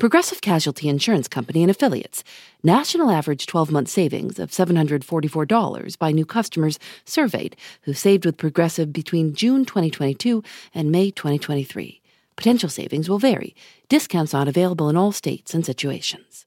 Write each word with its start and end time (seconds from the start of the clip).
Progressive 0.00 0.40
Casualty 0.40 0.88
Insurance 0.88 1.28
Company 1.28 1.62
and 1.62 1.70
Affiliates. 1.70 2.24
National 2.62 3.10
average 3.10 3.44
12 3.44 3.70
month 3.70 3.88
savings 3.88 4.38
of 4.38 4.50
$744 4.50 5.98
by 5.98 6.10
new 6.10 6.24
customers 6.24 6.78
surveyed 7.04 7.54
who 7.82 7.92
saved 7.92 8.24
with 8.24 8.38
Progressive 8.38 8.94
between 8.94 9.34
June 9.34 9.66
2022 9.66 10.42
and 10.72 10.90
May 10.90 11.10
2023. 11.10 12.00
Potential 12.34 12.70
savings 12.70 13.10
will 13.10 13.18
vary. 13.18 13.54
Discounts 13.90 14.32
not 14.32 14.48
available 14.48 14.88
in 14.88 14.96
all 14.96 15.12
states 15.12 15.52
and 15.52 15.66
situations. 15.66 16.46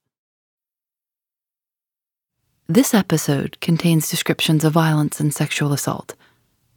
This 2.67 2.95
episode 2.95 3.59
contains 3.61 4.09
descriptions 4.09 4.65
of 4.65 4.73
violence 4.73 5.19
and 5.19 5.31
sexual 5.31 5.73
assault. 5.73 6.15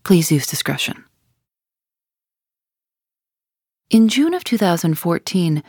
Please 0.05 0.31
use 0.31 0.47
discretion. 0.47 1.07
In 3.89 4.09
June 4.09 4.35
of 4.35 4.45
2014, 4.45 5.63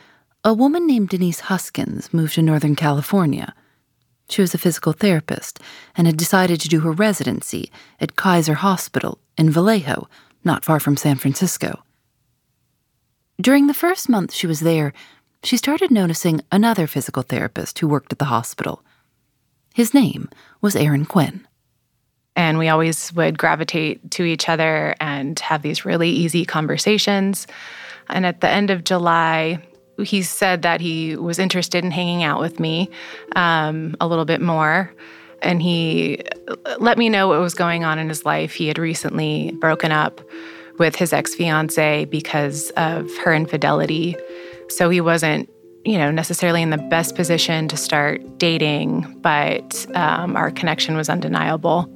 a 0.44 0.54
woman 0.54 0.86
named 0.86 1.08
Denise 1.08 1.40
Huskins 1.40 2.12
moved 2.12 2.34
to 2.34 2.42
Northern 2.42 2.76
California. 2.76 3.54
She 4.28 4.40
was 4.40 4.54
a 4.54 4.58
physical 4.58 4.92
therapist 4.92 5.58
and 5.96 6.06
had 6.06 6.16
decided 6.16 6.60
to 6.60 6.68
do 6.68 6.80
her 6.80 6.92
residency 6.92 7.72
at 8.00 8.16
Kaiser 8.16 8.54
Hospital 8.54 9.18
in 9.36 9.50
Vallejo, 9.50 10.08
not 10.44 10.64
far 10.64 10.78
from 10.78 10.96
San 10.96 11.16
Francisco. 11.16 11.82
During 13.40 13.66
the 13.66 13.74
first 13.74 14.08
month 14.08 14.32
she 14.32 14.46
was 14.46 14.60
there, 14.60 14.92
she 15.42 15.56
started 15.56 15.90
noticing 15.90 16.40
another 16.52 16.86
physical 16.86 17.22
therapist 17.22 17.78
who 17.78 17.88
worked 17.88 18.12
at 18.12 18.18
the 18.18 18.26
hospital. 18.26 18.82
His 19.74 19.94
name 19.94 20.28
was 20.60 20.76
Aaron 20.76 21.04
Quinn. 21.04 21.46
And 22.34 22.58
we 22.58 22.68
always 22.68 23.12
would 23.14 23.38
gravitate 23.38 24.12
to 24.12 24.24
each 24.24 24.48
other 24.48 24.94
and 25.00 25.38
have 25.40 25.62
these 25.62 25.84
really 25.84 26.10
easy 26.10 26.44
conversations. 26.44 27.46
And 28.08 28.24
at 28.24 28.40
the 28.40 28.48
end 28.48 28.70
of 28.70 28.84
July, 28.84 29.62
he 30.02 30.22
said 30.22 30.62
that 30.62 30.80
he 30.80 31.16
was 31.16 31.38
interested 31.38 31.84
in 31.84 31.90
hanging 31.90 32.22
out 32.22 32.40
with 32.40 32.60
me 32.60 32.90
um, 33.36 33.96
a 34.00 34.06
little 34.06 34.24
bit 34.24 34.40
more. 34.40 34.92
And 35.40 35.62
he 35.62 36.20
let 36.78 36.98
me 36.98 37.08
know 37.08 37.28
what 37.28 37.40
was 37.40 37.54
going 37.54 37.84
on 37.84 37.98
in 37.98 38.08
his 38.08 38.24
life. 38.24 38.52
He 38.52 38.66
had 38.66 38.78
recently 38.78 39.52
broken 39.60 39.92
up 39.92 40.20
with 40.78 40.96
his 40.96 41.12
ex 41.12 41.34
fiancee 41.34 42.04
because 42.04 42.70
of 42.70 43.08
her 43.18 43.34
infidelity. 43.34 44.16
So 44.68 44.90
he 44.90 45.00
wasn't 45.00 45.48
you 45.84 45.96
know, 45.96 46.10
necessarily 46.10 46.60
in 46.60 46.68
the 46.68 46.76
best 46.76 47.14
position 47.14 47.66
to 47.68 47.76
start 47.76 48.38
dating, 48.38 49.02
but 49.22 49.86
um, 49.94 50.36
our 50.36 50.50
connection 50.50 50.96
was 50.96 51.08
undeniable. 51.08 51.88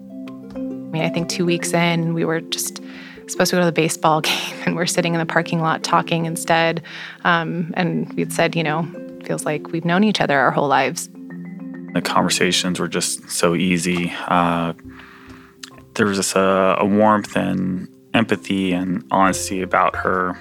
I 0.54 0.58
mean, 0.58 1.02
I 1.02 1.10
think 1.10 1.28
two 1.28 1.44
weeks 1.44 1.74
in, 1.74 2.14
we 2.14 2.24
were 2.24 2.40
just 2.40 2.80
supposed 3.28 3.50
to 3.50 3.56
go 3.56 3.60
to 3.60 3.66
the 3.66 3.72
baseball 3.72 4.20
game, 4.22 4.62
and 4.66 4.76
we're 4.76 4.86
sitting 4.86 5.14
in 5.14 5.20
the 5.20 5.26
parking 5.26 5.60
lot 5.60 5.82
talking 5.82 6.26
instead. 6.26 6.82
Um, 7.24 7.72
and 7.76 8.12
we'd 8.14 8.32
said, 8.32 8.56
you 8.56 8.62
know, 8.62 8.88
feels 9.24 9.44
like 9.44 9.68
we've 9.68 9.84
known 9.84 10.04
each 10.04 10.20
other 10.20 10.38
our 10.38 10.50
whole 10.50 10.68
lives. 10.68 11.08
The 11.94 12.02
conversations 12.02 12.80
were 12.80 12.88
just 12.88 13.30
so 13.30 13.54
easy. 13.54 14.12
Uh, 14.26 14.72
there 15.94 16.06
was 16.06 16.16
just 16.16 16.34
a, 16.36 16.76
a 16.78 16.84
warmth 16.84 17.36
and 17.36 17.88
empathy 18.14 18.72
and 18.72 19.04
honesty 19.10 19.62
about 19.62 19.96
her. 19.96 20.38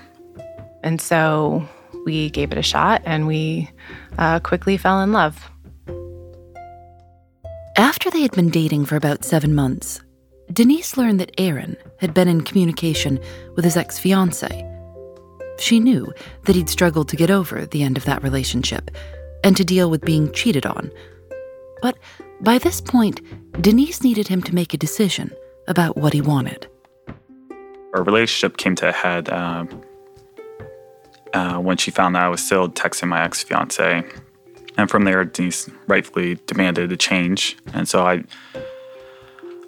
And 0.84 1.00
so 1.00 1.68
we 2.06 2.30
gave 2.30 2.52
it 2.52 2.58
a 2.58 2.64
shot 2.64 3.02
and 3.06 3.28
we 3.28 3.70
uh, 4.18 4.40
quickly 4.40 4.78
fell 4.78 5.02
in 5.02 5.12
love. 5.12 5.50
After 7.78 8.10
they 8.10 8.22
had 8.22 8.32
been 8.32 8.50
dating 8.50 8.86
for 8.86 8.96
about 8.96 9.24
seven 9.24 9.56
months, 9.56 10.02
Denise 10.52 10.98
learned 10.98 11.20
that 11.20 11.32
Aaron 11.38 11.78
had 11.98 12.14
been 12.14 12.28
in 12.28 12.42
communication 12.42 13.20
with 13.56 13.64
his 13.64 13.78
ex 13.78 14.00
fiancee. 14.00 14.66
She 15.60 15.80
knew 15.80 16.12
that 16.46 16.56
he'd 16.56 16.70
struggled 16.70 17.08
to 17.10 17.16
get 17.16 17.30
over 17.30 17.66
the 17.66 17.84
end 17.84 17.98
of 17.98 18.06
that 18.06 18.24
relationship 18.24 18.90
and 19.44 19.56
to 19.56 19.64
deal 19.64 19.90
with 19.90 20.02
being 20.02 20.32
cheated 20.34 20.66
on. 20.66 20.92
But 21.82 21.98
by 22.42 22.58
this 22.58 22.82
point, 22.82 23.22
Denise 23.62 24.04
needed 24.04 24.28
him 24.28 24.42
to 24.44 24.56
make 24.56 24.74
a 24.74 24.78
decision 24.78 25.32
about 25.68 25.98
what 25.98 26.14
he 26.14 26.22
wanted. 26.22 26.68
Our 27.94 28.04
relationship 28.04 28.58
came 28.58 28.76
to 28.76 28.90
a 28.90 28.92
head 28.92 29.30
uh, 29.30 29.66
uh, 31.34 31.60
when 31.60 31.78
she 31.78 31.92
found 31.92 32.16
that 32.16 32.24
I 32.24 32.30
was 32.30 32.44
still 32.44 32.70
texting 32.70 33.10
my 33.10 33.24
ex 33.24 33.44
fiance. 33.44 34.04
And 34.78 34.90
from 34.90 35.04
there, 35.04 35.24
Denise 35.26 35.70
rightfully 35.88 36.40
demanded 36.48 36.92
a 36.92 36.98
change. 36.98 37.58
And 37.74 37.88
so 37.88 38.06
I, 38.08 38.24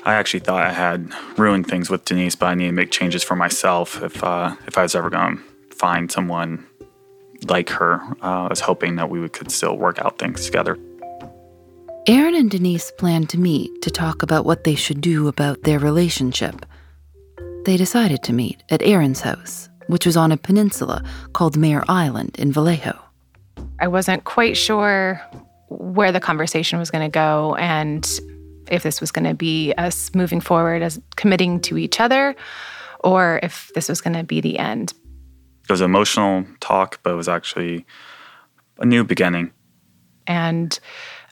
I 0.05 0.15
actually 0.15 0.41
thought 0.41 0.61
I 0.61 0.73
had 0.73 1.11
ruined 1.37 1.67
things 1.67 1.89
with 1.89 2.05
Denise, 2.05 2.35
but 2.35 2.47
I 2.47 2.55
needed 2.55 2.69
to 2.69 2.75
make 2.75 2.91
changes 2.91 3.23
for 3.23 3.35
myself 3.35 4.01
if 4.01 4.23
uh, 4.23 4.55
if 4.67 4.77
I 4.77 4.83
was 4.83 4.95
ever 4.95 5.09
going 5.09 5.37
to 5.37 5.75
find 5.75 6.11
someone 6.11 6.65
like 7.47 7.69
her. 7.69 8.01
Uh, 8.21 8.45
I 8.45 8.47
was 8.47 8.61
hoping 8.61 8.95
that 8.97 9.09
we 9.09 9.27
could 9.29 9.51
still 9.51 9.77
work 9.77 9.99
out 9.99 10.19
things 10.19 10.45
together. 10.45 10.77
Aaron 12.05 12.35
and 12.35 12.51
Denise 12.51 12.91
planned 12.97 13.29
to 13.29 13.39
meet 13.39 13.81
to 13.81 13.89
talk 13.89 14.23
about 14.23 14.45
what 14.45 14.65
they 14.65 14.75
should 14.75 14.99
do 14.99 15.29
about 15.29 15.63
their 15.63 15.79
relationship. 15.79 16.65
They 17.63 17.77
decided 17.77 18.23
to 18.23 18.33
meet 18.33 18.61
at 18.69 18.81
Aaron's 18.81 19.21
house 19.21 19.69
which 19.87 20.05
was 20.05 20.17
on 20.17 20.31
a 20.31 20.37
peninsula 20.37 21.03
called 21.33 21.57
Mare 21.57 21.83
Island 21.87 22.35
in 22.37 22.51
Vallejo. 22.51 22.99
I 23.79 23.87
wasn't 23.87 24.23
quite 24.23 24.57
sure 24.57 25.21
where 25.69 26.11
the 26.11 26.19
conversation 26.19 26.79
was 26.79 26.91
going 26.91 27.03
to 27.03 27.13
go 27.13 27.55
and 27.55 28.07
if 28.69 28.83
this 28.83 29.01
was 29.01 29.11
going 29.11 29.25
to 29.25 29.33
be 29.33 29.73
us 29.73 30.13
moving 30.13 30.41
forward 30.41 30.81
as 30.81 31.01
committing 31.15 31.59
to 31.61 31.77
each 31.77 31.99
other 31.99 32.35
or 33.03 33.39
if 33.43 33.71
this 33.75 33.89
was 33.89 34.01
going 34.01 34.15
to 34.15 34.23
be 34.23 34.41
the 34.41 34.57
end. 34.57 34.93
It 35.63 35.71
was 35.71 35.81
an 35.81 35.85
emotional 35.85 36.45
talk, 36.59 36.99
but 37.03 37.11
it 37.11 37.15
was 37.15 37.29
actually 37.29 37.85
a 38.79 38.85
new 38.85 39.03
beginning. 39.03 39.51
And 40.27 40.77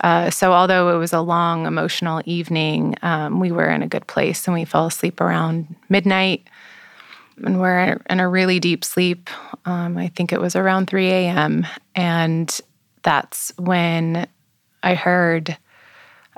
uh, 0.02 0.30
so, 0.30 0.52
although 0.52 0.96
it 0.96 0.98
was 0.98 1.14
a 1.14 1.22
long 1.22 1.66
emotional 1.66 2.22
evening, 2.26 2.96
um, 3.02 3.40
we 3.40 3.52
were 3.52 3.70
in 3.70 3.84
a 3.84 3.88
good 3.88 4.08
place 4.08 4.48
and 4.48 4.54
we 4.54 4.66
fell 4.66 4.88
asleep 4.88 5.22
around 5.22 5.76
midnight 5.90 6.48
and 7.44 7.60
we're 7.60 8.02
in 8.10 8.20
a 8.20 8.28
really 8.28 8.60
deep 8.60 8.84
sleep. 8.84 9.30
Um, 9.66 9.98
I 9.98 10.08
think 10.10 10.34
it 10.34 10.42
was 10.42 10.56
around 10.56 10.88
3 10.88 11.08
a.m. 11.08 11.68
And 11.96 12.60
that's 13.04 13.54
when 13.58 14.28
I 14.84 14.96
heard 14.96 15.58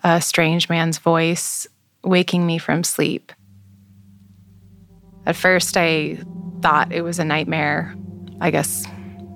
a 0.04 0.22
strange 0.22 0.70
man's 0.70 0.98
voice 0.98 1.68
waking 2.04 2.46
me 2.46 2.58
from 2.58 2.84
sleep. 2.84 3.32
At 5.26 5.36
first, 5.36 5.78
I 5.78 6.18
thought 6.62 6.92
it 6.92 7.02
was 7.02 7.20
a 7.20 7.26
nightmare. 7.26 7.96
I 8.42 8.52
guess 8.52 8.86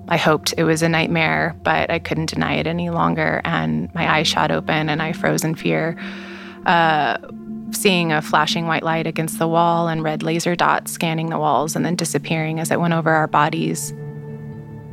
I 0.09 0.17
hoped 0.17 0.53
it 0.57 0.63
was 0.63 0.81
a 0.81 0.89
nightmare, 0.89 1.56
but 1.63 1.89
I 1.89 2.00
couldn't 2.00 2.29
deny 2.29 2.56
it 2.56 2.67
any 2.67 2.89
longer. 2.89 3.41
And 3.45 3.94
my 3.94 4.09
eyes 4.17 4.27
shot 4.27 4.51
open 4.51 4.89
and 4.89 5.01
I 5.01 5.13
froze 5.13 5.44
in 5.44 5.56
fear. 5.56 5.97
Uh, 6.66 7.17
seeing 7.72 8.11
a 8.11 8.22
flashing 8.22 8.67
white 8.67 8.83
light 8.83 9.07
against 9.07 9.39
the 9.39 9.47
wall 9.47 9.88
and 9.88 10.03
red 10.03 10.23
laser 10.23 10.56
dots 10.56 10.91
scanning 10.91 11.29
the 11.29 11.38
walls 11.38 11.75
and 11.75 11.85
then 11.85 11.95
disappearing 11.95 12.59
as 12.59 12.72
it 12.72 12.79
went 12.79 12.94
over 12.94 13.11
our 13.11 13.27
bodies. 13.27 13.94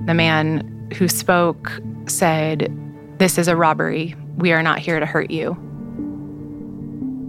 The 0.06 0.14
man 0.14 0.90
who 0.96 1.08
spoke 1.08 1.80
said, 2.06 2.72
This 3.18 3.38
is 3.38 3.48
a 3.48 3.56
robbery. 3.56 4.14
We 4.36 4.52
are 4.52 4.62
not 4.62 4.78
here 4.78 5.00
to 5.00 5.06
hurt 5.06 5.30
you. 5.30 5.52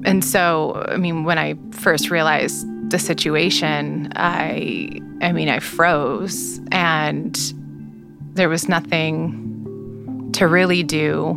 And 0.06 0.24
so, 0.24 0.86
I 0.88 0.98
mean, 0.98 1.24
when 1.24 1.38
I 1.38 1.56
first 1.72 2.12
realized 2.12 2.66
the 2.92 3.00
situation, 3.00 4.12
I 4.16 5.02
I 5.22 5.32
mean, 5.32 5.50
I 5.50 5.60
froze 5.60 6.60
and 6.72 7.38
there 8.34 8.50
was 8.50 8.70
nothing 8.70 10.30
to 10.34 10.48
really 10.48 10.84
do 10.84 11.36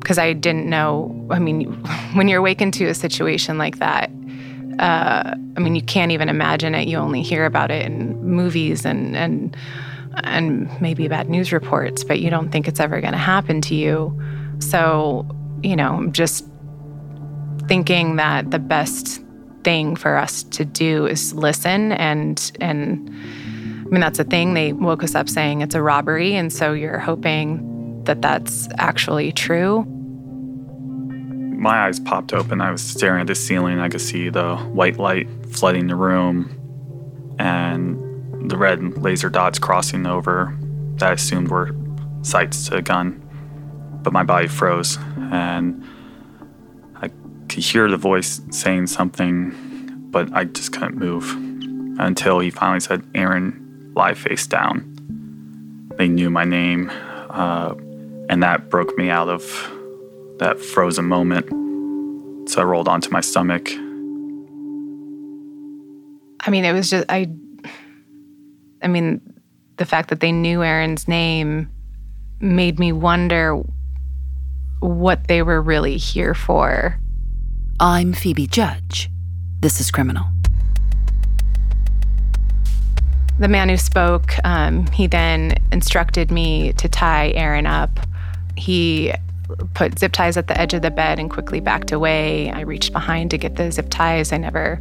because 0.00 0.18
I 0.18 0.32
didn't 0.32 0.68
know. 0.68 1.26
I 1.30 1.38
mean, 1.38 1.72
when 2.14 2.28
you're 2.28 2.40
awakened 2.40 2.74
to 2.74 2.86
a 2.86 2.94
situation 2.94 3.58
like 3.58 3.78
that, 3.78 4.10
uh, 4.78 5.34
I 5.56 5.60
mean, 5.60 5.74
you 5.74 5.82
can't 5.82 6.12
even 6.12 6.28
imagine 6.28 6.74
it. 6.74 6.88
You 6.88 6.98
only 6.98 7.22
hear 7.22 7.46
about 7.46 7.70
it 7.70 7.84
in 7.84 8.22
movies 8.24 8.84
and 8.84 9.16
and 9.16 9.56
and 10.22 10.80
maybe 10.80 11.08
bad 11.08 11.28
news 11.28 11.52
reports, 11.52 12.04
but 12.04 12.20
you 12.20 12.30
don't 12.30 12.50
think 12.50 12.68
it's 12.68 12.80
ever 12.80 13.00
going 13.00 13.12
to 13.12 13.18
happen 13.18 13.60
to 13.62 13.74
you. 13.74 14.18
So, 14.70 15.26
you 15.62 15.76
know, 15.76 16.06
just 16.10 16.46
thinking 17.66 18.16
that 18.16 18.50
the 18.50 18.58
best 18.58 19.22
thing 19.62 19.96
for 19.96 20.16
us 20.16 20.42
to 20.42 20.64
do 20.64 21.06
is 21.06 21.34
listen 21.34 21.92
and 21.92 22.52
and 22.60 23.08
I 23.08 23.88
mean 23.88 24.00
that's 24.00 24.18
a 24.18 24.24
thing 24.24 24.52
they 24.52 24.74
woke 24.74 25.02
us 25.02 25.14
up 25.14 25.26
saying 25.26 25.62
it's 25.62 25.74
a 25.74 25.80
robbery 25.80 26.34
and 26.34 26.52
so 26.52 26.74
you're 26.74 26.98
hoping 26.98 28.02
that 28.04 28.20
that's 28.20 28.68
actually 28.76 29.32
true 29.32 29.86
my 31.64 31.86
eyes 31.86 31.98
popped 31.98 32.34
open. 32.34 32.60
I 32.60 32.70
was 32.70 32.82
staring 32.82 33.22
at 33.22 33.26
the 33.26 33.34
ceiling. 33.34 33.80
I 33.80 33.88
could 33.88 34.02
see 34.02 34.28
the 34.28 34.56
white 34.56 34.98
light 34.98 35.26
flooding 35.48 35.86
the 35.86 35.96
room 35.96 36.54
and 37.38 38.50
the 38.50 38.58
red 38.58 38.98
laser 38.98 39.30
dots 39.30 39.58
crossing 39.58 40.06
over 40.06 40.54
that 40.96 41.08
I 41.08 41.12
assumed 41.12 41.48
were 41.48 41.74
sights 42.20 42.68
to 42.68 42.76
a 42.76 42.82
gun. 42.82 43.23
But 44.04 44.12
my 44.12 44.22
body 44.22 44.46
froze 44.46 44.98
and 45.32 45.82
I 46.94 47.08
could 47.48 47.64
hear 47.64 47.90
the 47.90 47.96
voice 47.96 48.40
saying 48.50 48.86
something, 48.86 49.52
but 50.10 50.32
I 50.32 50.44
just 50.44 50.72
couldn't 50.72 50.96
move 50.96 51.28
until 51.98 52.38
he 52.38 52.50
finally 52.50 52.80
said, 52.80 53.02
Aaron, 53.14 53.92
lie 53.96 54.14
face 54.14 54.46
down. 54.46 54.90
They 55.96 56.06
knew 56.06 56.28
my 56.28 56.44
name, 56.44 56.90
uh, 57.30 57.74
and 58.28 58.42
that 58.42 58.68
broke 58.68 58.96
me 58.98 59.08
out 59.10 59.28
of 59.28 59.42
that 60.38 60.60
frozen 60.60 61.06
moment. 61.06 62.50
So 62.50 62.60
I 62.60 62.64
rolled 62.64 62.88
onto 62.88 63.10
my 63.10 63.20
stomach. 63.20 63.70
I 66.40 66.50
mean, 66.50 66.64
it 66.64 66.72
was 66.72 66.90
just, 66.90 67.06
I, 67.08 67.30
I 68.82 68.88
mean, 68.88 69.20
the 69.76 69.86
fact 69.86 70.10
that 70.10 70.20
they 70.20 70.30
knew 70.30 70.62
Aaron's 70.62 71.08
name 71.08 71.70
made 72.40 72.78
me 72.78 72.92
wonder 72.92 73.62
what 74.84 75.28
they 75.28 75.40
were 75.40 75.62
really 75.62 75.96
here 75.96 76.34
for. 76.34 76.98
I'm 77.80 78.12
Phoebe 78.12 78.46
Judge. 78.46 79.08
This 79.60 79.80
is 79.80 79.90
Criminal. 79.90 80.26
The 83.38 83.48
man 83.48 83.70
who 83.70 83.78
spoke, 83.78 84.34
um, 84.44 84.86
he 84.88 85.06
then 85.06 85.54
instructed 85.72 86.30
me 86.30 86.74
to 86.74 86.86
tie 86.86 87.30
Aaron 87.30 87.66
up. 87.66 87.98
He 88.56 89.12
put 89.72 89.98
zip 89.98 90.12
ties 90.12 90.36
at 90.36 90.48
the 90.48 90.60
edge 90.60 90.74
of 90.74 90.82
the 90.82 90.90
bed 90.90 91.18
and 91.18 91.30
quickly 91.30 91.60
backed 91.60 91.90
away. 91.90 92.50
I 92.50 92.60
reached 92.60 92.92
behind 92.92 93.30
to 93.30 93.38
get 93.38 93.56
the 93.56 93.72
zip 93.72 93.88
ties. 93.88 94.32
I 94.32 94.36
never 94.36 94.78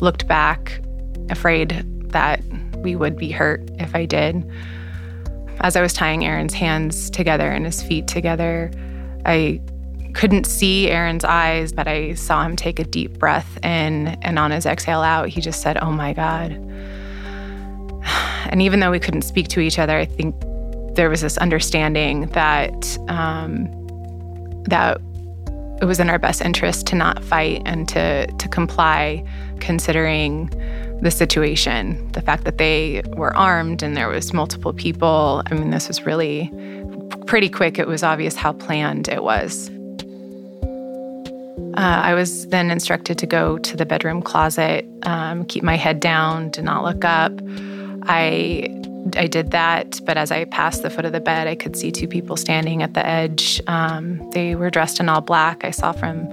looked 0.00 0.26
back, 0.26 0.80
afraid 1.28 1.84
that 2.12 2.42
we 2.78 2.96
would 2.96 3.18
be 3.18 3.30
hurt 3.30 3.62
if 3.78 3.94
I 3.94 4.06
did. 4.06 4.50
As 5.60 5.76
I 5.76 5.82
was 5.82 5.92
tying 5.92 6.24
Aaron's 6.24 6.54
hands 6.54 7.10
together 7.10 7.50
and 7.50 7.66
his 7.66 7.82
feet 7.82 8.08
together, 8.08 8.70
I 9.26 9.60
couldn't 10.14 10.44
see 10.44 10.88
Aaron's 10.88 11.24
eyes, 11.24 11.72
but 11.72 11.88
I 11.88 12.14
saw 12.14 12.44
him 12.44 12.56
take 12.56 12.78
a 12.78 12.84
deep 12.84 13.18
breath 13.18 13.58
in, 13.64 14.08
and 14.22 14.38
on 14.38 14.50
his 14.50 14.64
exhale 14.64 15.02
out, 15.02 15.28
he 15.28 15.40
just 15.40 15.60
said, 15.60 15.76
Oh 15.82 15.90
my 15.90 16.12
God. 16.12 16.52
And 18.46 18.60
even 18.60 18.78
though 18.78 18.90
we 18.90 19.00
couldn't 19.00 19.22
speak 19.22 19.48
to 19.48 19.60
each 19.60 19.78
other, 19.78 19.96
I 19.96 20.04
think 20.04 20.36
there 20.94 21.08
was 21.08 21.22
this 21.22 21.36
understanding 21.38 22.26
that 22.28 22.98
um, 23.08 23.68
that 24.64 25.00
it 25.80 25.86
was 25.86 25.98
in 25.98 26.08
our 26.08 26.18
best 26.18 26.40
interest 26.40 26.86
to 26.88 26.94
not 26.94 27.24
fight 27.24 27.62
and 27.64 27.88
to 27.88 28.26
to 28.26 28.48
comply, 28.48 29.24
considering 29.60 30.50
the 31.02 31.10
situation, 31.10 32.10
the 32.12 32.22
fact 32.22 32.44
that 32.44 32.58
they 32.58 33.02
were 33.16 33.34
armed 33.36 33.82
and 33.82 33.96
there 33.96 34.08
was 34.08 34.32
multiple 34.32 34.72
people. 34.72 35.42
I 35.46 35.54
mean, 35.54 35.70
this 35.70 35.88
was 35.88 36.06
really 36.06 36.50
pretty 37.26 37.48
quick. 37.48 37.78
It 37.78 37.86
was 37.86 38.02
obvious 38.02 38.34
how 38.34 38.52
planned 38.52 39.08
it 39.08 39.22
was. 39.22 39.70
Uh, 41.76 42.00
I 42.04 42.14
was 42.14 42.46
then 42.48 42.70
instructed 42.70 43.18
to 43.18 43.26
go 43.26 43.58
to 43.58 43.76
the 43.76 43.84
bedroom 43.84 44.22
closet, 44.22 44.86
um, 45.02 45.44
keep 45.44 45.64
my 45.64 45.76
head 45.76 45.98
down, 45.98 46.50
do 46.50 46.62
not 46.62 46.84
look 46.84 47.04
up. 47.04 47.32
I 48.04 48.68
I 49.16 49.26
did 49.26 49.50
that, 49.50 50.00
but 50.06 50.16
as 50.16 50.30
I 50.30 50.44
passed 50.44 50.82
the 50.82 50.88
foot 50.88 51.04
of 51.04 51.12
the 51.12 51.20
bed, 51.20 51.46
I 51.46 51.54
could 51.54 51.76
see 51.76 51.90
two 51.90 52.08
people 52.08 52.36
standing 52.36 52.82
at 52.82 52.94
the 52.94 53.04
edge. 53.04 53.60
Um, 53.66 54.30
they 54.30 54.54
were 54.54 54.70
dressed 54.70 54.98
in 54.98 55.08
all 55.08 55.20
black. 55.20 55.64
I 55.64 55.72
saw 55.72 55.92
from 55.92 56.30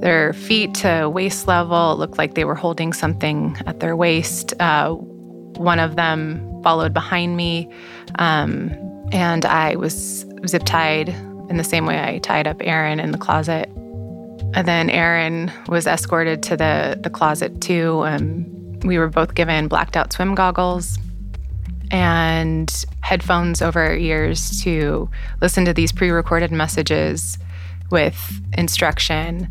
their 0.00 0.32
feet 0.32 0.74
to 0.74 1.08
waist 1.08 1.46
level, 1.46 1.92
it 1.92 1.98
looked 1.98 2.18
like 2.18 2.34
they 2.34 2.44
were 2.44 2.54
holding 2.54 2.92
something 2.92 3.56
at 3.66 3.80
their 3.80 3.96
waist. 3.96 4.52
Uh, 4.60 4.94
one 4.94 5.78
of 5.78 5.96
them 5.96 6.62
followed 6.62 6.92
behind 6.92 7.36
me, 7.36 7.70
um, 8.18 8.70
and 9.12 9.44
I 9.44 9.76
was 9.76 10.26
zip 10.46 10.64
tied 10.64 11.08
in 11.48 11.56
the 11.56 11.64
same 11.64 11.86
way 11.86 12.00
I 12.02 12.18
tied 12.18 12.46
up 12.46 12.56
Aaron 12.60 13.00
in 13.00 13.12
the 13.12 13.18
closet. 13.18 13.68
And 14.54 14.66
then 14.66 14.90
Aaron 14.90 15.52
was 15.68 15.86
escorted 15.86 16.42
to 16.44 16.56
the, 16.56 16.98
the 17.00 17.10
closet 17.10 17.60
too. 17.60 18.02
Um, 18.04 18.80
we 18.80 18.98
were 18.98 19.08
both 19.08 19.34
given 19.34 19.68
blacked 19.68 19.96
out 19.96 20.12
swim 20.12 20.34
goggles 20.34 20.98
and 21.90 22.84
headphones 23.00 23.62
over 23.62 23.80
our 23.80 23.96
ears 23.96 24.62
to 24.62 25.08
listen 25.40 25.64
to 25.64 25.72
these 25.72 25.92
pre 25.92 26.10
recorded 26.10 26.50
messages 26.50 27.38
with 27.90 28.40
instruction. 28.56 29.48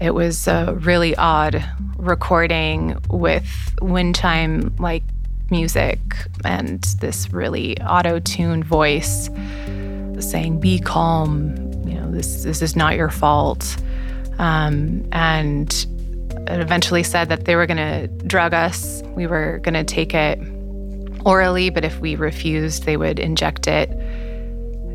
It 0.00 0.10
was 0.10 0.46
a 0.46 0.74
really 0.80 1.16
odd 1.16 1.64
recording 1.96 2.98
with 3.08 3.74
wind 3.80 4.16
chime 4.16 4.74
like 4.78 5.02
music 5.50 6.00
and 6.44 6.82
this 7.00 7.32
really 7.32 7.80
auto 7.80 8.18
tuned 8.18 8.64
voice 8.64 9.30
saying, 10.18 10.60
Be 10.60 10.78
calm, 10.78 11.56
you 11.86 11.94
know, 11.94 12.10
this, 12.10 12.44
this 12.44 12.62
is 12.62 12.76
not 12.76 12.96
your 12.96 13.10
fault. 13.10 13.76
Um, 14.38 15.06
and 15.12 15.86
eventually 16.48 17.02
said 17.02 17.28
that 17.28 17.44
they 17.44 17.56
were 17.56 17.66
going 17.66 17.76
to 17.76 18.06
drug 18.26 18.54
us. 18.54 19.02
We 19.14 19.26
were 19.26 19.58
going 19.62 19.74
to 19.74 19.84
take 19.84 20.14
it 20.14 20.38
orally, 21.24 21.70
but 21.70 21.84
if 21.84 21.98
we 22.00 22.14
refused, 22.14 22.84
they 22.84 22.96
would 22.96 23.18
inject 23.18 23.66
it. 23.66 23.90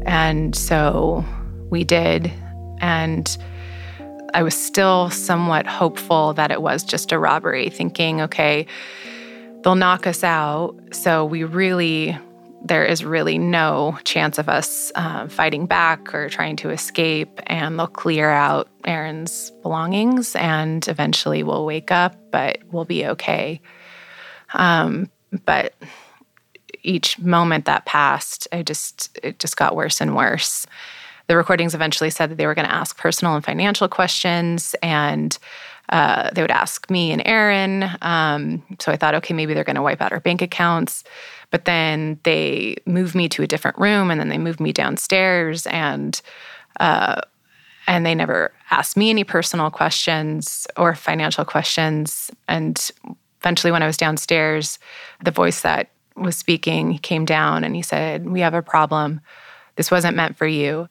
And 0.05 0.55
so 0.55 1.25
we 1.69 1.83
did. 1.83 2.31
And 2.79 3.37
I 4.33 4.43
was 4.43 4.55
still 4.55 5.09
somewhat 5.09 5.67
hopeful 5.67 6.33
that 6.33 6.51
it 6.51 6.61
was 6.61 6.83
just 6.83 7.11
a 7.11 7.19
robbery, 7.19 7.69
thinking, 7.69 8.21
okay, 8.21 8.65
they'll 9.63 9.75
knock 9.75 10.07
us 10.07 10.23
out. 10.23 10.75
So 10.91 11.25
we 11.25 11.43
really, 11.43 12.17
there 12.63 12.85
is 12.85 13.03
really 13.03 13.37
no 13.37 13.97
chance 14.03 14.37
of 14.37 14.49
us 14.49 14.91
uh, 14.95 15.27
fighting 15.27 15.65
back 15.65 16.13
or 16.13 16.29
trying 16.29 16.55
to 16.57 16.69
escape. 16.69 17.39
And 17.47 17.77
they'll 17.77 17.87
clear 17.87 18.29
out 18.29 18.69
Aaron's 18.85 19.51
belongings 19.61 20.35
and 20.35 20.87
eventually 20.87 21.43
we'll 21.43 21.65
wake 21.65 21.91
up, 21.91 22.15
but 22.31 22.59
we'll 22.71 22.85
be 22.85 23.05
okay. 23.05 23.61
Um, 24.53 25.09
but 25.45 25.73
each 26.83 27.19
moment 27.19 27.65
that 27.65 27.85
passed, 27.85 28.47
I 28.51 28.63
just 28.63 29.17
it 29.23 29.39
just 29.39 29.57
got 29.57 29.75
worse 29.75 30.01
and 30.01 30.15
worse. 30.15 30.65
The 31.27 31.37
recordings 31.37 31.73
eventually 31.73 32.09
said 32.09 32.29
that 32.29 32.35
they 32.35 32.45
were 32.45 32.55
going 32.55 32.67
to 32.67 32.73
ask 32.73 32.97
personal 32.97 33.35
and 33.35 33.45
financial 33.45 33.87
questions, 33.87 34.75
and 34.81 35.37
uh, 35.89 36.29
they 36.33 36.41
would 36.41 36.51
ask 36.51 36.89
me 36.89 37.11
and 37.11 37.21
Aaron. 37.25 37.89
Um, 38.01 38.63
so 38.79 38.91
I 38.91 38.97
thought, 38.97 39.15
okay, 39.15 39.33
maybe 39.33 39.53
they're 39.53 39.63
going 39.63 39.75
to 39.75 39.81
wipe 39.81 40.01
out 40.01 40.11
our 40.13 40.19
bank 40.19 40.41
accounts. 40.41 41.03
But 41.49 41.65
then 41.65 42.19
they 42.23 42.77
moved 42.85 43.13
me 43.13 43.27
to 43.29 43.43
a 43.43 43.47
different 43.47 43.77
room, 43.77 44.09
and 44.09 44.19
then 44.19 44.29
they 44.29 44.37
moved 44.37 44.61
me 44.61 44.71
downstairs, 44.71 45.67
and 45.67 46.21
uh, 46.79 47.19
and 47.87 48.05
they 48.05 48.15
never 48.15 48.53
asked 48.69 48.95
me 48.95 49.09
any 49.09 49.25
personal 49.25 49.69
questions 49.69 50.65
or 50.77 50.95
financial 50.95 51.43
questions. 51.43 52.31
And 52.47 52.91
eventually, 53.41 53.71
when 53.71 53.83
I 53.83 53.87
was 53.87 53.97
downstairs, 53.97 54.79
the 55.23 55.31
voice 55.31 55.61
that 55.61 55.89
was 56.15 56.37
speaking, 56.37 56.97
came 56.99 57.25
down 57.25 57.63
and 57.63 57.75
he 57.75 57.81
said, 57.81 58.29
We 58.29 58.41
have 58.41 58.53
a 58.53 58.61
problem. 58.61 59.21
This 59.75 59.91
wasn't 59.91 60.15
meant 60.15 60.37
for 60.37 60.47
you. 60.47 60.87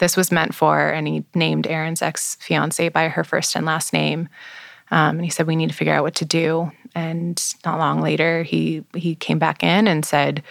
This 0.00 0.16
was 0.16 0.32
meant 0.32 0.54
for, 0.54 0.88
and 0.88 1.06
he 1.06 1.24
named 1.34 1.66
Aaron's 1.66 2.02
ex 2.02 2.36
fiancee 2.40 2.88
by 2.88 3.08
her 3.08 3.22
first 3.22 3.54
and 3.54 3.64
last 3.64 3.92
name. 3.92 4.28
Um, 4.90 5.16
and 5.16 5.24
he 5.24 5.30
said, 5.30 5.46
We 5.46 5.56
need 5.56 5.68
to 5.68 5.74
figure 5.74 5.94
out 5.94 6.02
what 6.02 6.16
to 6.16 6.24
do. 6.24 6.72
And 6.94 7.40
not 7.64 7.78
long 7.78 8.00
later, 8.00 8.42
he, 8.42 8.84
he 8.94 9.14
came 9.14 9.38
back 9.38 9.62
in 9.62 9.86
and 9.86 10.04
said, 10.04 10.42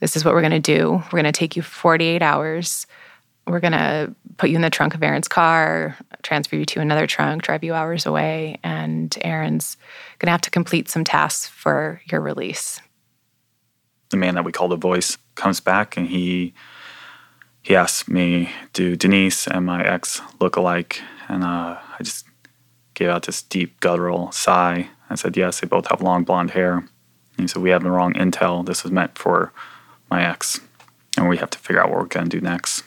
This 0.00 0.16
is 0.16 0.24
what 0.24 0.34
we're 0.34 0.42
going 0.42 0.50
to 0.52 0.60
do. 0.60 1.02
We're 1.04 1.22
going 1.22 1.24
to 1.24 1.32
take 1.32 1.56
you 1.56 1.62
48 1.62 2.20
hours. 2.20 2.86
We're 3.46 3.60
going 3.60 3.72
to 3.72 4.14
put 4.36 4.50
you 4.50 4.56
in 4.56 4.62
the 4.62 4.70
trunk 4.70 4.94
of 4.94 5.02
Aaron's 5.02 5.26
car, 5.28 5.96
transfer 6.22 6.56
you 6.56 6.64
to 6.66 6.80
another 6.80 7.06
trunk, 7.06 7.42
drive 7.42 7.64
you 7.64 7.74
hours 7.74 8.04
away. 8.04 8.58
And 8.62 9.16
Aaron's 9.22 9.76
going 10.18 10.26
to 10.26 10.32
have 10.32 10.42
to 10.42 10.50
complete 10.50 10.88
some 10.88 11.04
tasks 11.04 11.48
for 11.48 12.02
your 12.06 12.20
release 12.20 12.80
the 14.12 14.16
man 14.16 14.36
that 14.36 14.44
we 14.44 14.52
call 14.52 14.68
the 14.68 14.76
voice 14.76 15.18
comes 15.34 15.58
back 15.58 15.96
and 15.96 16.06
he 16.06 16.54
he 17.62 17.76
asked 17.76 18.08
me, 18.08 18.50
"Do 18.72 18.96
Denise 18.96 19.46
and 19.46 19.64
my 19.64 19.84
ex 19.84 20.20
look 20.40 20.56
alike?" 20.56 21.00
And 21.28 21.44
uh, 21.44 21.78
I 21.78 22.02
just 22.02 22.26
gave 22.94 23.08
out 23.08 23.24
this 23.24 23.42
deep 23.42 23.80
guttural 23.80 24.32
sigh. 24.32 24.90
I 25.08 25.14
said, 25.14 25.36
"Yes, 25.36 25.60
they 25.60 25.66
both 25.66 25.86
have 25.88 26.02
long 26.02 26.24
blonde 26.24 26.50
hair." 26.50 26.78
And 26.78 26.88
he 27.38 27.46
said, 27.46 27.62
"We 27.62 27.70
have 27.70 27.82
the 27.82 27.90
wrong 27.90 28.14
intel. 28.14 28.66
This 28.66 28.82
was 28.82 28.92
meant 28.92 29.16
for 29.16 29.52
my 30.10 30.28
ex, 30.28 30.60
and 31.16 31.28
we 31.28 31.38
have 31.38 31.50
to 31.50 31.58
figure 31.58 31.82
out 31.82 31.90
what 31.90 31.98
we're 31.98 32.06
going 32.06 32.28
to 32.28 32.40
do 32.40 32.44
next." 32.44 32.82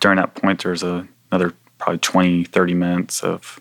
During 0.00 0.16
that 0.16 0.36
point, 0.36 0.62
there's 0.62 0.84
a, 0.84 1.08
another 1.30 1.54
probably 1.78 1.98
20, 1.98 2.44
30 2.44 2.74
minutes 2.74 3.22
of 3.22 3.60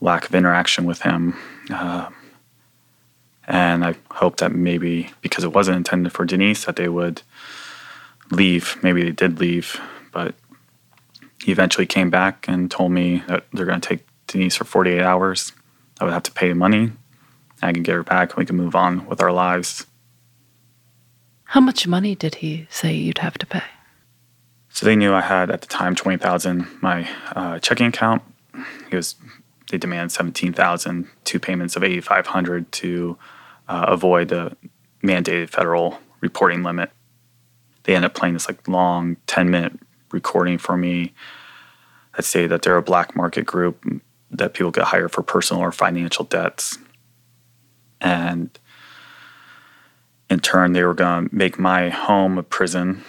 lack 0.00 0.28
of 0.28 0.34
interaction 0.34 0.84
with 0.84 1.02
him. 1.02 1.36
Uh, 1.70 2.10
and 3.46 3.84
I 3.84 3.94
hoped 4.10 4.40
that 4.40 4.52
maybe 4.52 5.10
because 5.22 5.44
it 5.44 5.52
wasn't 5.52 5.78
intended 5.78 6.12
for 6.12 6.24
Denise, 6.24 6.66
that 6.66 6.76
they 6.76 6.88
would 6.88 7.22
leave. 8.30 8.76
Maybe 8.82 9.02
they 9.02 9.10
did 9.10 9.40
leave, 9.40 9.80
but 10.12 10.34
he 11.42 11.52
eventually 11.52 11.86
came 11.86 12.10
back 12.10 12.46
and 12.48 12.70
told 12.70 12.92
me 12.92 13.22
that 13.28 13.46
they're 13.52 13.66
going 13.66 13.80
to 13.80 13.88
take 13.88 14.06
Denise 14.26 14.56
for 14.56 14.64
48 14.64 15.00
hours. 15.02 15.52
I 16.00 16.04
would 16.04 16.12
have 16.12 16.22
to 16.24 16.32
pay 16.32 16.52
money. 16.52 16.92
I 17.62 17.72
can 17.72 17.82
get 17.82 17.94
her 17.94 18.02
back 18.02 18.30
and 18.30 18.38
we 18.38 18.46
can 18.46 18.56
move 18.56 18.74
on 18.74 19.06
with 19.06 19.20
our 19.20 19.32
lives. 19.32 19.86
How 21.44 21.60
much 21.60 21.86
money 21.86 22.14
did 22.14 22.36
he 22.36 22.66
say 22.70 22.92
you'd 22.92 23.18
have 23.18 23.38
to 23.38 23.46
pay? 23.46 23.62
So 24.68 24.84
they 24.86 24.96
knew 24.96 25.14
I 25.14 25.22
had 25.22 25.50
at 25.50 25.62
the 25.62 25.66
time 25.66 25.94
20,000 25.94 26.66
my 26.82 27.08
uh, 27.34 27.58
checking 27.58 27.86
account. 27.86 28.22
He 28.90 28.96
was 28.96 29.16
they 29.70 29.78
demanded 29.78 30.12
17,000, 30.12 31.08
two 31.24 31.38
payments 31.38 31.76
of 31.76 31.84
8,500 31.84 32.72
to 32.72 33.18
uh, 33.68 33.84
avoid 33.88 34.28
the 34.28 34.56
mandated 35.02 35.50
federal 35.50 35.98
reporting 36.20 36.62
limit. 36.62 36.90
They 37.88 37.94
ended 37.94 38.10
up 38.10 38.14
playing 38.14 38.34
this 38.34 38.46
like 38.46 38.68
long 38.68 39.16
10 39.28 39.48
minute 39.48 39.72
recording 40.12 40.58
for 40.58 40.76
me 40.76 41.14
that 42.14 42.22
say 42.22 42.46
that 42.46 42.60
they're 42.60 42.76
a 42.76 42.82
black 42.82 43.16
market 43.16 43.46
group 43.46 43.82
that 44.30 44.52
people 44.52 44.70
get 44.70 44.84
hired 44.84 45.10
for 45.10 45.22
personal 45.22 45.62
or 45.62 45.72
financial 45.72 46.26
debts. 46.26 46.76
And 47.98 48.50
in 50.28 50.40
turn, 50.40 50.74
they 50.74 50.84
were 50.84 50.92
going 50.92 51.30
to 51.30 51.34
make 51.34 51.58
my 51.58 51.88
home 51.88 52.36
a 52.36 52.42
prison. 52.42 53.04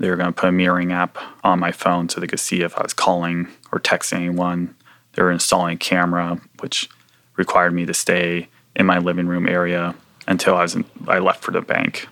They 0.00 0.10
were 0.10 0.16
going 0.16 0.34
to 0.34 0.40
put 0.40 0.48
a 0.48 0.52
mirroring 0.52 0.90
app 0.90 1.16
on 1.44 1.60
my 1.60 1.70
phone 1.70 2.08
so 2.08 2.20
they 2.20 2.26
could 2.26 2.40
see 2.40 2.62
if 2.62 2.76
I 2.76 2.82
was 2.82 2.94
calling 2.94 3.46
or 3.70 3.78
texting 3.78 4.16
anyone. 4.16 4.74
They 5.12 5.22
were 5.22 5.30
installing 5.30 5.74
a 5.76 5.78
camera, 5.78 6.40
which 6.58 6.90
required 7.36 7.72
me 7.72 7.86
to 7.86 7.94
stay 7.94 8.48
in 8.74 8.84
my 8.84 8.98
living 8.98 9.28
room 9.28 9.48
area 9.48 9.94
until 10.26 10.56
I 10.56 10.62
was 10.62 10.74
in, 10.74 10.86
I 11.06 11.20
left 11.20 11.44
for 11.44 11.52
the 11.52 11.60
bank. 11.60 12.08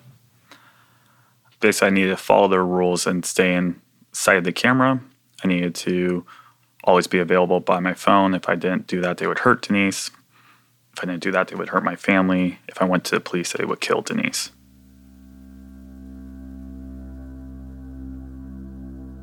Basically, 1.67 1.89
I 1.89 1.91
needed 1.91 2.11
to 2.11 2.17
follow 2.17 2.47
their 2.47 2.65
rules 2.65 3.09
and 3.09 3.27
stay 3.27 3.53
inside 3.53 4.45
the 4.45 4.53
camera. 4.53 5.01
I 5.43 5.49
needed 5.49 5.75
to 5.75 6.25
always 6.85 7.09
be 7.09 7.19
available 7.19 7.59
by 7.59 7.81
my 7.81 7.93
phone. 7.93 8.35
If 8.35 8.49
I 8.49 8.55
didn't 8.55 8.87
do 8.87 9.01
that, 9.01 9.19
they 9.19 9.27
would 9.27 9.41
hurt 9.41 9.63
Denise. 9.63 10.13
If 10.93 11.03
I 11.03 11.07
didn't 11.07 11.25
do 11.25 11.33
that, 11.33 11.49
they 11.49 11.57
would 11.57 11.71
hurt 11.71 11.83
my 11.83 11.97
family. 11.97 12.61
If 12.69 12.81
I 12.81 12.85
went 12.85 13.05
to 13.07 13.17
the 13.17 13.21
police, 13.21 13.53
they 13.53 13.65
would 13.65 13.81
kill 13.81 14.01
Denise. 14.01 14.53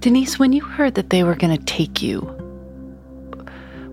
Denise, 0.02 0.38
when 0.38 0.52
you 0.52 0.66
heard 0.66 0.96
that 0.96 1.12
they 1.12 1.24
were 1.24 1.36
going 1.36 1.58
to 1.58 1.64
take 1.64 2.02
you, 2.02 2.20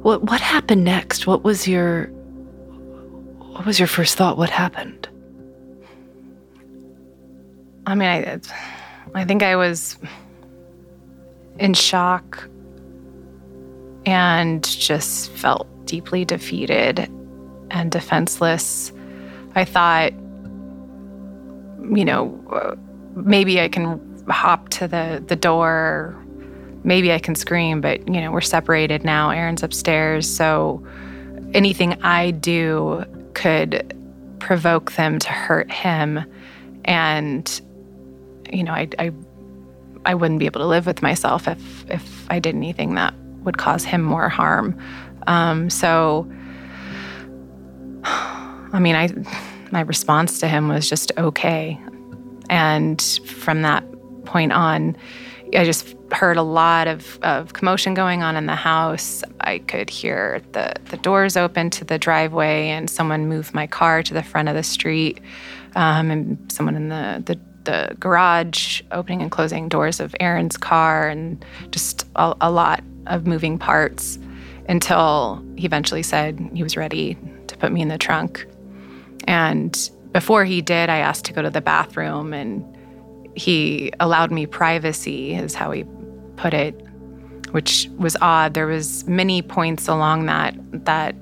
what 0.02 0.24
what 0.24 0.40
happened 0.40 0.82
next? 0.82 1.24
What 1.24 1.44
was 1.44 1.68
your 1.68 2.06
what 3.52 3.64
was 3.64 3.78
your 3.78 3.86
first 3.86 4.16
thought? 4.16 4.36
What 4.36 4.50
happened? 4.50 5.08
I 7.90 7.94
mean, 7.96 8.08
I 8.08 8.40
I 9.14 9.24
think 9.24 9.42
I 9.42 9.56
was 9.56 9.98
in 11.58 11.74
shock 11.74 12.48
and 14.06 14.62
just 14.62 15.32
felt 15.32 15.66
deeply 15.86 16.24
defeated 16.24 17.10
and 17.72 17.90
defenseless. 17.90 18.92
I 19.56 19.64
thought, 19.64 20.12
you 20.12 22.04
know, 22.04 22.78
maybe 23.16 23.60
I 23.60 23.68
can 23.68 24.00
hop 24.28 24.68
to 24.68 24.86
the, 24.86 25.24
the 25.26 25.34
door, 25.34 26.16
maybe 26.84 27.12
I 27.12 27.18
can 27.18 27.34
scream, 27.34 27.80
but, 27.80 28.06
you 28.06 28.20
know, 28.20 28.30
we're 28.30 28.40
separated 28.40 29.02
now. 29.02 29.30
Aaron's 29.30 29.64
upstairs. 29.64 30.32
So 30.32 30.86
anything 31.54 32.00
I 32.04 32.30
do 32.30 33.04
could 33.34 33.96
provoke 34.38 34.92
them 34.92 35.18
to 35.18 35.28
hurt 35.28 35.72
him. 35.72 36.24
And, 36.84 37.60
you 38.52 38.64
know, 38.64 38.72
I, 38.72 38.88
I, 38.98 39.12
I 40.04 40.14
wouldn't 40.14 40.40
be 40.40 40.46
able 40.46 40.60
to 40.60 40.66
live 40.66 40.86
with 40.86 41.02
myself 41.02 41.48
if, 41.48 41.90
if 41.90 42.30
I 42.30 42.38
did 42.38 42.54
anything 42.54 42.94
that 42.94 43.14
would 43.42 43.58
cause 43.58 43.84
him 43.84 44.02
more 44.02 44.28
harm. 44.28 44.78
Um, 45.26 45.70
so, 45.70 46.30
I 48.04 48.78
mean, 48.78 48.94
I 48.94 49.08
my 49.72 49.80
response 49.80 50.40
to 50.40 50.48
him 50.48 50.68
was 50.68 50.88
just 50.88 51.12
okay, 51.16 51.78
and 52.48 53.00
from 53.24 53.62
that 53.62 53.84
point 54.24 54.52
on, 54.52 54.96
I 55.54 55.64
just 55.64 55.96
heard 56.12 56.36
a 56.36 56.42
lot 56.42 56.88
of, 56.88 57.18
of 57.22 57.52
commotion 57.52 57.94
going 57.94 58.22
on 58.22 58.36
in 58.36 58.46
the 58.46 58.56
house. 58.56 59.22
I 59.40 59.58
could 59.58 59.90
hear 59.90 60.42
the, 60.52 60.74
the 60.86 60.96
doors 60.96 61.36
open 61.36 61.70
to 61.70 61.84
the 61.84 61.98
driveway 61.98 62.68
and 62.68 62.90
someone 62.90 63.28
move 63.28 63.54
my 63.54 63.66
car 63.66 64.02
to 64.02 64.14
the 64.14 64.22
front 64.22 64.48
of 64.48 64.54
the 64.54 64.62
street, 64.62 65.20
um, 65.76 66.10
and 66.10 66.52
someone 66.52 66.76
in 66.76 66.88
the, 66.88 67.22
the, 67.24 67.40
the 67.64 67.96
garage 67.98 68.82
opening 68.90 69.22
and 69.22 69.30
closing 69.30 69.68
doors 69.68 70.00
of 70.00 70.14
Aaron's 70.20 70.56
car, 70.56 71.08
and 71.08 71.44
just 71.70 72.06
a, 72.16 72.34
a 72.40 72.50
lot 72.50 72.82
of 73.06 73.26
moving 73.26 73.58
parts 73.58 74.18
until 74.68 75.44
he 75.56 75.66
eventually 75.66 76.02
said 76.02 76.50
he 76.54 76.62
was 76.62 76.76
ready 76.76 77.16
to 77.48 77.56
put 77.56 77.72
me 77.72 77.82
in 77.82 77.88
the 77.88 77.98
trunk. 77.98 78.46
And 79.26 79.90
before 80.12 80.44
he 80.44 80.60
did, 80.60 80.88
I 80.88 80.98
asked 80.98 81.24
to 81.26 81.32
go 81.32 81.42
to 81.42 81.50
the 81.50 81.60
bathroom 81.60 82.32
and 82.32 82.64
he 83.34 83.92
allowed 84.00 84.30
me 84.30 84.46
privacy 84.46 85.34
is 85.34 85.54
how 85.54 85.70
he 85.70 85.84
put 86.36 86.54
it, 86.54 86.74
which 87.52 87.88
was 87.96 88.16
odd. 88.20 88.54
There 88.54 88.66
was 88.66 89.06
many 89.06 89.42
points 89.42 89.88
along 89.88 90.26
that 90.26 90.54
that 90.84 91.14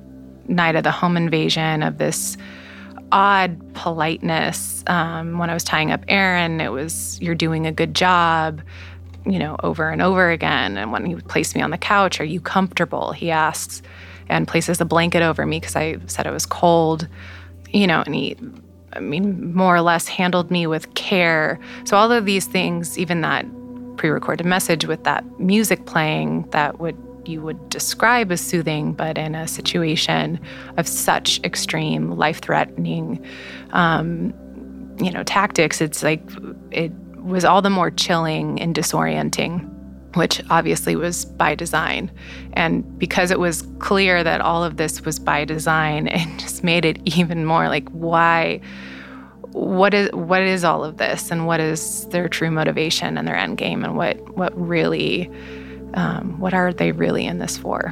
night 0.48 0.76
of 0.76 0.84
the 0.84 0.90
home 0.90 1.16
invasion 1.16 1.82
of 1.82 1.98
this 1.98 2.36
odd 3.12 3.74
politeness. 3.74 4.84
Um, 4.86 5.38
when 5.38 5.50
I 5.50 5.54
was 5.54 5.64
tying 5.64 5.90
up 5.90 6.04
Aaron, 6.08 6.60
it 6.60 6.70
was 6.70 7.18
"You're 7.20 7.34
doing 7.34 7.66
a 7.66 7.72
good 7.72 7.94
job." 7.94 8.62
you 9.26 9.38
know, 9.38 9.56
over 9.62 9.90
and 9.90 10.00
over 10.00 10.30
again. 10.30 10.78
And 10.78 10.90
when 10.90 11.04
he 11.04 11.14
placed 11.16 11.54
me 11.54 11.60
on 11.60 11.70
the 11.70 11.76
couch, 11.76 12.18
Are 12.18 12.24
you 12.24 12.40
comfortable? 12.40 13.12
He 13.12 13.30
asks 13.30 13.82
and 14.28 14.46
places 14.46 14.80
a 14.80 14.84
blanket 14.84 15.22
over 15.22 15.44
me 15.46 15.60
because 15.60 15.76
I 15.76 15.96
said 16.06 16.26
it 16.26 16.32
was 16.32 16.46
cold, 16.46 17.08
you 17.70 17.86
know, 17.86 18.02
and 18.04 18.14
he, 18.14 18.36
I 18.92 19.00
mean, 19.00 19.54
more 19.54 19.74
or 19.74 19.80
less 19.80 20.08
handled 20.08 20.50
me 20.50 20.66
with 20.66 20.94
care. 20.94 21.58
So, 21.84 21.96
all 21.96 22.12
of 22.12 22.24
these 22.24 22.46
things, 22.46 22.98
even 22.98 23.20
that 23.22 23.46
pre 23.96 24.10
recorded 24.10 24.46
message 24.46 24.86
with 24.86 25.04
that 25.04 25.24
music 25.38 25.86
playing 25.86 26.48
that 26.50 26.78
would 26.78 26.96
you 27.28 27.42
would 27.42 27.68
describe 27.68 28.32
as 28.32 28.40
soothing, 28.40 28.92
but 28.92 29.18
in 29.18 29.34
a 29.34 29.46
situation 29.46 30.40
of 30.76 30.88
such 30.88 31.40
extreme, 31.44 32.12
life 32.12 32.40
threatening, 32.40 33.24
um, 33.72 34.32
you 34.98 35.12
know, 35.12 35.22
tactics, 35.22 35.80
it's 35.80 36.02
like 36.02 36.22
it 36.70 36.92
was 37.16 37.44
all 37.44 37.62
the 37.62 37.70
more 37.70 37.90
chilling 37.90 38.60
and 38.60 38.74
disorienting 38.74 39.74
which 40.14 40.40
obviously 40.50 40.96
was 40.96 41.26
by 41.26 41.54
design. 41.54 42.10
And 42.54 42.98
because 42.98 43.30
it 43.30 43.38
was 43.38 43.66
clear 43.78 44.24
that 44.24 44.40
all 44.40 44.64
of 44.64 44.76
this 44.76 45.04
was 45.04 45.18
by 45.18 45.44
design, 45.44 46.06
it 46.12 46.38
just 46.38 46.64
made 46.64 46.84
it 46.84 46.98
even 47.04 47.44
more 47.44 47.68
like 47.68 47.88
why 47.90 48.60
what 49.52 49.94
is 49.94 50.10
what 50.12 50.42
is 50.42 50.62
all 50.62 50.84
of 50.84 50.98
this 50.98 51.30
and 51.30 51.46
what 51.46 51.58
is 51.58 52.06
their 52.08 52.28
true 52.28 52.50
motivation 52.50 53.16
and 53.16 53.26
their 53.26 53.36
end 53.36 53.56
game 53.56 53.82
and 53.82 53.96
what 53.96 54.36
what 54.36 54.58
really 54.58 55.30
um, 55.94 56.38
what 56.38 56.54
are 56.54 56.72
they 56.72 56.92
really 56.92 57.26
in 57.26 57.38
this 57.38 57.56
for? 57.56 57.86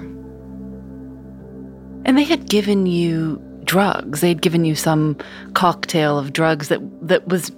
And 2.05 2.17
they 2.17 2.25
had 2.25 2.49
given 2.49 2.87
you 2.87 3.43
drugs. 3.65 4.21
They'd 4.21 4.41
given 4.41 4.65
you 4.65 4.75
some 4.75 5.17
cocktail 5.55 6.19
of 6.19 6.33
drugs 6.33 6.69
that 6.69 6.81
that 7.09 7.27
was 7.29 7.51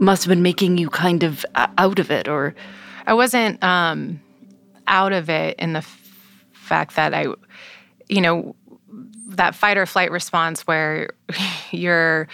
must 0.00 0.22
have 0.24 0.28
been 0.28 0.42
making 0.42 0.78
you 0.78 0.88
kind 0.88 1.22
of 1.22 1.44
out 1.54 1.98
of 1.98 2.10
it 2.10 2.28
or 2.28 2.54
i 3.06 3.14
wasn't 3.14 3.62
um, 3.62 4.20
out 4.86 5.12
of 5.12 5.28
it 5.28 5.58
in 5.58 5.72
the 5.72 5.78
f- 5.78 6.14
fact 6.52 6.96
that 6.96 7.14
i 7.14 7.26
you 8.08 8.20
know 8.20 8.54
that 9.26 9.54
fight 9.54 9.76
or 9.76 9.86
flight 9.86 10.10
response 10.10 10.66
where 10.66 11.10
you're 11.70 12.28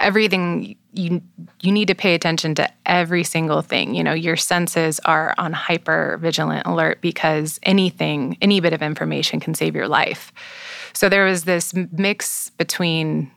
everything 0.00 0.76
you 0.92 1.22
you 1.60 1.70
need 1.70 1.86
to 1.86 1.94
pay 1.94 2.14
attention 2.14 2.54
to 2.56 2.68
every 2.86 3.22
single 3.22 3.62
thing. 3.62 3.94
You 3.94 4.02
know 4.02 4.14
your 4.14 4.36
senses 4.36 4.98
are 5.04 5.34
on 5.38 5.52
hyper 5.52 6.18
vigilant 6.20 6.66
alert 6.66 7.00
because 7.00 7.60
anything 7.62 8.36
any 8.42 8.60
bit 8.60 8.72
of 8.72 8.82
information 8.82 9.40
can 9.40 9.54
save 9.54 9.76
your 9.76 9.88
life. 9.88 10.32
So 10.92 11.08
there 11.08 11.24
was 11.24 11.44
this 11.44 11.72
mix 11.74 12.50
between 12.50 13.30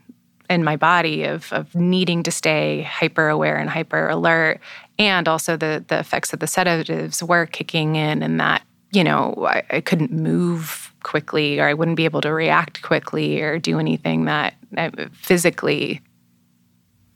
in 0.50 0.64
my 0.64 0.76
body 0.76 1.24
of, 1.24 1.52
of 1.54 1.74
needing 1.76 2.24
to 2.24 2.32
stay 2.32 2.82
hyper 2.84 3.30
aware 3.30 3.58
and 3.58 3.70
hyper 3.70 4.10
alert 4.10 4.60
and 5.00 5.28
also 5.28 5.58
the 5.58 5.84
the 5.88 6.00
effects 6.00 6.34
of 6.34 6.40
the 6.40 6.48
sedatives 6.48 7.24
were 7.24 7.46
kicking 7.46 7.96
in 7.96 8.22
and 8.22 8.40
that 8.40 8.64
you 8.92 9.04
know 9.04 9.34
I, 9.48 9.64
I 9.70 9.82
couldn't 9.82 10.12
move 10.12 10.94
quickly 11.02 11.60
or 11.60 11.68
i 11.68 11.74
wouldn't 11.74 11.98
be 11.98 12.06
able 12.06 12.22
to 12.22 12.32
react 12.32 12.82
quickly 12.82 13.42
or 13.42 13.58
do 13.58 13.80
anything 13.80 14.26
that 14.26 14.54
physically 15.14 16.02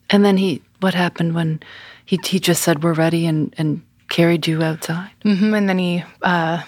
and 0.10 0.24
then 0.24 0.38
he 0.38 0.62
what 0.80 0.94
happened 0.94 1.34
when 1.34 1.60
he, 2.06 2.20
he 2.24 2.40
just 2.40 2.62
said 2.62 2.84
we're 2.84 2.94
ready 2.94 3.26
and, 3.26 3.54
and 3.58 3.82
carried 4.10 4.48
you 4.48 4.64
outside 4.64 5.12
mm-hmm. 5.24 5.54
and 5.54 5.68
then 5.68 5.78
he 5.78 6.04
uh, 6.22 6.62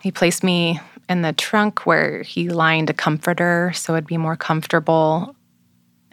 he 0.00 0.10
placed 0.10 0.44
me 0.44 0.80
in 1.08 1.22
the 1.22 1.32
trunk 1.32 1.86
where 1.86 2.22
he 2.22 2.48
lined 2.48 2.90
a 2.90 2.94
comforter 2.94 3.72
so 3.74 3.94
it'd 3.94 4.06
be 4.06 4.16
more 4.16 4.36
comfortable 4.36 5.34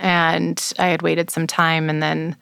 and 0.02 0.74
I 0.80 0.88
had 0.88 1.04
waited 1.04 1.30
some 1.30 1.46
time, 1.46 1.90
and 1.90 2.02
then 2.02 2.36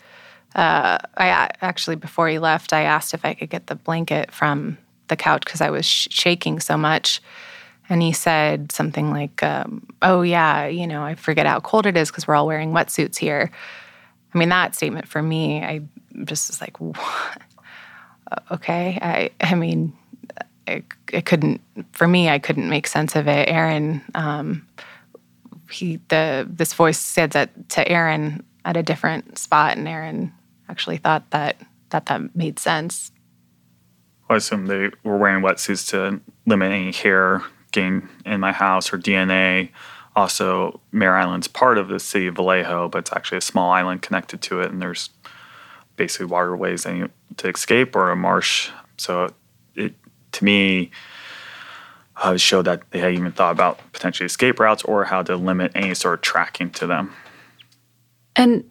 uh, 0.56 0.98
I 1.18 1.50
actually 1.62 1.98
before 1.98 2.30
he 2.30 2.40
left, 2.40 2.72
I 2.72 2.84
asked 2.84 3.14
if 3.14 3.26
I 3.26 3.34
could 3.34 3.50
get 3.50 3.68
the 3.68 3.76
blanket 3.76 4.32
from 4.32 4.78
the 5.10 5.18
couch 5.18 5.44
because 5.44 5.60
I 5.62 5.70
was 5.70 5.86
sh- 5.86 6.08
shaking 6.10 6.62
so 6.62 6.78
much. 6.78 7.22
And 7.90 8.02
he 8.02 8.14
said 8.14 8.72
something 8.72 9.12
like, 9.12 9.44
um, 9.44 9.86
Oh, 10.02 10.22
yeah, 10.22 10.68
you 10.68 10.88
know, 10.88 11.04
I 11.04 11.16
forget 11.16 11.46
how 11.46 11.60
cold 11.60 11.86
it 11.86 11.98
is 11.98 12.10
because 12.10 12.28
we're 12.28 12.36
all 12.36 12.48
wearing 12.48 12.72
wetsuits 12.72 13.18
here. 13.18 13.52
I 14.34 14.38
mean, 14.38 14.50
that 14.50 14.76
statement 14.76 15.08
for 15.08 15.22
me, 15.22 15.64
I 15.64 15.82
just 16.26 16.50
was 16.50 16.62
like, 16.62 16.80
What? 16.80 17.42
Okay. 18.52 19.00
I, 19.02 19.32
I 19.42 19.56
mean, 19.56 19.94
it, 20.68 20.86
it 21.12 21.26
couldn't, 21.26 21.62
for 21.94 22.08
me, 22.08 22.30
I 22.30 22.38
couldn't 22.40 22.70
make 22.70 22.86
sense 22.88 23.16
of 23.16 23.28
it. 23.28 23.50
Aaron, 23.50 24.02
um, 24.14 24.68
he, 25.72 26.00
the, 26.10 26.48
this 26.50 26.74
voice 26.74 27.00
said 27.00 27.32
that 27.32 27.70
to 27.70 27.88
Aaron 27.88 28.44
at 28.66 28.78
a 28.78 28.84
different 28.84 29.38
spot, 29.38 29.78
and 29.78 29.88
Aaron 29.88 30.32
actually 30.68 30.98
thought 30.98 31.30
that 31.32 31.58
that, 31.90 32.06
that 32.06 32.36
made 32.36 32.60
sense. 32.60 33.12
I 34.30 34.36
assume 34.36 34.68
they 34.68 34.90
were 35.04 35.18
wearing 35.18 35.44
wetsuits 35.44 35.90
to 35.90 36.22
limit 36.46 36.72
any 36.72 36.92
hair 36.92 37.42
gain 37.72 38.08
in 38.26 38.40
my 38.40 38.52
house 38.52 38.94
or 38.94 38.98
DNA. 39.00 39.70
Also, 40.16 40.80
Mare 40.92 41.16
Island's 41.16 41.48
part 41.48 41.78
of 41.78 41.88
the 41.88 42.00
city 42.00 42.28
of 42.28 42.36
Vallejo, 42.36 42.90
but 42.90 43.00
it's 43.00 43.14
actually 43.14 43.38
a 43.38 43.42
small 43.42 43.72
island 43.72 44.02
connected 44.02 44.42
to 44.44 44.62
it, 44.62 44.72
and 44.72 44.82
there's 44.82 45.10
basically 45.96 46.26
waterways 46.26 46.84
to 46.84 47.48
escape 47.48 47.96
or 47.96 48.12
a 48.12 48.16
marsh. 48.16 48.70
So, 48.98 49.34
it 49.76 49.94
to 50.34 50.44
me 50.44 50.92
uh, 52.18 52.38
showed 52.38 52.66
that 52.66 52.90
they 52.92 53.00
had 53.00 53.14
even 53.14 53.32
thought 53.32 53.52
about 53.52 53.80
potentially 53.94 54.26
escape 54.26 54.60
routes 54.60 54.84
or 54.84 55.06
how 55.06 55.24
to 55.24 55.36
limit 55.36 55.72
any 55.76 55.94
sort 55.94 56.16
of 56.16 56.22
tracking 56.22 56.70
to 56.72 56.88
them. 56.88 57.14
And 58.36 58.64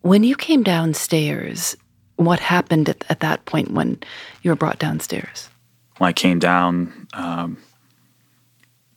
when 0.00 0.24
you 0.24 0.36
came 0.36 0.62
downstairs, 0.62 1.76
what 2.16 2.40
happened 2.40 2.88
at, 2.88 3.04
at 3.08 3.20
that 3.20 3.44
point 3.44 3.72
when 3.72 4.00
you 4.42 4.50
were 4.50 4.56
brought 4.56 4.78
downstairs? 4.78 5.50
When 5.98 6.08
I 6.08 6.12
came 6.12 6.38
down, 6.38 7.08
um, 7.14 7.58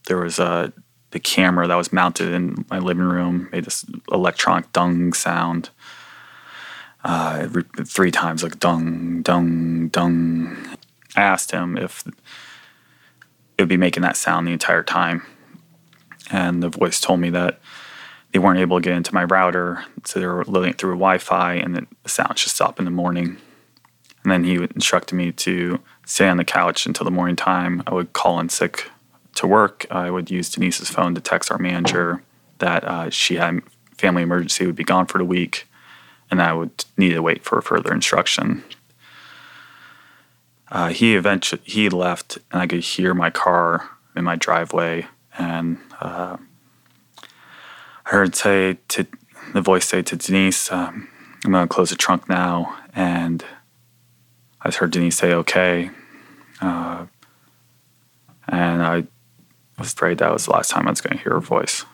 there 0.07 0.17
was 0.17 0.39
a 0.39 0.73
the 1.11 1.19
camera 1.19 1.67
that 1.67 1.75
was 1.75 1.91
mounted 1.93 2.33
in 2.33 2.65
my 2.69 2.79
living 2.79 3.03
room 3.03 3.49
made 3.51 3.65
this 3.65 3.85
electronic 4.11 4.71
dung 4.73 5.13
sound. 5.13 5.69
Uh, 7.03 7.47
three 7.85 8.11
times, 8.11 8.43
like 8.43 8.59
dung, 8.59 9.21
dung, 9.21 9.87
dung. 9.87 10.77
I 11.15 11.21
asked 11.21 11.51
him 11.51 11.77
if 11.77 12.05
it 12.05 13.61
would 13.61 13.69
be 13.69 13.77
making 13.77 14.03
that 14.03 14.17
sound 14.17 14.47
the 14.47 14.51
entire 14.51 14.83
time, 14.83 15.23
and 16.29 16.61
the 16.61 16.69
voice 16.69 16.99
told 16.99 17.21
me 17.21 17.29
that 17.29 17.59
they 18.31 18.39
weren't 18.39 18.59
able 18.59 18.77
to 18.77 18.83
get 18.83 18.95
into 18.95 19.13
my 19.13 19.23
router, 19.23 19.83
so 20.05 20.19
they 20.19 20.27
were 20.27 20.41
it 20.41 20.77
through 20.77 20.95
Wi-Fi, 20.95 21.53
and 21.53 21.75
the 21.75 21.87
sound 22.05 22.37
should 22.37 22.51
stop 22.51 22.79
in 22.79 22.85
the 22.85 22.91
morning. 22.91 23.37
And 24.23 24.31
then 24.31 24.43
he 24.43 24.55
instructed 24.55 25.15
me 25.15 25.31
to 25.31 25.79
stay 26.05 26.27
on 26.27 26.37
the 26.37 26.43
couch 26.43 26.85
until 26.85 27.05
the 27.05 27.11
morning 27.11 27.35
time. 27.35 27.81
I 27.87 27.93
would 27.93 28.13
call 28.13 28.39
in 28.39 28.49
sick 28.49 28.91
to 29.39 29.48
work. 29.48 29.86
I 29.89 30.12
would 30.12 30.29
use 30.29 30.50
Denise's 30.50 30.89
phone 30.89 31.15
to 31.15 31.22
text 31.22 31.51
our 31.51 31.58
manager 31.58 32.24
that 32.60 32.84
uh, 32.84 33.10
she 33.10 33.36
had 33.36 33.62
family 33.98 34.24
emergency, 34.24 34.65
would 34.65 34.75
be 34.75 34.84
gone 34.84 35.05
for 35.05 35.17
the 35.17 35.25
week, 35.25 35.67
and 36.31 36.41
I 36.41 36.53
would 36.53 36.86
need 36.98 37.13
to 37.13 37.22
wait 37.22 37.43
for 37.43 37.62
further 37.62 37.93
instruction. 37.93 38.63
Uh, 40.72 40.89
he 40.89 41.15
eventually 41.15 41.62
he 41.65 41.89
left, 41.89 42.38
and 42.51 42.62
I 42.62 42.67
could 42.67 42.81
hear 42.81 43.13
my 43.13 43.29
car 43.29 43.89
in 44.15 44.24
my 44.24 44.36
driveway, 44.36 45.08
and 45.38 45.77
uh, 46.00 46.38
I 48.05 48.10
heard 48.10 48.36
say 48.36 48.77
to 48.89 49.08
the 49.53 49.62
voice 49.62 49.86
say 49.86 50.01
to 50.01 50.15
Denise, 50.15 50.72
um, 50.72 51.10
"I'm 51.43 51.51
going 51.51 51.67
to 51.67 51.74
close 51.74 51.89
the 51.89 51.96
trunk 51.96 52.29
now," 52.29 52.77
and 52.93 53.43
I 54.62 54.72
heard 54.72 54.91
Denise 54.91 55.17
say, 55.17 55.34
"Okay," 55.34 55.89
uh, 56.62 57.08
and 58.48 58.84
I 58.84 59.08
was 59.79 59.93
afraid 59.93 60.17
that 60.19 60.31
was 60.31 60.45
the 60.45 60.51
last 60.51 60.69
time 60.69 60.88
I 60.88 60.91
was 60.91 61.01
going 61.01 61.17
to 61.17 61.24
hear 61.24 61.33
her 61.33 61.39
voice. 61.39 61.86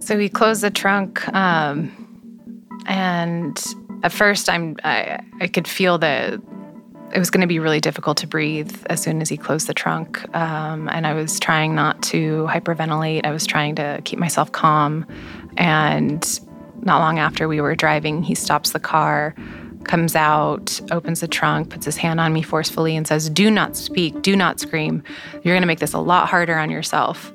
So 0.00 0.16
we 0.16 0.28
closed 0.28 0.62
the 0.62 0.70
trunk, 0.70 1.26
um, 1.34 1.92
and 2.86 3.62
at 4.02 4.12
first, 4.12 4.48
I'm 4.48 4.76
I, 4.82 5.20
I 5.40 5.46
could 5.46 5.68
feel 5.68 5.98
that 5.98 6.40
it 7.14 7.18
was 7.18 7.30
going 7.30 7.42
to 7.42 7.46
be 7.46 7.58
really 7.58 7.80
difficult 7.80 8.16
to 8.18 8.26
breathe 8.26 8.74
as 8.86 9.02
soon 9.02 9.20
as 9.20 9.28
he 9.28 9.36
closed 9.36 9.66
the 9.66 9.74
trunk. 9.74 10.24
Um, 10.34 10.88
and 10.88 11.06
I 11.06 11.12
was 11.12 11.38
trying 11.38 11.74
not 11.74 12.02
to 12.04 12.48
hyperventilate. 12.50 13.26
I 13.26 13.30
was 13.30 13.46
trying 13.46 13.74
to 13.76 14.00
keep 14.04 14.18
myself 14.18 14.50
calm. 14.50 15.06
And 15.58 16.40
not 16.80 17.00
long 17.00 17.18
after 17.18 17.48
we 17.48 17.60
were 17.60 17.76
driving, 17.76 18.22
he 18.22 18.34
stops 18.34 18.72
the 18.72 18.80
car, 18.80 19.34
comes 19.84 20.14
out, 20.16 20.80
opens 20.90 21.20
the 21.20 21.28
trunk, 21.28 21.70
puts 21.70 21.86
his 21.86 21.96
hand 21.96 22.20
on 22.20 22.32
me 22.32 22.42
forcefully, 22.42 22.96
and 22.96 23.06
says, 23.06 23.28
Do 23.28 23.50
not 23.50 23.76
speak, 23.76 24.22
do 24.22 24.36
not 24.36 24.60
scream. 24.60 25.02
You're 25.34 25.54
going 25.54 25.62
to 25.62 25.66
make 25.66 25.80
this 25.80 25.92
a 25.92 25.98
lot 25.98 26.28
harder 26.28 26.58
on 26.58 26.70
yourself. 26.70 27.32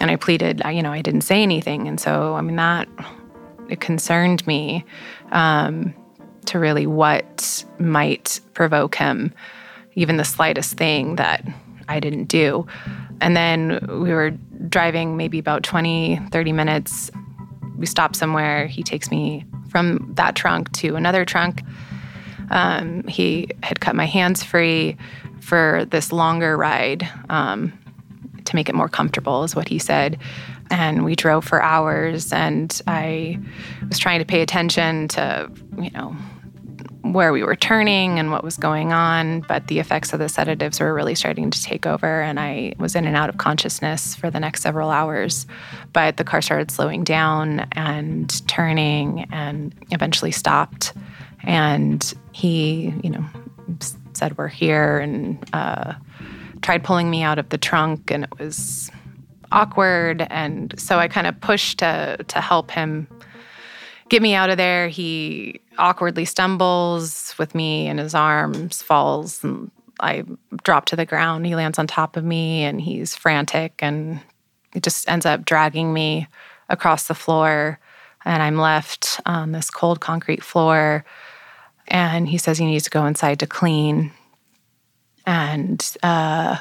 And 0.00 0.10
I 0.10 0.16
pleaded, 0.16 0.62
you 0.70 0.82
know, 0.82 0.92
I 0.92 1.02
didn't 1.02 1.22
say 1.22 1.42
anything. 1.42 1.88
And 1.88 2.00
so, 2.00 2.34
I 2.34 2.40
mean, 2.40 2.56
that 2.56 2.88
it 3.68 3.80
concerned 3.80 4.46
me. 4.46 4.84
Um, 5.32 5.94
to 6.48 6.58
really 6.58 6.86
what 6.86 7.64
might 7.78 8.40
provoke 8.54 8.94
him, 8.94 9.32
even 9.94 10.16
the 10.16 10.24
slightest 10.24 10.74
thing 10.74 11.16
that 11.16 11.46
I 11.88 12.00
didn't 12.00 12.24
do. 12.24 12.66
And 13.20 13.36
then 13.36 13.86
we 14.02 14.12
were 14.12 14.30
driving 14.68 15.16
maybe 15.16 15.38
about 15.38 15.62
20, 15.62 16.20
30 16.30 16.52
minutes. 16.52 17.10
We 17.78 17.86
stop 17.86 18.14
somewhere. 18.14 18.66
He 18.66 18.82
takes 18.82 19.10
me 19.10 19.46
from 19.70 20.12
that 20.14 20.34
trunk 20.34 20.72
to 20.72 20.96
another 20.96 21.24
trunk. 21.24 21.62
Um, 22.50 23.04
he 23.04 23.48
had 23.62 23.80
cut 23.80 23.94
my 23.94 24.06
hands 24.06 24.42
free 24.42 24.96
for 25.40 25.86
this 25.86 26.12
longer 26.12 26.56
ride 26.56 27.08
um, 27.30 27.72
to 28.44 28.56
make 28.56 28.68
it 28.68 28.74
more 28.74 28.88
comfortable, 28.88 29.44
is 29.44 29.54
what 29.56 29.68
he 29.68 29.78
said. 29.78 30.18
And 30.70 31.04
we 31.04 31.14
drove 31.14 31.44
for 31.44 31.62
hours, 31.62 32.32
and 32.32 32.78
I 32.86 33.38
was 33.88 33.98
trying 33.98 34.18
to 34.18 34.26
pay 34.26 34.42
attention 34.42 35.08
to, 35.08 35.50
you 35.80 35.90
know, 35.90 36.14
where 37.02 37.32
we 37.32 37.42
were 37.42 37.56
turning 37.56 38.18
and 38.18 38.30
what 38.30 38.42
was 38.42 38.56
going 38.56 38.92
on, 38.92 39.40
but 39.42 39.68
the 39.68 39.78
effects 39.78 40.12
of 40.12 40.18
the 40.18 40.28
sedatives 40.28 40.80
were 40.80 40.92
really 40.92 41.14
starting 41.14 41.50
to 41.50 41.62
take 41.62 41.86
over, 41.86 42.22
and 42.22 42.40
I 42.40 42.74
was 42.78 42.94
in 42.94 43.06
and 43.06 43.16
out 43.16 43.28
of 43.28 43.38
consciousness 43.38 44.14
for 44.14 44.30
the 44.30 44.40
next 44.40 44.62
several 44.62 44.90
hours. 44.90 45.46
But 45.92 46.16
the 46.16 46.24
car 46.24 46.42
started 46.42 46.70
slowing 46.70 47.04
down 47.04 47.66
and 47.72 48.46
turning 48.48 49.26
and 49.32 49.74
eventually 49.90 50.32
stopped. 50.32 50.92
And 51.44 52.12
he, 52.32 52.92
you 53.02 53.10
know, 53.10 53.24
said, 54.14 54.36
We're 54.36 54.48
here, 54.48 54.98
and 54.98 55.38
uh, 55.52 55.94
tried 56.62 56.84
pulling 56.84 57.10
me 57.10 57.22
out 57.22 57.38
of 57.38 57.48
the 57.50 57.58
trunk, 57.58 58.10
and 58.10 58.24
it 58.24 58.38
was 58.38 58.90
awkward. 59.52 60.26
And 60.30 60.74
so 60.78 60.98
I 60.98 61.08
kind 61.08 61.26
of 61.26 61.40
pushed 61.40 61.78
to, 61.78 62.16
to 62.26 62.40
help 62.40 62.70
him 62.70 63.06
get 64.08 64.22
me 64.22 64.34
out 64.34 64.50
of 64.50 64.56
there. 64.56 64.88
He 64.88 65.60
awkwardly 65.78 66.24
stumbles 66.24 67.34
with 67.38 67.54
me 67.54 67.86
in 67.86 67.98
his 67.98 68.14
arms, 68.14 68.82
falls, 68.82 69.42
and 69.44 69.70
I 70.00 70.24
drop 70.62 70.86
to 70.86 70.96
the 70.96 71.06
ground. 71.06 71.46
He 71.46 71.54
lands 71.54 71.78
on 71.78 71.86
top 71.86 72.16
of 72.16 72.24
me 72.24 72.62
and 72.64 72.80
he's 72.80 73.16
frantic 73.16 73.74
and 73.80 74.20
he 74.72 74.80
just 74.80 75.08
ends 75.08 75.26
up 75.26 75.44
dragging 75.44 75.92
me 75.92 76.28
across 76.68 77.08
the 77.08 77.14
floor. 77.14 77.78
And 78.24 78.42
I'm 78.42 78.58
left 78.58 79.20
on 79.26 79.52
this 79.52 79.70
cold 79.70 80.00
concrete 80.00 80.42
floor. 80.42 81.04
And 81.88 82.28
he 82.28 82.38
says 82.38 82.58
he 82.58 82.66
needs 82.66 82.84
to 82.84 82.90
go 82.90 83.06
inside 83.06 83.40
to 83.40 83.46
clean. 83.46 84.12
And, 85.26 85.84
uh, 86.02 86.58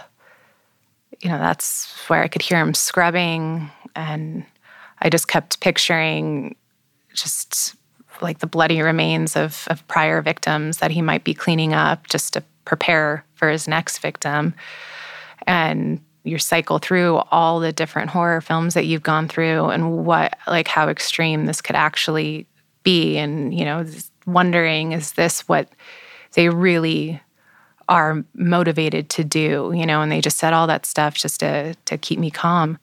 you 1.21 1.29
know, 1.29 1.39
that's 1.39 1.93
where 2.07 2.23
I 2.23 2.27
could 2.27 2.41
hear 2.41 2.60
him 2.60 2.73
scrubbing. 2.73 3.69
And 3.95 4.45
I 4.99 5.10
just 5.10 5.27
kept 5.27 5.60
picturing 5.60 6.55
just 7.21 7.75
like 8.21 8.39
the 8.39 8.47
bloody 8.47 8.82
remains 8.82 9.36
of, 9.36 9.67
of 9.69 9.88
prior 9.88 10.21
victims 10.21 10.77
that 10.77 10.91
he 10.91 11.01
might 11.01 11.23
be 11.23 11.34
cleaning 11.34 11.73
up 11.73 12.08
just 12.08 12.34
to 12.34 12.43
prepare 12.65 13.23
for 13.36 13.49
his 13.49 13.67
next 13.67 13.99
victim. 13.99 14.53
And 15.45 16.01
you 16.23 16.38
cycle 16.38 16.80
through 16.80 17.17
all 17.32 17.60
the 17.60 17.71
different 17.71 18.10
horror 18.10 18.41
films 18.41 18.73
that 18.73 18.86
you've 18.86 19.03
gone 19.03 19.27
through 19.27 19.65
and 19.65 20.06
what, 20.06 20.38
like, 20.47 20.67
how 20.67 20.89
extreme 20.89 21.45
this 21.45 21.62
could 21.62 21.75
actually 21.75 22.47
be. 22.84 23.17
And, 23.17 23.53
you 23.53 23.63
know, 23.63 23.86
wondering, 24.25 24.91
is 24.91 25.13
this 25.13 25.47
what 25.47 25.69
they 26.34 26.49
really 26.49 27.21
are 27.88 28.25
motivated 28.34 29.10
to 29.12 29.23
do? 29.23 29.71
You 29.73 29.86
know, 29.86 30.01
and 30.01 30.12
they 30.12 30.19
just 30.19 30.38
said 30.38 30.53
all 30.53 30.67
that 30.67 30.86
stuff 30.86 31.15
just 31.15 31.39
to, 31.39 31.75
to 31.86 31.97
keep 31.97 32.19
me 32.19 32.30
calm. 32.30 32.77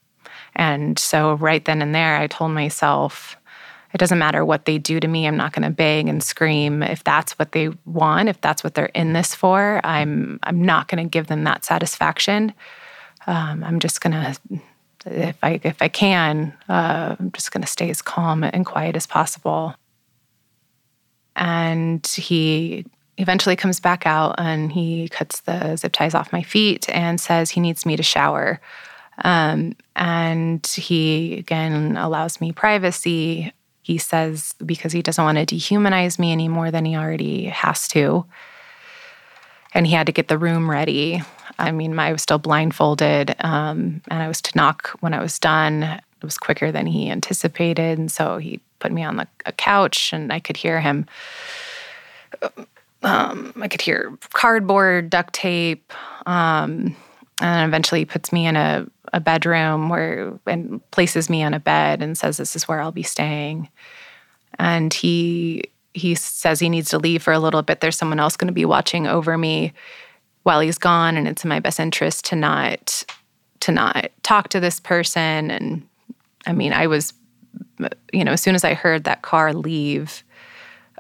And 0.56 0.98
so, 0.98 1.34
right 1.34 1.64
then 1.64 1.82
and 1.82 1.94
there, 1.94 2.16
I 2.16 2.28
told 2.28 2.52
myself, 2.52 3.36
it 3.94 3.98
doesn't 3.98 4.18
matter 4.18 4.44
what 4.44 4.64
they 4.64 4.76
do 4.76 4.98
to 4.98 5.06
me. 5.06 5.24
I'm 5.26 5.36
not 5.36 5.52
going 5.52 5.62
to 5.62 5.70
beg 5.70 6.08
and 6.08 6.20
scream. 6.20 6.82
If 6.82 7.04
that's 7.04 7.38
what 7.38 7.52
they 7.52 7.68
want, 7.86 8.28
if 8.28 8.40
that's 8.40 8.64
what 8.64 8.74
they're 8.74 8.86
in 8.86 9.12
this 9.12 9.36
for, 9.36 9.80
I'm 9.84 10.40
I'm 10.42 10.60
not 10.60 10.88
going 10.88 11.02
to 11.02 11.08
give 11.08 11.28
them 11.28 11.44
that 11.44 11.64
satisfaction. 11.64 12.52
Um, 13.28 13.62
I'm 13.62 13.78
just 13.78 14.00
going 14.00 14.12
to, 14.12 14.36
if 15.06 15.36
I 15.44 15.60
if 15.62 15.80
I 15.80 15.86
can, 15.86 16.52
uh, 16.68 17.14
I'm 17.18 17.30
just 17.30 17.52
going 17.52 17.62
to 17.62 17.68
stay 17.68 17.88
as 17.88 18.02
calm 18.02 18.42
and 18.42 18.66
quiet 18.66 18.96
as 18.96 19.06
possible. 19.06 19.76
And 21.36 22.04
he 22.06 22.86
eventually 23.18 23.54
comes 23.54 23.78
back 23.78 24.06
out 24.06 24.34
and 24.38 24.72
he 24.72 25.08
cuts 25.08 25.40
the 25.42 25.76
zip 25.76 25.92
ties 25.92 26.14
off 26.14 26.32
my 26.32 26.42
feet 26.42 26.88
and 26.90 27.20
says 27.20 27.50
he 27.50 27.60
needs 27.60 27.86
me 27.86 27.96
to 27.96 28.02
shower. 28.02 28.60
Um, 29.22 29.76
and 29.94 30.66
he 30.66 31.34
again 31.38 31.96
allows 31.96 32.40
me 32.40 32.50
privacy. 32.50 33.52
He 33.84 33.98
says 33.98 34.54
because 34.64 34.92
he 34.92 35.02
doesn't 35.02 35.22
want 35.22 35.36
to 35.36 35.44
dehumanize 35.44 36.18
me 36.18 36.32
any 36.32 36.48
more 36.48 36.70
than 36.70 36.86
he 36.86 36.96
already 36.96 37.44
has 37.44 37.86
to. 37.88 38.24
And 39.74 39.86
he 39.86 39.92
had 39.92 40.06
to 40.06 40.12
get 40.12 40.28
the 40.28 40.38
room 40.38 40.70
ready. 40.70 41.20
I 41.58 41.70
mean, 41.70 41.98
I 41.98 42.10
was 42.10 42.22
still 42.22 42.38
blindfolded, 42.38 43.36
um, 43.40 44.00
and 44.08 44.22
I 44.22 44.26
was 44.26 44.40
to 44.40 44.56
knock 44.56 44.96
when 45.00 45.12
I 45.12 45.20
was 45.20 45.38
done. 45.38 45.82
It 45.82 46.24
was 46.24 46.38
quicker 46.38 46.72
than 46.72 46.86
he 46.86 47.10
anticipated, 47.10 47.98
and 47.98 48.10
so 48.10 48.38
he 48.38 48.60
put 48.78 48.90
me 48.90 49.04
on 49.04 49.16
the, 49.16 49.28
a 49.44 49.52
couch, 49.52 50.14
and 50.14 50.32
I 50.32 50.40
could 50.40 50.56
hear 50.56 50.80
him. 50.80 51.04
Um, 53.02 53.52
I 53.60 53.68
could 53.68 53.82
hear 53.82 54.16
cardboard, 54.32 55.10
duct 55.10 55.34
tape, 55.34 55.92
um, 56.24 56.96
and 57.42 57.68
eventually 57.68 58.00
he 58.00 58.06
puts 58.06 58.32
me 58.32 58.46
in 58.46 58.56
a, 58.56 58.86
a 59.14 59.20
bedroom 59.20 59.88
where 59.88 60.38
and 60.44 60.80
places 60.90 61.30
me 61.30 61.44
on 61.44 61.54
a 61.54 61.60
bed 61.60 62.02
and 62.02 62.18
says 62.18 62.36
this 62.36 62.56
is 62.56 62.66
where 62.66 62.80
I'll 62.80 62.92
be 62.92 63.04
staying. 63.04 63.68
And 64.58 64.92
he 64.92 65.70
he 65.94 66.16
says 66.16 66.58
he 66.58 66.68
needs 66.68 66.90
to 66.90 66.98
leave 66.98 67.22
for 67.22 67.32
a 67.32 67.38
little 67.38 67.62
bit. 67.62 67.80
There's 67.80 67.96
someone 67.96 68.18
else 68.18 68.36
going 68.36 68.48
to 68.48 68.52
be 68.52 68.64
watching 68.64 69.06
over 69.06 69.38
me 69.38 69.72
while 70.42 70.60
he's 70.60 70.78
gone, 70.78 71.16
and 71.16 71.28
it's 71.28 71.44
in 71.44 71.48
my 71.48 71.60
best 71.60 71.78
interest 71.78 72.24
to 72.26 72.36
not 72.36 73.04
to 73.60 73.70
not 73.70 74.10
talk 74.24 74.48
to 74.48 74.60
this 74.60 74.80
person. 74.80 75.50
And 75.50 75.86
I 76.44 76.52
mean, 76.52 76.72
I 76.72 76.88
was, 76.88 77.14
you 78.12 78.24
know, 78.24 78.32
as 78.32 78.40
soon 78.40 78.56
as 78.56 78.64
I 78.64 78.74
heard 78.74 79.04
that 79.04 79.22
car 79.22 79.54
leave, 79.54 80.24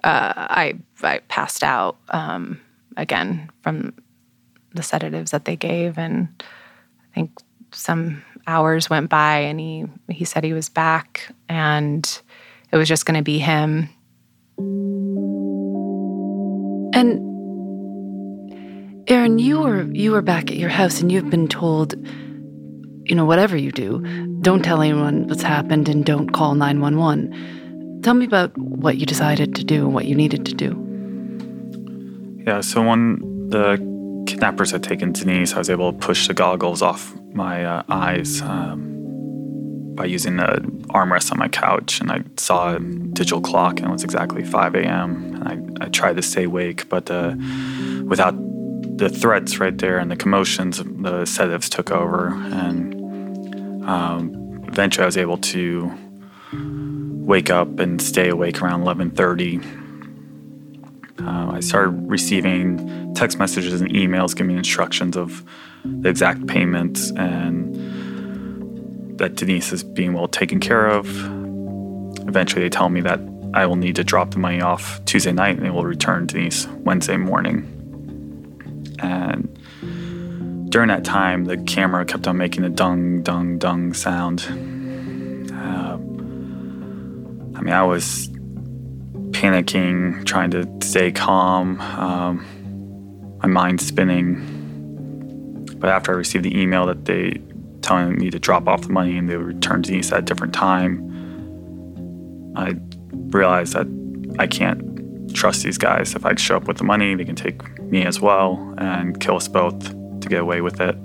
uh, 0.04 0.32
I 0.36 0.74
I 1.02 1.18
passed 1.26 1.64
out 1.64 1.96
um, 2.10 2.60
again 2.96 3.50
from 3.62 3.92
the 4.72 4.84
sedatives 4.84 5.32
that 5.32 5.46
they 5.46 5.56
gave, 5.56 5.98
and 5.98 6.28
I 6.40 7.14
think 7.16 7.32
some 7.74 8.22
hours 8.46 8.88
went 8.90 9.10
by, 9.10 9.38
and 9.38 9.58
he 9.60 9.86
he 10.08 10.24
said 10.24 10.44
he 10.44 10.52
was 10.52 10.68
back, 10.68 11.32
and 11.48 12.22
it 12.72 12.76
was 12.76 12.88
just 12.88 13.06
going 13.06 13.16
to 13.16 13.22
be 13.22 13.38
him. 13.38 13.88
And 16.96 17.20
Aaron 19.08 19.38
you 19.38 19.60
were 19.60 19.82
you 19.92 20.12
were 20.12 20.22
back 20.22 20.50
at 20.50 20.56
your 20.56 20.70
house, 20.70 21.00
and 21.00 21.10
you've 21.10 21.30
been 21.30 21.48
told, 21.48 21.94
you 23.08 23.14
know, 23.14 23.24
whatever 23.24 23.56
you 23.56 23.72
do, 23.72 24.00
don't 24.40 24.62
tell 24.62 24.80
anyone 24.80 25.26
what's 25.26 25.42
happened, 25.42 25.88
and 25.88 26.04
don't 26.04 26.30
call 26.30 26.54
nine 26.54 26.80
one 26.80 26.96
one. 26.98 28.00
Tell 28.02 28.14
me 28.14 28.26
about 28.26 28.56
what 28.58 28.98
you 28.98 29.06
decided 29.06 29.54
to 29.54 29.64
do 29.64 29.86
and 29.86 29.94
what 29.94 30.04
you 30.04 30.14
needed 30.14 30.44
to 30.46 30.54
do. 30.54 30.80
Yeah, 32.46 32.60
so 32.60 32.82
when 32.82 33.48
the 33.48 33.78
kidnappers 34.26 34.70
had 34.70 34.82
taken 34.82 35.12
Denise, 35.12 35.54
I 35.54 35.58
was 35.58 35.70
able 35.70 35.92
to 35.92 35.98
push 35.98 36.28
the 36.28 36.34
goggles 36.34 36.82
off 36.82 37.14
my 37.32 37.64
uh, 37.64 37.82
eyes 37.88 38.40
um, 38.42 39.94
by 39.94 40.04
using 40.04 40.36
the 40.36 40.60
armrest 40.88 41.32
on 41.32 41.38
my 41.38 41.48
couch, 41.48 42.00
and 42.00 42.10
I 42.10 42.22
saw 42.36 42.74
a 42.74 42.80
digital 42.80 43.40
clock, 43.40 43.78
and 43.78 43.88
it 43.88 43.92
was 43.92 44.04
exactly 44.04 44.44
5 44.44 44.74
a.m. 44.74 45.34
And 45.34 45.78
I, 45.80 45.84
I 45.86 45.88
tried 45.88 46.16
to 46.16 46.22
stay 46.22 46.44
awake, 46.44 46.88
but 46.88 47.10
uh, 47.10 47.34
without 48.04 48.34
the 48.98 49.08
threats 49.08 49.58
right 49.58 49.76
there 49.76 49.98
and 49.98 50.10
the 50.10 50.16
commotions, 50.16 50.82
the 50.84 51.24
sedatives 51.24 51.68
took 51.68 51.90
over, 51.90 52.28
and 52.28 53.84
um, 53.84 54.64
eventually 54.68 55.02
I 55.02 55.06
was 55.06 55.16
able 55.16 55.38
to 55.38 55.92
wake 57.24 57.50
up 57.50 57.78
and 57.78 58.00
stay 58.00 58.28
awake 58.28 58.62
around 58.62 58.84
11:30 58.84 59.84
uh, 61.20 61.52
I 61.52 61.60
started 61.60 61.90
receiving 62.10 63.03
text 63.14 63.38
messages 63.38 63.80
and 63.80 63.90
emails 63.92 64.34
giving 64.34 64.52
me 64.52 64.58
instructions 64.58 65.16
of 65.16 65.44
the 65.84 66.08
exact 66.08 66.46
payments 66.46 67.10
and 67.12 67.74
that 69.18 69.36
Denise 69.36 69.72
is 69.72 69.84
being 69.84 70.12
well 70.12 70.28
taken 70.28 70.60
care 70.60 70.86
of. 70.86 71.06
Eventually, 72.26 72.62
they 72.62 72.70
tell 72.70 72.88
me 72.88 73.00
that 73.02 73.20
I 73.54 73.66
will 73.66 73.76
need 73.76 73.96
to 73.96 74.04
drop 74.04 74.32
the 74.32 74.38
money 74.38 74.60
off 74.60 75.04
Tuesday 75.04 75.32
night 75.32 75.56
and 75.56 75.64
they 75.64 75.70
will 75.70 75.84
return 75.84 76.26
Denise 76.26 76.66
Wednesday 76.66 77.16
morning. 77.16 77.70
And 78.98 79.48
during 80.70 80.88
that 80.88 81.04
time, 81.04 81.44
the 81.44 81.56
camera 81.58 82.04
kept 82.04 82.26
on 82.26 82.36
making 82.36 82.64
a 82.64 82.68
dung, 82.68 83.22
dung, 83.22 83.58
dung 83.58 83.94
sound. 83.94 84.40
Uh, 85.52 85.94
I 87.56 87.60
mean, 87.60 87.72
I 87.72 87.84
was 87.84 88.28
panicking, 89.30 90.24
trying 90.24 90.50
to 90.50 90.68
stay 90.82 91.12
calm, 91.12 91.80
um, 91.80 92.44
my 93.46 93.62
mind 93.62 93.80
spinning. 93.80 94.40
But 95.78 95.90
after 95.90 96.12
I 96.12 96.16
received 96.16 96.44
the 96.44 96.58
email 96.58 96.86
that 96.86 97.04
they 97.04 97.40
telling 97.82 98.16
me 98.16 98.30
to 98.30 98.38
drop 98.38 98.66
off 98.66 98.82
the 98.82 98.92
money 98.92 99.18
and 99.18 99.28
they 99.28 99.36
would 99.36 99.46
return 99.46 99.82
to 99.82 99.90
Denise 99.90 100.10
at 100.12 100.20
a 100.20 100.22
different 100.22 100.54
time, 100.54 102.52
I 102.56 102.74
realized 103.36 103.74
that 103.74 103.86
I 104.38 104.46
can't 104.46 105.34
trust 105.34 105.62
these 105.62 105.76
guys. 105.76 106.14
If 106.14 106.24
I 106.24 106.34
show 106.36 106.56
up 106.56 106.66
with 106.66 106.78
the 106.78 106.84
money, 106.84 107.14
they 107.14 107.24
can 107.24 107.36
take 107.36 107.78
me 107.80 108.06
as 108.06 108.20
well 108.20 108.74
and 108.78 109.20
kill 109.20 109.36
us 109.36 109.48
both 109.48 109.78
to 110.20 110.28
get 110.28 110.40
away 110.40 110.62
with 110.62 110.80
it. 110.80 110.96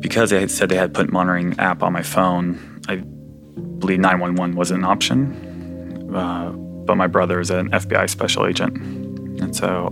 Because 0.00 0.30
they 0.30 0.40
had 0.40 0.50
said 0.50 0.68
they 0.68 0.76
had 0.76 0.94
put 0.94 1.10
monitoring 1.10 1.58
app 1.58 1.82
on 1.82 1.92
my 1.92 2.02
phone, 2.02 2.80
I 2.88 2.96
believe 2.96 3.98
911 3.98 4.54
wasn't 4.54 4.80
an 4.80 4.84
option. 4.84 6.14
Uh, 6.14 6.50
but 6.50 6.96
my 6.96 7.08
brother 7.08 7.40
is 7.40 7.50
an 7.50 7.70
FBI 7.70 8.08
special 8.08 8.46
agent. 8.46 8.99
And 9.40 9.54
so 9.54 9.88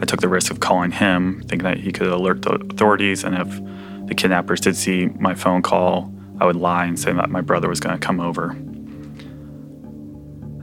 I 0.00 0.04
took 0.04 0.20
the 0.20 0.28
risk 0.28 0.50
of 0.50 0.60
calling 0.60 0.90
him, 0.90 1.40
thinking 1.42 1.64
that 1.64 1.78
he 1.78 1.92
could 1.92 2.06
alert 2.08 2.42
the 2.42 2.52
authorities. 2.52 3.24
And 3.24 3.36
if 3.36 4.06
the 4.08 4.14
kidnappers 4.14 4.60
did 4.60 4.76
see 4.76 5.06
my 5.18 5.34
phone 5.34 5.62
call, 5.62 6.12
I 6.40 6.46
would 6.46 6.56
lie 6.56 6.84
and 6.84 6.98
say 6.98 7.12
that 7.12 7.30
my 7.30 7.40
brother 7.40 7.68
was 7.68 7.80
going 7.80 7.98
to 7.98 8.06
come 8.06 8.20
over. 8.20 8.56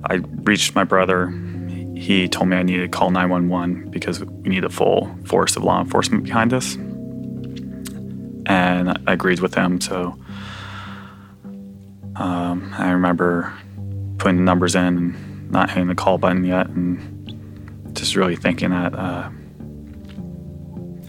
I 0.10 0.22
reached 0.44 0.76
my 0.76 0.84
brother. 0.84 1.30
He 1.96 2.28
told 2.28 2.50
me 2.50 2.58
I 2.58 2.64
needed 2.64 2.92
to 2.92 2.98
call 2.98 3.12
911 3.12 3.90
because 3.90 4.24
we 4.24 4.50
need 4.50 4.64
a 4.64 4.70
full 4.70 5.16
force 5.26 5.56
of 5.56 5.64
law 5.64 5.82
enforcement 5.82 6.24
behind 6.24 6.54
us. 6.54 6.76
And 8.48 8.90
I 9.08 9.14
agreed 9.14 9.40
with 9.40 9.56
him. 9.56 9.82
So 9.82 10.18
um, 12.16 12.74
I 12.78 12.92
remember 12.92 13.54
putting 14.18 14.38
the 14.38 14.44
numbers 14.44 14.76
in 14.76 14.84
and 14.84 15.52
not 15.52 15.70
hitting 15.70 15.88
the 15.88 15.96
call 15.96 16.18
button 16.18 16.44
yet, 16.44 16.68
and 16.68 17.15
just 17.96 18.16
really 18.16 18.36
thinking 18.36 18.70
that 18.70 18.94
uh, 18.94 19.30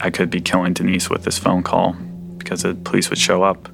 I 0.00 0.10
could 0.10 0.30
be 0.30 0.40
killing 0.40 0.72
Denise 0.72 1.10
with 1.10 1.24
this 1.24 1.38
phone 1.38 1.62
call 1.62 1.92
because 2.38 2.62
the 2.62 2.74
police 2.74 3.10
would 3.10 3.18
show 3.18 3.42
up. 3.42 3.68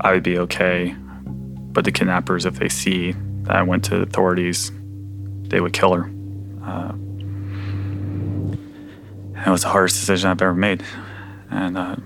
I 0.00 0.12
would 0.12 0.22
be 0.22 0.38
okay, 0.38 0.94
but 1.24 1.84
the 1.84 1.92
kidnappers, 1.92 2.46
if 2.46 2.56
they 2.56 2.68
see 2.68 3.12
that 3.42 3.56
I 3.56 3.62
went 3.62 3.84
to 3.86 4.02
authorities, 4.02 4.70
they 5.48 5.60
would 5.60 5.72
kill 5.72 5.94
her. 5.94 6.10
Uh, 6.62 6.94
it 9.46 9.50
was 9.50 9.62
the 9.62 9.68
hardest 9.68 10.00
decision 10.00 10.30
I've 10.30 10.42
ever 10.42 10.54
made, 10.54 10.82
and 11.50 11.76
uh, 11.76 11.96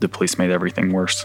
the 0.00 0.08
police 0.08 0.38
made 0.38 0.50
everything 0.50 0.92
worse. 0.92 1.24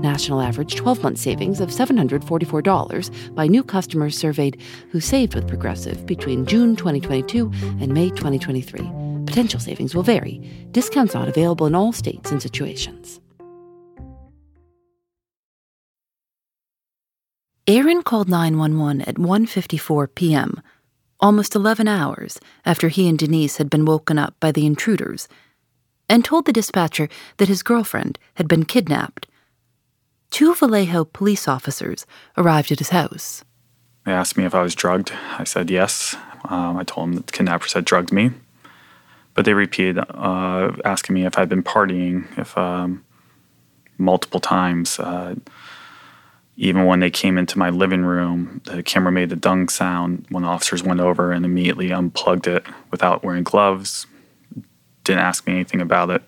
National 0.00 0.40
average 0.40 0.76
12 0.76 1.02
month 1.02 1.18
savings 1.18 1.60
of 1.60 1.68
$744 1.68 3.34
by 3.34 3.46
new 3.46 3.62
customers 3.62 4.16
surveyed 4.16 4.60
who 4.90 5.00
saved 5.00 5.34
with 5.34 5.46
Progressive 5.46 6.06
between 6.06 6.46
June 6.46 6.74
2022 6.74 7.50
and 7.80 7.92
May 7.92 8.08
2023. 8.08 8.80
Potential 9.26 9.60
savings 9.60 9.94
will 9.94 10.02
vary. 10.02 10.38
Discounts 10.72 11.14
not 11.14 11.28
available 11.28 11.66
in 11.66 11.74
all 11.74 11.92
states 11.92 12.30
and 12.30 12.40
situations. 12.40 13.20
Aaron 17.66 18.02
called 18.02 18.28
911 18.28 19.02
at 19.02 19.14
1:54 19.16 20.08
p.m., 20.14 20.62
almost 21.20 21.54
11 21.54 21.86
hours 21.86 22.40
after 22.64 22.88
he 22.88 23.06
and 23.06 23.18
Denise 23.18 23.58
had 23.58 23.68
been 23.68 23.84
woken 23.84 24.18
up 24.18 24.34
by 24.40 24.50
the 24.50 24.66
intruders, 24.66 25.28
and 26.08 26.24
told 26.24 26.46
the 26.46 26.52
dispatcher 26.52 27.08
that 27.36 27.48
his 27.48 27.62
girlfriend 27.62 28.18
had 28.34 28.48
been 28.48 28.64
kidnapped. 28.64 29.26
Two 30.30 30.54
Vallejo 30.54 31.04
police 31.04 31.48
officers 31.48 32.06
arrived 32.36 32.70
at 32.72 32.78
his 32.78 32.90
house. 32.90 33.44
They 34.06 34.12
asked 34.12 34.36
me 34.36 34.44
if 34.44 34.54
I 34.54 34.62
was 34.62 34.74
drugged. 34.74 35.12
I 35.38 35.44
said 35.44 35.70
yes. 35.70 36.16
Um, 36.44 36.76
I 36.76 36.84
told 36.84 37.08
them 37.08 37.14
that 37.16 37.26
the 37.26 37.32
kidnappers 37.32 37.72
had 37.72 37.84
drugged 37.84 38.12
me. 38.12 38.30
But 39.34 39.44
they 39.44 39.54
repeated 39.54 39.98
uh, 39.98 40.72
asking 40.84 41.14
me 41.14 41.26
if 41.26 41.38
I'd 41.38 41.48
been 41.48 41.62
partying, 41.62 42.26
if 42.38 42.56
um, 42.56 43.04
multiple 43.98 44.40
times. 44.40 44.98
Uh, 44.98 45.34
even 46.56 46.84
when 46.84 47.00
they 47.00 47.10
came 47.10 47.38
into 47.38 47.58
my 47.58 47.70
living 47.70 48.02
room, 48.02 48.60
the 48.64 48.82
camera 48.82 49.12
made 49.12 49.30
the 49.30 49.36
dung 49.36 49.68
sound 49.68 50.26
when 50.30 50.44
officers 50.44 50.82
went 50.82 51.00
over 51.00 51.32
and 51.32 51.44
immediately 51.44 51.92
unplugged 51.92 52.46
it 52.46 52.64
without 52.90 53.24
wearing 53.24 53.44
gloves. 53.44 54.06
Didn't 55.04 55.22
ask 55.22 55.46
me 55.46 55.54
anything 55.54 55.80
about 55.80 56.10
it. 56.10 56.22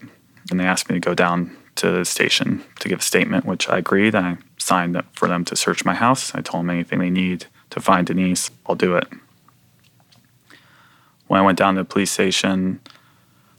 And 0.50 0.58
they 0.58 0.64
asked 0.64 0.88
me 0.88 0.94
to 0.94 1.00
go 1.00 1.14
down 1.14 1.56
to 1.82 1.90
the 1.90 2.04
station 2.04 2.62
to 2.78 2.88
give 2.88 3.00
a 3.00 3.02
statement, 3.02 3.44
which 3.44 3.68
I 3.68 3.78
agreed. 3.78 4.14
I 4.14 4.36
signed 4.56 4.96
up 4.96 5.06
for 5.14 5.26
them 5.26 5.44
to 5.46 5.56
search 5.56 5.84
my 5.84 5.94
house. 5.94 6.32
I 6.32 6.40
told 6.40 6.62
them 6.62 6.70
anything 6.70 7.00
they 7.00 7.10
need 7.10 7.46
to 7.70 7.80
find 7.80 8.06
Denise, 8.06 8.52
I'll 8.66 8.76
do 8.76 8.96
it. 8.96 9.08
When 11.26 11.40
I 11.40 11.44
went 11.44 11.58
down 11.58 11.74
to 11.74 11.80
the 11.80 11.84
police 11.84 12.12
station, 12.12 12.80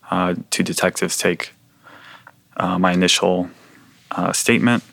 uh, 0.10 0.36
two 0.52 0.64
detectives 0.64 1.18
take 1.18 1.54
uh, 2.56 2.80
my 2.80 2.94
initial 2.94 3.50
uh, 4.12 4.32
statement, 4.32 4.84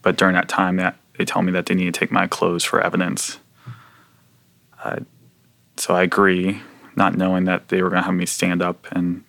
but 0.00 0.16
during 0.16 0.34
that 0.34 0.48
time, 0.48 0.76
that 0.76 0.96
they 1.18 1.24
tell 1.26 1.42
me 1.42 1.52
that 1.52 1.66
they 1.66 1.74
need 1.74 1.92
to 1.92 2.00
take 2.00 2.10
my 2.10 2.26
clothes 2.26 2.64
for 2.64 2.80
evidence. 2.80 3.38
Uh, 4.82 5.00
so 5.76 5.94
I 5.94 6.02
agree, 6.02 6.62
not 6.96 7.14
knowing 7.16 7.44
that 7.44 7.68
they 7.68 7.82
were 7.82 7.90
going 7.90 8.00
to 8.00 8.06
have 8.06 8.14
me 8.14 8.26
stand 8.26 8.62
up 8.62 8.86
and 8.92 9.24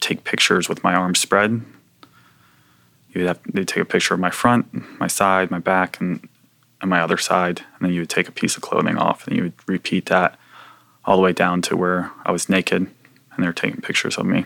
take 0.00 0.24
pictures 0.24 0.68
with 0.68 0.84
my 0.84 0.94
arms 0.94 1.20
spread. 1.20 1.62
You'd 3.16 3.28
have 3.28 3.40
they 3.50 3.64
take 3.64 3.82
a 3.82 3.86
picture 3.86 4.12
of 4.12 4.20
my 4.20 4.30
front, 4.30 5.00
my 5.00 5.06
side, 5.06 5.50
my 5.50 5.58
back, 5.58 5.98
and 6.00 6.28
and 6.82 6.90
my 6.90 7.00
other 7.00 7.16
side, 7.16 7.60
and 7.60 7.86
then 7.86 7.92
you 7.94 8.02
would 8.02 8.10
take 8.10 8.28
a 8.28 8.32
piece 8.32 8.56
of 8.56 8.62
clothing 8.62 8.98
off, 8.98 9.26
and 9.26 9.34
you 9.34 9.44
would 9.44 9.54
repeat 9.66 10.06
that 10.06 10.38
all 11.06 11.16
the 11.16 11.22
way 11.22 11.32
down 11.32 11.62
to 11.62 11.76
where 11.76 12.12
I 12.26 12.32
was 12.32 12.50
naked, 12.50 12.82
and 12.82 13.42
they 13.42 13.46
were 13.46 13.54
taking 13.54 13.80
pictures 13.80 14.18
of 14.18 14.26
me. 14.26 14.44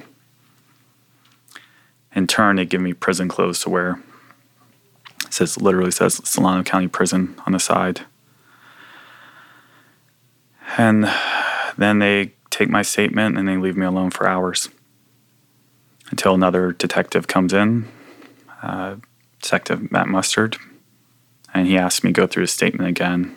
In 2.14 2.28
turn, 2.28 2.56
they 2.56 2.64
give 2.64 2.80
me 2.80 2.92
prison 2.92 3.28
clothes 3.28 3.58
to 3.60 3.70
wear. 3.70 4.00
It 5.26 5.34
says 5.34 5.60
literally 5.60 5.90
says 5.90 6.20
Solano 6.28 6.62
County 6.62 6.86
Prison 6.86 7.34
on 7.46 7.52
the 7.52 7.60
side. 7.60 8.02
And 10.78 11.10
then 11.76 11.98
they 11.98 12.34
take 12.50 12.68
my 12.68 12.82
statement 12.82 13.36
and 13.36 13.48
they 13.48 13.56
leave 13.56 13.76
me 13.76 13.86
alone 13.86 14.10
for 14.10 14.28
hours 14.28 14.68
until 16.10 16.34
another 16.34 16.72
detective 16.72 17.26
comes 17.26 17.52
in, 17.52 17.88
uh, 18.62 18.96
Detective 19.40 19.90
Matt 19.90 20.08
Mustard, 20.08 20.56
and 21.54 21.66
he 21.66 21.76
asked 21.76 22.04
me 22.04 22.12
to 22.12 22.20
go 22.20 22.26
through 22.26 22.42
his 22.42 22.52
statement 22.52 22.88
again. 22.88 23.36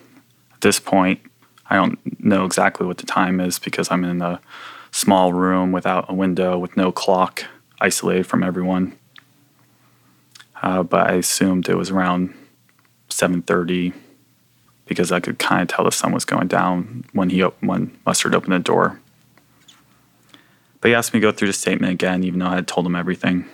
At 0.54 0.62
this 0.62 0.80
point, 0.80 1.22
I 1.70 1.76
don't 1.76 2.00
know 2.24 2.46
exactly 2.46 2.86
what 2.86 2.98
the 2.98 3.06
time 3.06 3.40
is 3.40 3.60
because 3.60 3.90
I'm 3.90 4.04
in 4.04 4.22
a 4.22 4.40
small 4.92 5.34
room 5.34 5.72
without 5.72 6.10
a 6.10 6.14
window 6.14 6.58
with 6.58 6.78
no 6.78 6.92
clock, 6.92 7.46
isolated 7.82 8.28
from 8.28 8.44
everyone. 8.44 8.98
Uh, 10.62 10.84
but 10.84 11.10
I 11.10 11.16
assumed 11.16 11.68
it 11.68 11.76
was 11.76 11.90
around 11.90 12.34
7:30 13.10 13.94
because 14.86 15.12
I 15.12 15.20
could 15.20 15.40
kind 15.40 15.62
of 15.62 15.68
tell 15.68 15.86
the 15.86 15.92
sun 15.92 16.12
was 16.12 16.26
going 16.26 16.48
down 16.48 17.06
when 17.14 17.30
he 17.30 17.42
when 17.42 17.98
Mustard 18.06 18.36
opened 18.36 18.54
the 18.54 18.60
door. 18.60 19.00
But 20.80 20.90
he 20.90 20.96
asked 20.96 21.14
me 21.14 21.20
to 21.20 21.26
go 21.26 21.32
through 21.32 21.48
the 21.48 21.54
statement 21.54 21.94
again, 21.94 22.24
even 22.24 22.40
though 22.40 22.48
I 22.48 22.56
had 22.56 22.68
told 22.68 22.86
him 22.86 22.96
everything. 22.96 23.46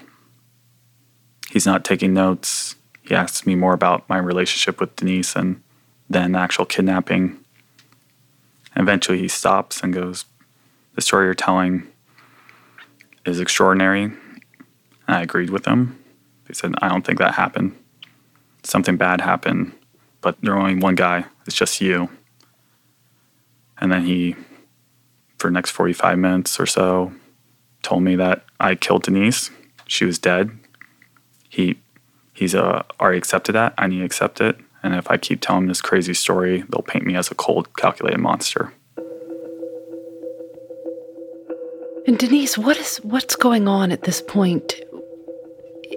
He's 1.49 1.65
not 1.65 1.83
taking 1.83 2.13
notes. 2.13 2.75
He 3.01 3.15
asks 3.15 3.45
me 3.45 3.55
more 3.55 3.73
about 3.73 4.07
my 4.07 4.17
relationship 4.17 4.79
with 4.79 4.95
Denise 4.95 5.35
and 5.35 5.61
then 6.09 6.33
the 6.33 6.39
actual 6.39 6.65
kidnapping. 6.65 7.39
Eventually, 8.75 9.19
he 9.19 9.27
stops 9.27 9.81
and 9.81 9.93
goes, 9.93 10.25
The 10.95 11.01
story 11.01 11.25
you're 11.25 11.33
telling 11.33 11.87
is 13.25 13.39
extraordinary. 13.39 14.03
And 14.03 14.15
I 15.07 15.21
agreed 15.21 15.49
with 15.49 15.65
him. 15.65 16.03
He 16.47 16.53
said, 16.53 16.73
I 16.81 16.89
don't 16.89 17.05
think 17.05 17.19
that 17.19 17.35
happened. 17.35 17.75
Something 18.63 18.97
bad 18.97 19.21
happened, 19.21 19.73
but 20.21 20.37
there's 20.41 20.57
only 20.57 20.75
one 20.75 20.95
guy. 20.95 21.25
It's 21.45 21.55
just 21.55 21.81
you. 21.81 22.09
And 23.79 23.91
then 23.91 24.05
he, 24.05 24.35
for 25.37 25.47
the 25.47 25.53
next 25.53 25.71
45 25.71 26.17
minutes 26.19 26.59
or 26.59 26.65
so, 26.65 27.13
told 27.81 28.03
me 28.03 28.15
that 28.17 28.45
I 28.59 28.75
killed 28.75 29.03
Denise. 29.03 29.51
She 29.87 30.05
was 30.05 30.19
dead. 30.19 30.51
He 31.49 31.79
he's 32.33 32.55
uh, 32.55 32.83
already 32.99 33.17
accepted 33.17 33.53
that. 33.53 33.73
I 33.77 33.87
need 33.87 33.99
to 33.99 34.05
accept 34.05 34.39
it. 34.39 34.57
And 34.81 34.95
if 34.95 35.11
I 35.11 35.17
keep 35.17 35.41
telling 35.41 35.67
this 35.67 35.81
crazy 35.81 36.13
story, 36.13 36.63
they'll 36.69 36.81
paint 36.81 37.05
me 37.05 37.15
as 37.15 37.29
a 37.29 37.35
cold, 37.35 37.75
calculated 37.75 38.19
monster. 38.19 38.73
And 42.07 42.17
Denise, 42.17 42.57
what 42.57 42.77
is 42.77 42.97
what's 42.97 43.35
going 43.35 43.67
on 43.67 43.91
at 43.91 44.03
this 44.03 44.21
point 44.21 44.81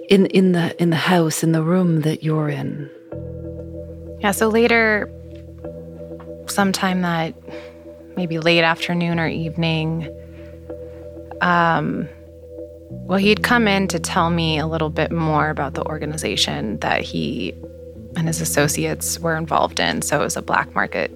in 0.09 0.25
in 0.27 0.51
the 0.51 0.79
in 0.81 0.89
the 0.89 0.97
house 0.97 1.43
in 1.43 1.53
the 1.53 1.63
room 1.63 2.01
that 2.01 2.23
you're 2.23 2.49
in? 2.49 2.89
Yeah, 4.19 4.31
so 4.31 4.47
later 4.49 5.09
sometime 6.47 7.01
that 7.01 7.33
maybe 8.15 8.37
late 8.37 8.63
afternoon 8.63 9.19
or 9.19 9.27
evening 9.27 10.07
um 11.41 12.07
well, 13.05 13.19
he'd 13.19 13.43
come 13.43 13.67
in 13.67 13.87
to 13.89 13.99
tell 13.99 14.29
me 14.29 14.57
a 14.57 14.65
little 14.65 14.89
bit 14.89 15.11
more 15.11 15.49
about 15.49 15.73
the 15.73 15.85
organization 15.85 16.79
that 16.79 17.01
he 17.01 17.53
and 18.15 18.27
his 18.27 18.39
associates 18.41 19.19
were 19.19 19.35
involved 19.35 19.79
in. 19.79 20.01
So 20.01 20.21
it 20.21 20.23
was 20.23 20.37
a 20.37 20.41
black 20.41 20.73
market 20.73 21.11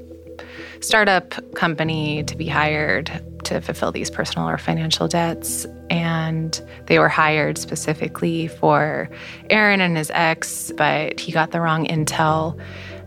startup 0.81 1.33
company 1.55 2.23
to 2.23 2.35
be 2.35 2.47
hired 2.47 3.11
to 3.45 3.61
fulfill 3.61 3.91
these 3.91 4.09
personal 4.09 4.49
or 4.49 4.57
financial 4.57 5.07
debts. 5.07 5.65
And 5.89 6.61
they 6.87 6.99
were 6.99 7.09
hired 7.09 7.57
specifically 7.57 8.47
for 8.47 9.09
Aaron 9.49 9.79
and 9.79 9.95
his 9.95 10.11
ex, 10.13 10.71
but 10.75 11.19
he 11.19 11.31
got 11.31 11.51
the 11.51 11.61
wrong 11.61 11.85
intel. 11.87 12.59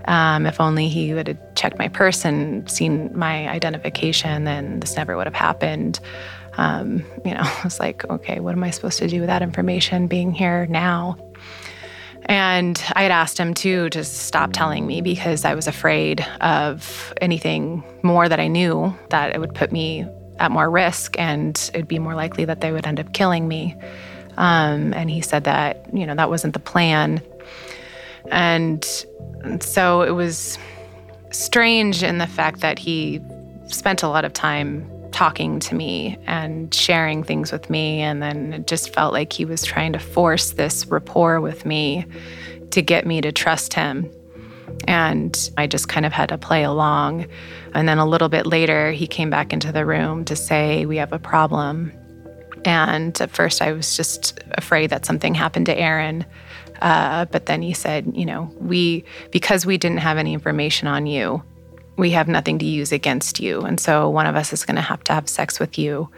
Um, 0.06 0.46
if 0.46 0.60
only 0.60 0.88
he 0.88 1.12
would 1.12 1.28
have 1.28 1.54
checked 1.54 1.78
my 1.78 1.88
purse 1.88 2.24
and 2.24 2.68
seen 2.70 3.16
my 3.16 3.48
identification, 3.48 4.44
then 4.44 4.80
this 4.80 4.96
never 4.96 5.16
would 5.16 5.26
have 5.26 5.34
happened 5.34 6.00
um, 6.56 7.04
you 7.24 7.34
know, 7.34 7.40
I 7.42 7.60
was 7.64 7.80
like, 7.80 8.04
okay, 8.08 8.40
what 8.40 8.54
am 8.54 8.62
I 8.64 8.70
supposed 8.70 8.98
to 8.98 9.08
do 9.08 9.20
with 9.20 9.28
that 9.28 9.42
information 9.42 10.06
being 10.06 10.32
here 10.32 10.66
now? 10.66 11.16
And 12.26 12.82
I 12.94 13.02
had 13.02 13.10
asked 13.10 13.38
him 13.38 13.54
too 13.54 13.88
to 13.90 14.04
stop 14.04 14.52
telling 14.52 14.86
me 14.86 15.00
because 15.00 15.44
I 15.44 15.54
was 15.54 15.66
afraid 15.66 16.24
of 16.40 17.12
anything 17.20 17.82
more 18.02 18.28
that 18.28 18.38
I 18.38 18.46
knew 18.46 18.94
that 19.08 19.34
it 19.34 19.40
would 19.40 19.54
put 19.54 19.72
me 19.72 20.06
at 20.38 20.50
more 20.50 20.70
risk 20.70 21.18
and 21.18 21.70
it'd 21.74 21.88
be 21.88 21.98
more 21.98 22.14
likely 22.14 22.44
that 22.44 22.60
they 22.60 22.72
would 22.72 22.86
end 22.86 23.00
up 23.00 23.12
killing 23.12 23.48
me. 23.48 23.74
Um, 24.36 24.94
and 24.94 25.10
he 25.10 25.20
said 25.20 25.44
that, 25.44 25.86
you 25.92 26.06
know, 26.06 26.14
that 26.14 26.30
wasn't 26.30 26.54
the 26.54 26.60
plan. 26.60 27.22
And 28.30 28.84
so 29.60 30.02
it 30.02 30.12
was 30.12 30.58
strange 31.30 32.02
in 32.02 32.18
the 32.18 32.26
fact 32.26 32.60
that 32.60 32.78
he 32.78 33.20
spent 33.66 34.02
a 34.02 34.08
lot 34.08 34.24
of 34.24 34.32
time 34.32 34.90
talking 35.12 35.60
to 35.60 35.74
me 35.74 36.18
and 36.26 36.72
sharing 36.72 37.22
things 37.22 37.52
with 37.52 37.70
me. 37.70 38.00
And 38.00 38.22
then 38.22 38.52
it 38.52 38.66
just 38.66 38.92
felt 38.92 39.12
like 39.12 39.32
he 39.32 39.44
was 39.44 39.64
trying 39.64 39.92
to 39.92 39.98
force 39.98 40.52
this 40.52 40.86
rapport 40.86 41.40
with 41.40 41.64
me 41.66 42.06
to 42.70 42.82
get 42.82 43.06
me 43.06 43.20
to 43.20 43.32
trust 43.32 43.74
him. 43.74 44.10
And 44.86 45.50
I 45.56 45.66
just 45.66 45.88
kind 45.88 46.06
of 46.06 46.12
had 46.12 46.30
to 46.30 46.38
play 46.38 46.64
along. 46.64 47.26
And 47.74 47.88
then 47.88 47.98
a 47.98 48.06
little 48.06 48.28
bit 48.28 48.46
later, 48.46 48.92
he 48.92 49.06
came 49.06 49.30
back 49.30 49.52
into 49.52 49.72
the 49.72 49.84
room 49.84 50.24
to 50.26 50.36
say, 50.36 50.86
We 50.86 50.96
have 50.96 51.12
a 51.12 51.18
problem. 51.18 51.92
And 52.64 53.18
at 53.20 53.30
first, 53.30 53.62
I 53.62 53.72
was 53.72 53.96
just 53.96 54.38
afraid 54.52 54.90
that 54.90 55.06
something 55.06 55.34
happened 55.34 55.66
to 55.66 55.78
Aaron. 55.78 56.24
Uh, 56.80 57.26
but 57.26 57.46
then 57.46 57.62
he 57.62 57.74
said, 57.74 58.10
You 58.14 58.26
know, 58.26 58.54
we, 58.58 59.04
because 59.30 59.66
we 59.66 59.76
didn't 59.76 59.98
have 59.98 60.18
any 60.18 60.32
information 60.32 60.88
on 60.88 61.06
you, 61.06 61.42
we 62.00 62.10
have 62.10 62.28
nothing 62.28 62.58
to 62.58 62.64
use 62.64 62.92
against 62.92 63.40
you. 63.40 63.60
And 63.62 63.78
so 63.78 64.08
one 64.08 64.26
of 64.26 64.34
us 64.34 64.52
is 64.52 64.64
going 64.64 64.76
to 64.76 64.82
have 64.82 65.04
to 65.04 65.12
have 65.12 65.28
sex 65.28 65.60
with 65.60 65.78
you. 65.78 66.10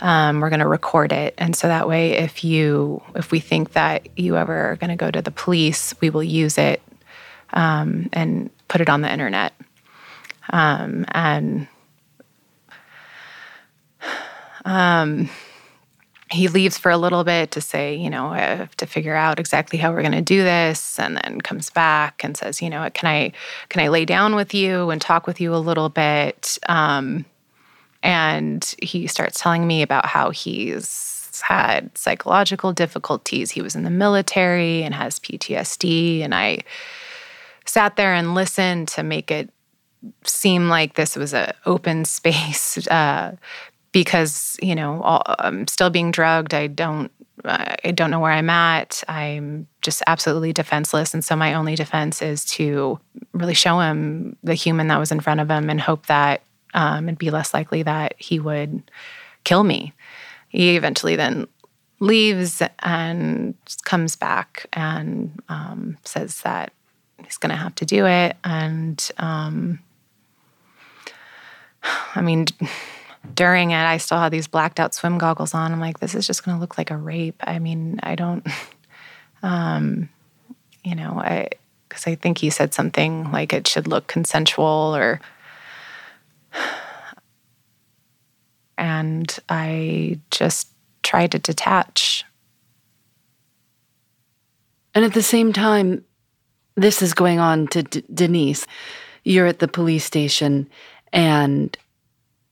Um, 0.00 0.40
we're 0.40 0.50
going 0.50 0.60
to 0.60 0.68
record 0.68 1.12
it. 1.12 1.34
And 1.38 1.54
so 1.54 1.68
that 1.68 1.88
way, 1.88 2.12
if 2.12 2.44
you, 2.44 3.02
if 3.14 3.30
we 3.30 3.40
think 3.40 3.72
that 3.72 4.08
you 4.18 4.36
ever 4.36 4.72
are 4.72 4.76
going 4.76 4.90
to 4.90 4.96
go 4.96 5.10
to 5.10 5.22
the 5.22 5.30
police, 5.30 5.94
we 6.00 6.10
will 6.10 6.22
use 6.22 6.58
it 6.58 6.82
um, 7.52 8.10
and 8.12 8.50
put 8.68 8.80
it 8.80 8.88
on 8.88 9.02
the 9.02 9.12
internet. 9.12 9.54
Um, 10.50 11.06
and 11.12 11.68
um, 14.64 15.30
he 16.30 16.48
leaves 16.48 16.78
for 16.78 16.90
a 16.90 16.96
little 16.96 17.22
bit 17.22 17.50
to 17.52 17.60
say, 17.60 17.94
you 17.94 18.08
know, 18.08 18.28
I 18.28 18.40
have 18.40 18.76
to 18.78 18.86
figure 18.86 19.14
out 19.14 19.38
exactly 19.38 19.78
how 19.78 19.92
we're 19.92 20.02
going 20.02 20.12
to 20.12 20.22
do 20.22 20.42
this, 20.42 20.98
and 20.98 21.16
then 21.16 21.40
comes 21.40 21.70
back 21.70 22.24
and 22.24 22.36
says, 22.36 22.62
you 22.62 22.70
know, 22.70 22.88
can 22.94 23.08
I 23.08 23.32
can 23.68 23.82
I 23.82 23.88
lay 23.88 24.04
down 24.04 24.34
with 24.34 24.54
you 24.54 24.90
and 24.90 25.00
talk 25.00 25.26
with 25.26 25.40
you 25.40 25.54
a 25.54 25.56
little 25.56 25.88
bit? 25.88 26.58
Um, 26.68 27.26
and 28.02 28.74
he 28.82 29.06
starts 29.06 29.40
telling 29.40 29.66
me 29.66 29.82
about 29.82 30.06
how 30.06 30.30
he's 30.30 31.42
had 31.42 31.96
psychological 31.96 32.72
difficulties. 32.72 33.50
He 33.50 33.62
was 33.62 33.74
in 33.74 33.82
the 33.82 33.90
military 33.90 34.82
and 34.82 34.94
has 34.94 35.18
PTSD, 35.18 36.22
and 36.22 36.34
I 36.34 36.60
sat 37.66 37.96
there 37.96 38.14
and 38.14 38.34
listened 38.34 38.88
to 38.88 39.02
make 39.02 39.30
it 39.30 39.50
seem 40.24 40.68
like 40.68 40.94
this 40.94 41.16
was 41.16 41.34
an 41.34 41.52
open 41.66 42.04
space 42.06 42.86
uh, 42.88 43.36
because 43.94 44.58
you 44.60 44.74
know 44.74 45.00
all, 45.02 45.22
I'm 45.38 45.66
still 45.68 45.88
being 45.88 46.10
drugged. 46.10 46.52
I 46.52 46.66
don't 46.66 47.10
I 47.44 47.92
don't 47.94 48.10
know 48.10 48.20
where 48.20 48.32
I'm 48.32 48.50
at. 48.50 49.02
I'm 49.08 49.68
just 49.82 50.02
absolutely 50.06 50.52
defenseless, 50.52 51.14
and 51.14 51.24
so 51.24 51.36
my 51.36 51.54
only 51.54 51.76
defense 51.76 52.20
is 52.20 52.44
to 52.56 52.98
really 53.32 53.54
show 53.54 53.78
him 53.78 54.36
the 54.42 54.54
human 54.54 54.88
that 54.88 54.98
was 54.98 55.12
in 55.12 55.20
front 55.20 55.40
of 55.40 55.48
him 55.48 55.70
and 55.70 55.80
hope 55.80 56.06
that 56.06 56.42
um, 56.74 57.08
it'd 57.08 57.18
be 57.18 57.30
less 57.30 57.54
likely 57.54 57.84
that 57.84 58.14
he 58.18 58.40
would 58.40 58.90
kill 59.44 59.62
me. 59.62 59.92
He 60.48 60.76
eventually 60.76 61.14
then 61.14 61.46
leaves 62.00 62.62
and 62.80 63.54
comes 63.84 64.16
back 64.16 64.66
and 64.72 65.40
um, 65.48 65.98
says 66.04 66.40
that 66.40 66.72
he's 67.22 67.36
going 67.36 67.50
to 67.50 67.56
have 67.56 67.76
to 67.76 67.84
do 67.84 68.06
it, 68.06 68.36
and 68.42 69.08
um, 69.18 69.78
I 72.16 72.22
mean 72.22 72.46
during 73.32 73.70
it, 73.70 73.84
I 73.84 73.96
still 73.98 74.18
had 74.18 74.32
these 74.32 74.46
blacked 74.46 74.80
out 74.80 74.94
swim 74.94 75.18
goggles 75.18 75.54
on. 75.54 75.72
I'm 75.72 75.80
like, 75.80 76.00
this 76.00 76.14
is 76.14 76.26
just 76.26 76.44
going 76.44 76.56
to 76.56 76.60
look 76.60 76.76
like 76.76 76.90
a 76.90 76.96
rape. 76.96 77.42
I 77.46 77.58
mean, 77.58 78.00
I 78.02 78.14
don't, 78.14 78.46
um, 79.42 80.08
you 80.84 80.94
know, 80.94 81.18
I, 81.18 81.48
because 81.88 82.06
I 82.06 82.14
think 82.16 82.38
he 82.38 82.50
said 82.50 82.74
something 82.74 83.30
like 83.30 83.52
it 83.52 83.68
should 83.68 83.86
look 83.86 84.06
consensual 84.06 84.94
or, 84.96 85.20
and 88.78 89.38
I 89.48 90.18
just 90.30 90.68
tried 91.02 91.32
to 91.32 91.38
detach. 91.38 92.24
And 94.94 95.04
at 95.04 95.14
the 95.14 95.22
same 95.22 95.52
time, 95.52 96.04
this 96.76 97.02
is 97.02 97.14
going 97.14 97.38
on 97.38 97.68
to 97.68 97.82
D- 97.82 98.04
Denise. 98.12 98.66
You're 99.24 99.46
at 99.46 99.60
the 99.60 99.68
police 99.68 100.04
station 100.04 100.68
and 101.12 101.76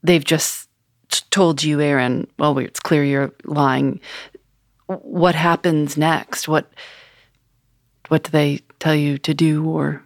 they've 0.02 0.24
just 0.24 0.68
told 1.30 1.62
you, 1.62 1.80
Aaron, 1.80 2.26
well, 2.38 2.58
it's 2.58 2.80
clear 2.80 3.04
you're 3.04 3.32
lying. 3.44 4.00
What 4.86 5.34
happens 5.34 5.96
next? 5.96 6.48
What 6.48 6.70
what 8.08 8.24
do 8.24 8.30
they 8.30 8.60
tell 8.78 8.94
you 8.94 9.16
to 9.18 9.32
do 9.32 9.64
or 9.64 10.02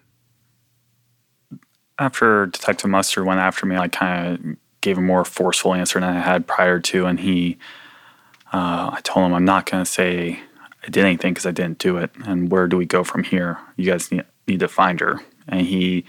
after 1.98 2.46
Detective 2.46 2.90
Mustard 2.90 3.24
went 3.24 3.40
after 3.40 3.66
me, 3.66 3.76
I 3.76 3.88
kind 3.88 4.34
of 4.34 4.56
gave 4.80 4.98
a 4.98 5.00
more 5.02 5.24
forceful 5.24 5.74
answer 5.74 5.98
than 5.98 6.08
I 6.08 6.20
had 6.20 6.46
prior 6.46 6.78
to, 6.80 7.06
and 7.06 7.18
he, 7.18 7.58
uh, 8.52 8.90
I 8.92 9.00
told 9.02 9.26
him 9.26 9.34
I'm 9.34 9.44
not 9.44 9.66
going 9.66 9.84
to 9.84 9.90
say 9.90 10.38
I 10.84 10.90
did 10.90 11.04
anything 11.04 11.32
because 11.32 11.46
I 11.46 11.52
didn't 11.52 11.78
do 11.78 11.96
it, 11.96 12.10
and 12.24 12.50
where 12.50 12.68
do 12.68 12.76
we 12.76 12.86
go 12.86 13.02
from 13.02 13.24
here? 13.24 13.58
You 13.76 13.90
guys 13.90 14.12
need, 14.12 14.24
need 14.46 14.60
to 14.60 14.68
find 14.68 15.00
her, 15.00 15.20
and 15.48 15.62
he 15.62 16.04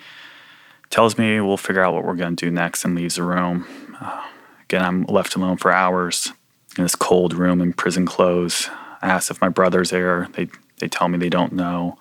tells 0.89 1.17
me 1.17 1.39
we'll 1.39 1.57
figure 1.57 1.83
out 1.83 1.93
what 1.93 2.05
we're 2.05 2.15
going 2.15 2.35
to 2.35 2.45
do 2.45 2.51
next 2.51 2.85
and 2.85 2.95
leaves 2.95 3.15
the 3.15 3.23
room. 3.23 3.65
Uh, 3.99 4.25
again, 4.63 4.83
I'm 4.83 5.03
left 5.03 5.35
alone 5.35 5.57
for 5.57 5.71
hours 5.71 6.31
in 6.77 6.83
this 6.83 6.95
cold 6.95 7.33
room 7.33 7.61
in 7.61 7.73
prison 7.73 8.05
clothes. 8.05 8.69
I 9.01 9.07
ask 9.07 9.29
if 9.31 9.41
my 9.41 9.49
brother's 9.49 9.89
there. 9.89 10.27
They 10.33 10.47
they 10.79 10.87
tell 10.87 11.07
me 11.07 11.17
they 11.17 11.29
don't 11.29 11.53
know, 11.53 11.97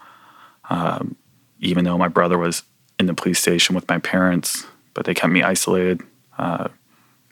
um, 0.69 1.17
even 1.61 1.85
though 1.85 1.97
my 1.97 2.09
brother 2.09 2.37
was 2.37 2.63
in 2.99 3.07
the 3.07 3.15
police 3.15 3.41
station 3.41 3.75
with 3.75 3.89
my 3.89 3.99
parents, 3.99 4.67
but 4.95 5.07
they 5.07 5.15
kept 5.15 5.33
me 5.33 5.43
isolated. 5.43 6.03
Uh, 6.39 6.69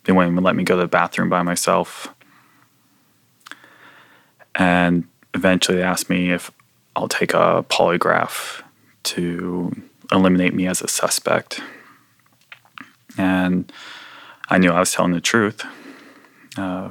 they 0.04 0.12
wouldn't 0.12 0.32
even 0.32 0.44
let 0.44 0.56
me 0.56 0.64
go 0.64 0.76
to 0.76 0.82
the 0.82 0.88
bathroom 0.88 1.28
by 1.28 1.42
myself. 1.42 2.08
And 4.54 5.06
eventually, 5.34 5.78
they 5.78 5.84
asked 5.84 6.08
me 6.08 6.30
if 6.30 6.50
I'll 6.96 7.08
take 7.08 7.34
a 7.34 7.64
polygraph 7.68 8.62
to 9.04 9.82
eliminate 10.12 10.54
me 10.54 10.66
as 10.66 10.82
a 10.82 10.88
suspect. 10.88 11.60
And 13.16 13.70
I 14.48 14.58
knew 14.58 14.70
I 14.70 14.80
was 14.80 14.92
telling 14.92 15.12
the 15.12 15.20
truth. 15.20 15.64
Uh, 16.56 16.90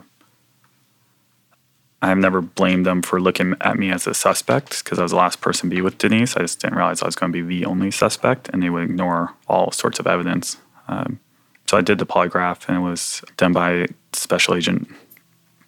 I've 2.02 2.17
never 2.17 2.41
blamed 2.41 2.86
them 2.86 3.02
for 3.02 3.21
looking 3.21 3.56
at 3.62 3.78
me 3.78 3.89
as 3.89 4.08
a 4.08 4.13
suspect 4.13 4.84
because 4.84 4.99
I 4.99 5.04
was 5.04 5.12
the 5.12 5.17
last 5.17 5.39
person 5.39 5.69
to 5.69 5.76
be 5.76 5.82
with 5.82 5.97
Denise. 5.97 6.36
I 6.36 6.41
just 6.41 6.60
didn't 6.60 6.76
realize 6.76 7.02
I 7.02 7.06
was 7.06 7.15
going 7.15 7.32
to 7.32 7.43
be 7.43 7.60
the 7.60 7.65
only 7.65 7.91
suspect, 7.91 8.49
and 8.49 8.62
they 8.62 8.69
would 8.69 8.84
ignore 8.84 9.34
all 9.47 9.71
sorts 9.71 9.99
of 9.99 10.08
evidence. 10.08 10.58
Um, 10.89 11.21
so 11.65 11.78
I 11.78 11.82
did 11.82 11.99
the 11.99 12.06
polygraph, 12.06 12.67
and 12.67 12.78
it 12.78 12.82
was 12.82 13.23
done 13.38 13.54
by 13.54 13.88
Special 14.12 14.54
Agent 14.56 14.89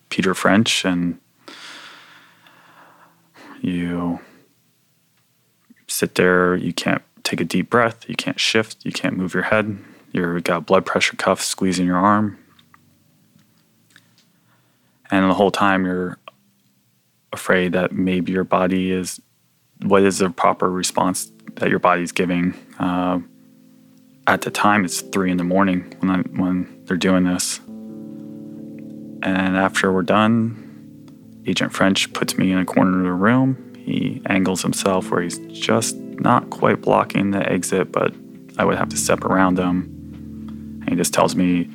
Peter 0.10 0.34
French, 0.34 0.84
and 0.84 1.20
you 3.62 4.20
sit 5.88 6.16
there. 6.16 6.56
You 6.56 6.74
can't 6.74 7.02
take 7.26 7.42
a 7.42 7.46
deep 7.46 7.70
breath. 7.70 8.08
You 8.08 8.16
can't 8.16 8.40
shift. 8.40 8.86
You 8.86 8.92
can't 8.92 9.18
move 9.18 9.34
your 9.34 9.44
head. 9.44 9.78
You've 10.14 10.44
got 10.44 10.66
blood 10.66 10.86
pressure 10.86 11.18
cuffs 11.18 11.46
squeezing 11.46 11.86
your 11.86 11.98
arm. 11.98 12.38
And 15.12 15.30
the 15.30 15.34
whole 15.34 15.52
time 15.52 15.86
you're 15.86 16.18
afraid 17.34 17.74
that 17.74 17.92
maybe 17.92 18.32
your 18.32 18.46
body 18.46 18.92
is 18.92 19.22
what 19.82 20.04
is 20.04 20.20
the 20.20 20.30
proper 20.30 20.72
response 20.72 21.32
that 21.56 21.70
your 21.70 21.80
body's 21.80 22.12
giving. 22.12 22.54
Uh, 22.80 23.20
at 24.28 24.42
the 24.42 24.52
time, 24.52 24.86
it's 24.86 25.02
three 25.02 25.30
in 25.30 25.38
the 25.38 25.44
morning 25.44 25.94
when 26.00 26.10
I, 26.10 26.20
when 26.40 26.84
they're 26.86 26.98
doing 26.98 27.26
this. 27.26 27.60
And 27.68 29.58
after 29.58 29.92
we're 29.92 30.04
done, 30.04 31.44
Agent 31.46 31.74
French 31.74 32.12
puts 32.14 32.38
me 32.38 32.52
in 32.52 32.58
a 32.58 32.66
corner 32.66 33.00
of 33.00 33.04
the 33.04 33.12
room. 33.12 33.74
He 33.78 34.22
angles 34.26 34.62
himself 34.62 35.12
where 35.12 35.22
he's 35.22 35.38
just 35.50 35.96
not 36.20 36.50
quite 36.50 36.82
blocking 36.82 37.32
the 37.32 37.48
exit, 37.50 37.92
but 37.92 38.14
I 38.58 38.66
would 38.66 38.78
have 38.78 38.90
to 38.90 38.98
step 38.98 39.24
around 39.24 39.60
him. 39.60 40.82
And 40.82 40.90
he 40.90 40.96
just 40.96 41.14
tells 41.14 41.36
me, 41.36 41.70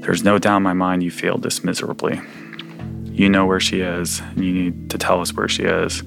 There's 0.00 0.22
no 0.22 0.38
doubt 0.38 0.58
in 0.58 0.62
my 0.62 0.72
mind 0.72 1.02
you 1.02 1.10
failed 1.10 1.42
this 1.42 1.64
miserably. 1.64 2.20
You 3.04 3.28
know 3.28 3.46
where 3.46 3.60
she 3.60 3.80
is, 3.80 4.20
and 4.20 4.44
you 4.44 4.52
need 4.52 4.90
to 4.90 4.98
tell 4.98 5.20
us 5.20 5.32
where 5.32 5.48
she 5.48 5.62
is. 5.62 6.02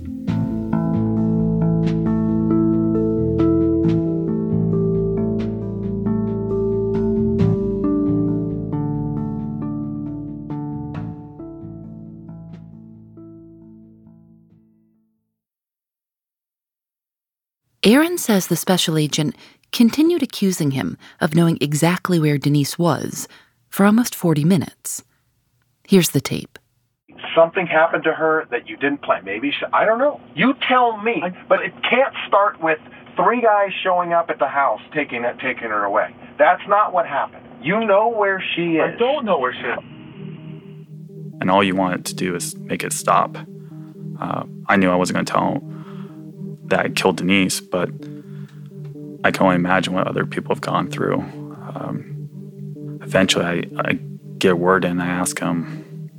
Aaron 17.90 18.20
says 18.20 18.46
the 18.46 18.56
special 18.56 19.00
agent 19.00 19.36
continued 19.72 20.22
accusing 20.22 20.72
him 20.72 20.96
of 21.22 21.34
knowing 21.34 21.58
exactly 21.60 22.20
where 22.20 22.38
Denise 22.38 22.78
was 22.78 23.28
for 23.68 23.84
almost 23.84 24.14
40 24.14 24.44
minutes. 24.44 25.04
Here's 25.88 26.12
the 26.12 26.22
tape. 26.22 26.60
Something 27.36 27.66
happened 27.66 28.04
to 28.04 28.14
her 28.14 28.46
that 28.52 28.70
you 28.70 28.78
didn't 28.78 29.02
plan. 29.02 29.26
Maybe 29.26 29.50
she, 29.50 29.66
I 29.74 29.86
don't 29.86 29.98
know. 29.98 30.22
You 30.36 30.54
tell 30.68 30.98
me. 31.02 31.24
But 31.48 31.62
it 31.62 31.74
can't 31.82 32.14
start 32.28 32.62
with 32.62 32.78
three 33.16 33.42
guys 33.42 33.72
showing 33.84 34.14
up 34.14 34.30
at 34.30 34.38
the 34.38 34.48
house 34.48 34.82
taking 34.94 35.24
it, 35.24 35.40
taking 35.40 35.70
her 35.70 35.84
away. 35.84 36.16
That's 36.38 36.62
not 36.68 36.94
what 36.94 37.08
happened. 37.08 37.44
You 37.64 37.84
know 37.88 38.10
where 38.10 38.44
she 38.56 38.78
is. 38.78 38.94
I 38.94 39.00
don't 39.00 39.26
know 39.26 39.40
where 39.40 39.54
she 39.54 39.62
is. 39.62 39.80
And 41.42 41.50
all 41.50 41.64
you 41.64 41.74
wanted 41.74 42.06
to 42.06 42.14
do 42.14 42.36
is 42.36 42.56
make 42.56 42.84
it 42.84 42.94
stop. 42.94 43.36
Uh, 44.22 44.44
I 44.68 44.76
knew 44.76 44.92
I 44.92 44.96
wasn't 44.96 45.16
going 45.16 45.26
to 45.26 45.34
tell 45.34 45.79
that 46.70 46.96
killed 46.96 47.18
Denise, 47.18 47.60
but 47.60 47.90
I 49.24 49.32
can 49.32 49.44
only 49.44 49.56
imagine 49.56 49.94
what 49.94 50.08
other 50.08 50.26
people 50.26 50.56
have 50.56 50.62
gone 50.62 50.90
through. 50.90 51.20
Um, 51.20 53.00
eventually, 53.02 53.46
I, 53.46 53.64
I 53.78 53.94
get 54.38 54.58
word 54.58 54.86
in. 54.86 55.02
I 55.02 55.08
ask 55.08 55.40
him, 55.40 56.10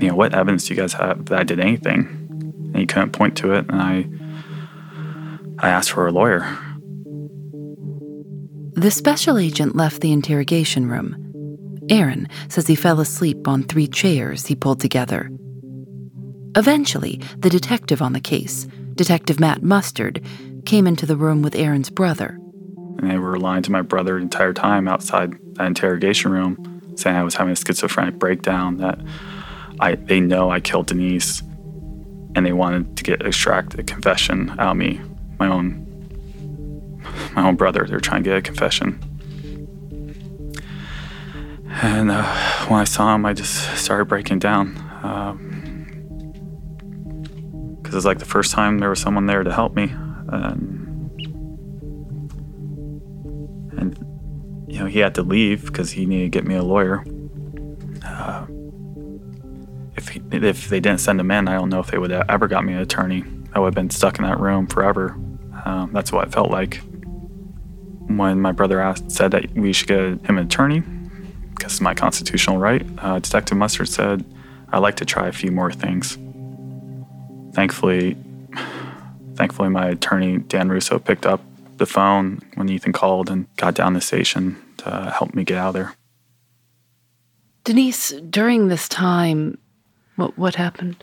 you 0.00 0.08
know, 0.08 0.14
what 0.14 0.34
evidence 0.34 0.66
do 0.66 0.74
you 0.74 0.80
guys 0.80 0.92
have 0.94 1.26
that 1.26 1.40
I 1.40 1.42
did 1.42 1.60
anything? 1.60 2.06
And 2.72 2.76
he 2.76 2.86
couldn't 2.86 3.10
point 3.10 3.36
to 3.38 3.52
it. 3.54 3.66
And 3.68 3.80
I, 3.82 4.06
I 5.58 5.70
asked 5.70 5.90
for 5.90 6.06
a 6.06 6.12
lawyer. 6.12 6.56
The 8.74 8.90
special 8.90 9.38
agent 9.38 9.74
left 9.74 10.02
the 10.02 10.12
interrogation 10.12 10.88
room. 10.88 11.22
Aaron 11.88 12.28
says 12.48 12.66
he 12.66 12.74
fell 12.74 13.00
asleep 13.00 13.48
on 13.48 13.62
three 13.62 13.86
chairs 13.86 14.46
he 14.46 14.54
pulled 14.54 14.80
together. 14.80 15.30
Eventually, 16.56 17.20
the 17.38 17.50
detective 17.50 18.02
on 18.02 18.12
the 18.12 18.20
case, 18.20 18.66
Detective 18.96 19.38
Matt 19.38 19.62
Mustard, 19.62 20.24
came 20.64 20.86
into 20.86 21.06
the 21.06 21.16
room 21.16 21.42
with 21.42 21.54
Aaron's 21.54 21.90
brother. 21.90 22.38
And 22.98 23.10
they 23.10 23.18
were 23.18 23.38
lying 23.38 23.62
to 23.62 23.70
my 23.70 23.82
brother 23.82 24.14
the 24.14 24.22
entire 24.22 24.52
time 24.52 24.88
outside 24.88 25.34
that 25.54 25.66
interrogation 25.66 26.30
room, 26.32 26.82
saying 26.96 27.16
I 27.16 27.22
was 27.22 27.34
having 27.34 27.52
a 27.52 27.56
schizophrenic 27.56 28.18
breakdown, 28.18 28.78
that 28.78 28.98
I 29.80 29.94
they 29.94 30.20
know 30.20 30.50
I 30.50 30.60
killed 30.60 30.86
Denise, 30.86 31.42
and 32.34 32.44
they 32.46 32.52
wanted 32.52 32.96
to 32.96 33.04
get 33.04 33.22
extract 33.22 33.78
a 33.78 33.82
confession 33.82 34.50
out 34.58 34.72
of 34.72 34.76
me, 34.76 35.00
my 35.38 35.46
own 35.46 35.82
my 37.34 37.46
own 37.46 37.56
brother. 37.56 37.86
They're 37.86 38.00
trying 38.00 38.24
to 38.24 38.30
get 38.30 38.38
a 38.38 38.42
confession. 38.42 38.98
And 41.82 42.10
uh, 42.10 42.24
when 42.68 42.80
I 42.80 42.84
saw 42.84 43.14
him, 43.14 43.26
I 43.26 43.34
just 43.34 43.76
started 43.76 44.06
breaking 44.06 44.38
down. 44.38 44.76
Because 47.86 47.98
it's 47.98 48.04
like 48.04 48.18
the 48.18 48.24
first 48.24 48.50
time 48.50 48.80
there 48.80 48.90
was 48.90 48.98
someone 48.98 49.26
there 49.26 49.44
to 49.44 49.52
help 49.52 49.76
me. 49.76 49.84
And, 50.28 51.08
and 53.78 53.96
you 54.66 54.80
know, 54.80 54.86
he 54.86 54.98
had 54.98 55.14
to 55.14 55.22
leave 55.22 55.66
because 55.66 55.92
he 55.92 56.04
needed 56.04 56.24
to 56.24 56.30
get 56.30 56.44
me 56.44 56.56
a 56.56 56.64
lawyer. 56.64 57.04
Uh, 58.04 58.44
if, 59.94 60.08
he, 60.08 60.20
if 60.32 60.68
they 60.68 60.80
didn't 60.80 60.98
send 60.98 61.20
him 61.20 61.30
in, 61.30 61.46
I 61.46 61.54
don't 61.54 61.68
know 61.68 61.78
if 61.78 61.86
they 61.86 61.98
would 61.98 62.10
have 62.10 62.28
ever 62.28 62.48
got 62.48 62.64
me 62.64 62.72
an 62.72 62.80
attorney. 62.80 63.22
I 63.52 63.60
would 63.60 63.66
have 63.66 63.74
been 63.76 63.90
stuck 63.90 64.18
in 64.18 64.24
that 64.24 64.40
room 64.40 64.66
forever. 64.66 65.12
Um, 65.64 65.90
that's 65.92 66.10
what 66.10 66.26
it 66.26 66.32
felt 66.32 66.50
like. 66.50 66.80
When 68.08 68.40
my 68.40 68.50
brother 68.50 68.80
asked, 68.80 69.12
said 69.12 69.30
that 69.30 69.54
we 69.54 69.72
should 69.72 69.86
get 69.86 69.98
him 69.98 70.38
an 70.38 70.38
attorney, 70.38 70.80
because 71.54 71.74
it's 71.74 71.80
my 71.80 71.94
constitutional 71.94 72.58
right, 72.58 72.84
uh, 72.98 73.20
Detective 73.20 73.56
Mustard 73.56 73.88
said, 73.88 74.24
I'd 74.70 74.78
like 74.78 74.96
to 74.96 75.04
try 75.04 75.28
a 75.28 75.32
few 75.32 75.52
more 75.52 75.70
things. 75.70 76.18
Thankfully, 77.56 78.18
thankfully, 79.34 79.70
my 79.70 79.88
attorney, 79.88 80.36
Dan 80.36 80.68
Russo, 80.68 80.98
picked 80.98 81.24
up 81.24 81.40
the 81.78 81.86
phone 81.86 82.42
when 82.54 82.68
Ethan 82.68 82.92
called 82.92 83.30
and 83.30 83.46
got 83.56 83.74
down 83.74 83.94
the 83.94 84.02
station 84.02 84.62
to 84.76 85.10
help 85.16 85.34
me 85.34 85.42
get 85.42 85.56
out 85.56 85.68
of 85.68 85.74
there. 85.74 85.94
Denise, 87.64 88.10
during 88.28 88.68
this 88.68 88.90
time, 88.90 89.56
what, 90.16 90.36
what 90.36 90.56
happened? 90.56 91.02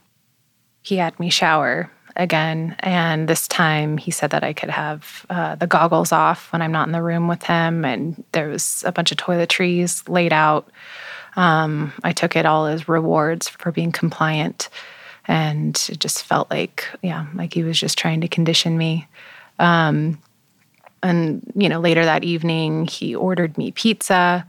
He 0.84 0.98
had 0.98 1.20
me 1.20 1.32
shower 1.32 1.90
again. 2.16 2.76
And 2.82 3.28
this 3.28 3.48
time 3.48 3.98
he 3.98 4.12
said 4.12 4.30
that 4.30 4.44
I 4.44 4.54
could 4.54 4.70
have 4.70 5.26
uh, 5.32 5.56
the 5.56 5.66
goggles 5.66 6.12
off 6.12 6.54
when 6.54 6.62
I'm 6.62 6.72
not 6.72 6.88
in 6.88 6.92
the 6.92 7.02
room 7.02 7.28
with 7.28 7.42
him. 7.42 7.84
And 7.84 8.24
there 8.32 8.50
was 8.50 8.84
a 8.86 8.92
bunch 8.92 9.12
of 9.12 9.18
toiletries 9.18 10.08
laid 10.08 10.32
out. 10.32 10.70
Um, 11.36 11.94
I 12.04 12.12
took 12.12 12.36
it 12.36 12.46
all 12.46 12.68
as 12.68 12.88
rewards 12.88 13.50
for 13.50 13.72
being 13.72 13.92
compliant. 13.92 14.70
And 15.26 15.76
it 15.90 16.00
just 16.00 16.24
felt 16.24 16.50
like, 16.50 16.88
yeah, 17.02 17.28
like 17.34 17.54
he 17.54 17.64
was 17.64 17.80
just 17.80 17.98
trying 17.98 18.22
to 18.22 18.28
condition 18.28 18.78
me. 18.78 19.08
Um, 19.60 20.22
and, 21.02 21.52
you 21.56 21.70
know, 21.70 21.80
later 21.80 22.04
that 22.04 22.24
evening, 22.24 22.88
he 22.88 23.16
ordered 23.16 23.58
me 23.58 23.72
pizza. 23.72 24.46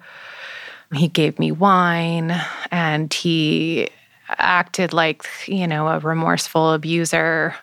He 0.93 1.09
gave 1.09 1.39
me 1.39 1.53
wine 1.53 2.35
and 2.71 3.13
he 3.13 3.89
acted 4.29 4.93
like, 4.93 5.27
you 5.47 5.67
know, 5.67 5.89
a 5.89 5.99
remorseful 5.99 6.73
abuser, 6.73 7.55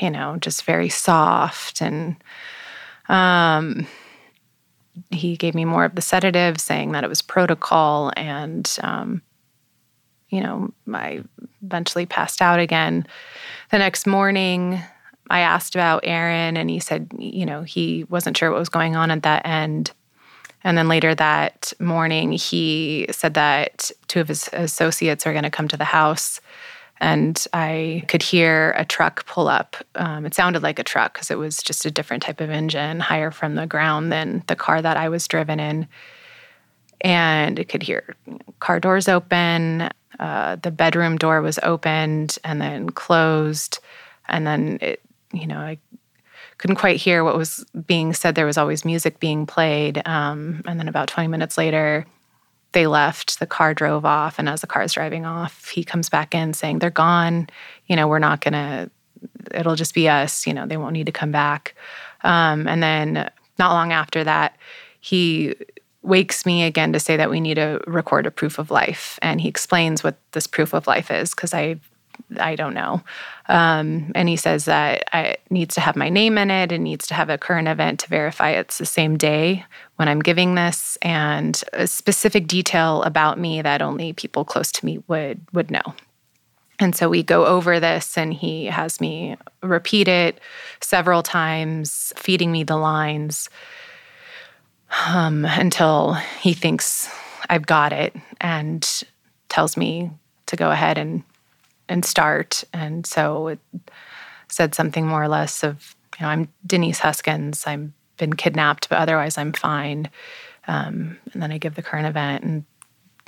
you 0.00 0.10
know, 0.10 0.36
just 0.40 0.64
very 0.64 0.88
soft. 0.88 1.80
And 1.80 2.16
um, 3.08 3.86
he 5.10 5.36
gave 5.36 5.54
me 5.54 5.64
more 5.64 5.84
of 5.84 5.94
the 5.94 6.02
sedative, 6.02 6.60
saying 6.60 6.92
that 6.92 7.04
it 7.04 7.08
was 7.08 7.22
protocol. 7.22 8.12
And, 8.16 8.70
um, 8.82 9.22
you 10.32 10.40
know, 10.40 10.72
I 10.92 11.22
eventually 11.62 12.06
passed 12.06 12.40
out 12.40 12.58
again. 12.58 13.06
The 13.70 13.78
next 13.78 14.06
morning, 14.06 14.80
I 15.28 15.40
asked 15.40 15.74
about 15.74 16.04
Aaron, 16.04 16.56
and 16.56 16.70
he 16.70 16.80
said, 16.80 17.12
you 17.18 17.44
know, 17.44 17.62
he 17.62 18.04
wasn't 18.04 18.36
sure 18.36 18.50
what 18.50 18.58
was 18.58 18.70
going 18.70 18.96
on 18.96 19.10
at 19.10 19.22
that 19.24 19.46
end. 19.46 19.92
And 20.64 20.78
then 20.78 20.88
later 20.88 21.14
that 21.14 21.74
morning, 21.78 22.32
he 22.32 23.06
said 23.10 23.34
that 23.34 23.90
two 24.08 24.20
of 24.20 24.28
his 24.28 24.48
associates 24.54 25.26
are 25.26 25.32
going 25.32 25.44
to 25.44 25.50
come 25.50 25.68
to 25.68 25.76
the 25.76 25.84
house. 25.84 26.40
And 26.98 27.44
I 27.52 28.04
could 28.08 28.22
hear 28.22 28.74
a 28.78 28.84
truck 28.84 29.26
pull 29.26 29.48
up. 29.48 29.76
Um, 29.96 30.24
it 30.24 30.34
sounded 30.34 30.62
like 30.62 30.78
a 30.78 30.84
truck 30.84 31.14
because 31.14 31.30
it 31.30 31.38
was 31.38 31.62
just 31.62 31.84
a 31.84 31.90
different 31.90 32.22
type 32.22 32.40
of 32.40 32.48
engine, 32.48 33.00
higher 33.00 33.32
from 33.32 33.56
the 33.56 33.66
ground 33.66 34.12
than 34.12 34.44
the 34.46 34.56
car 34.56 34.80
that 34.80 34.96
I 34.96 35.08
was 35.08 35.26
driven 35.28 35.60
in. 35.60 35.88
And 37.02 37.58
it 37.58 37.68
could 37.68 37.82
hear 37.82 38.14
car 38.60 38.78
doors 38.80 39.08
open. 39.08 39.90
Uh, 40.18 40.56
the 40.56 40.70
bedroom 40.70 41.16
door 41.16 41.40
was 41.42 41.58
opened 41.62 42.38
and 42.44 42.60
then 42.60 42.90
closed. 42.90 43.78
And 44.28 44.46
then 44.46 44.78
it, 44.80 45.02
you 45.32 45.46
know, 45.46 45.58
I 45.58 45.78
couldn't 46.58 46.76
quite 46.76 47.00
hear 47.00 47.24
what 47.24 47.36
was 47.36 47.64
being 47.86 48.12
said. 48.12 48.34
There 48.34 48.46
was 48.46 48.58
always 48.58 48.84
music 48.84 49.20
being 49.20 49.46
played. 49.46 50.06
Um, 50.06 50.62
and 50.66 50.78
then 50.78 50.88
about 50.88 51.08
20 51.08 51.28
minutes 51.28 51.58
later, 51.58 52.06
they 52.72 52.86
left. 52.86 53.38
The 53.38 53.46
car 53.46 53.74
drove 53.74 54.04
off. 54.04 54.38
And 54.38 54.48
as 54.48 54.60
the 54.60 54.66
car's 54.66 54.92
driving 54.92 55.26
off, 55.26 55.68
he 55.68 55.84
comes 55.84 56.08
back 56.08 56.34
in 56.34 56.54
saying, 56.54 56.78
They're 56.78 56.90
gone. 56.90 57.48
You 57.86 57.96
know, 57.96 58.08
we're 58.08 58.18
not 58.18 58.40
to, 58.42 58.90
it'll 59.52 59.76
just 59.76 59.94
be 59.94 60.08
us. 60.08 60.46
You 60.46 60.54
know, 60.54 60.66
they 60.66 60.76
won't 60.76 60.92
need 60.92 61.06
to 61.06 61.12
come 61.12 61.32
back. 61.32 61.74
Um, 62.22 62.68
and 62.68 62.82
then 62.82 63.30
not 63.58 63.72
long 63.72 63.92
after 63.92 64.24
that, 64.24 64.56
he 65.00 65.54
wakes 66.02 66.44
me 66.44 66.64
again 66.64 66.92
to 66.92 67.00
say 67.00 67.16
that 67.16 67.30
we 67.30 67.40
need 67.40 67.54
to 67.54 67.80
record 67.86 68.26
a 68.26 68.30
proof 68.30 68.58
of 68.58 68.70
life. 68.70 69.18
And 69.22 69.40
he 69.40 69.48
explains 69.48 70.02
what 70.02 70.16
this 70.32 70.46
proof 70.46 70.72
of 70.74 70.86
life 70.86 71.10
is 71.10 71.30
because 71.30 71.54
I 71.54 71.80
I 72.38 72.56
don't 72.56 72.74
know. 72.74 73.02
Um, 73.48 74.12
and 74.14 74.28
he 74.28 74.36
says 74.36 74.66
that 74.66 75.04
it 75.12 75.40
needs 75.50 75.74
to 75.74 75.80
have 75.80 75.96
my 75.96 76.08
name 76.08 76.38
in 76.38 76.50
it. 76.50 76.72
It 76.72 76.78
needs 76.78 77.06
to 77.08 77.14
have 77.14 77.30
a 77.30 77.38
current 77.38 77.68
event 77.68 78.00
to 78.00 78.08
verify 78.08 78.50
it's 78.50 78.78
the 78.78 78.86
same 78.86 79.16
day 79.16 79.64
when 79.96 80.08
I'm 80.08 80.20
giving 80.20 80.54
this, 80.54 80.96
and 81.02 81.62
a 81.72 81.86
specific 81.86 82.46
detail 82.46 83.02
about 83.02 83.38
me 83.38 83.62
that 83.62 83.82
only 83.82 84.12
people 84.12 84.44
close 84.44 84.72
to 84.72 84.84
me 84.84 85.02
would 85.08 85.40
would 85.52 85.70
know. 85.70 85.94
And 86.78 86.96
so 86.96 87.08
we 87.08 87.22
go 87.22 87.46
over 87.46 87.80
this, 87.80 88.16
and 88.16 88.32
he 88.32 88.66
has 88.66 89.00
me 89.00 89.36
repeat 89.62 90.08
it 90.08 90.40
several 90.80 91.22
times, 91.22 92.12
feeding 92.16 92.52
me 92.52 92.62
the 92.62 92.76
lines 92.76 93.48
um, 95.06 95.44
until 95.44 96.14
he 96.40 96.52
thinks 96.52 97.08
I've 97.48 97.66
got 97.66 97.92
it 97.92 98.14
and 98.40 99.04
tells 99.48 99.76
me 99.76 100.10
to 100.46 100.56
go 100.56 100.70
ahead 100.70 100.98
and 100.98 101.22
and 101.88 102.04
start. 102.04 102.64
And 102.72 103.04
so 103.06 103.48
it 103.48 103.58
said 104.48 104.74
something 104.74 105.06
more 105.06 105.22
or 105.22 105.28
less 105.28 105.62
of, 105.62 105.94
you 106.18 106.24
know, 106.24 106.30
I'm 106.30 106.48
Denise 106.66 107.00
Huskins. 107.00 107.66
I've 107.66 107.90
been 108.16 108.34
kidnapped, 108.34 108.88
but 108.88 108.98
otherwise 108.98 109.36
I'm 109.36 109.52
fine. 109.52 110.08
Um, 110.68 111.18
and 111.32 111.42
then 111.42 111.52
I 111.52 111.58
give 111.58 111.74
the 111.74 111.82
current 111.82 112.06
event 112.06 112.44
and 112.44 112.64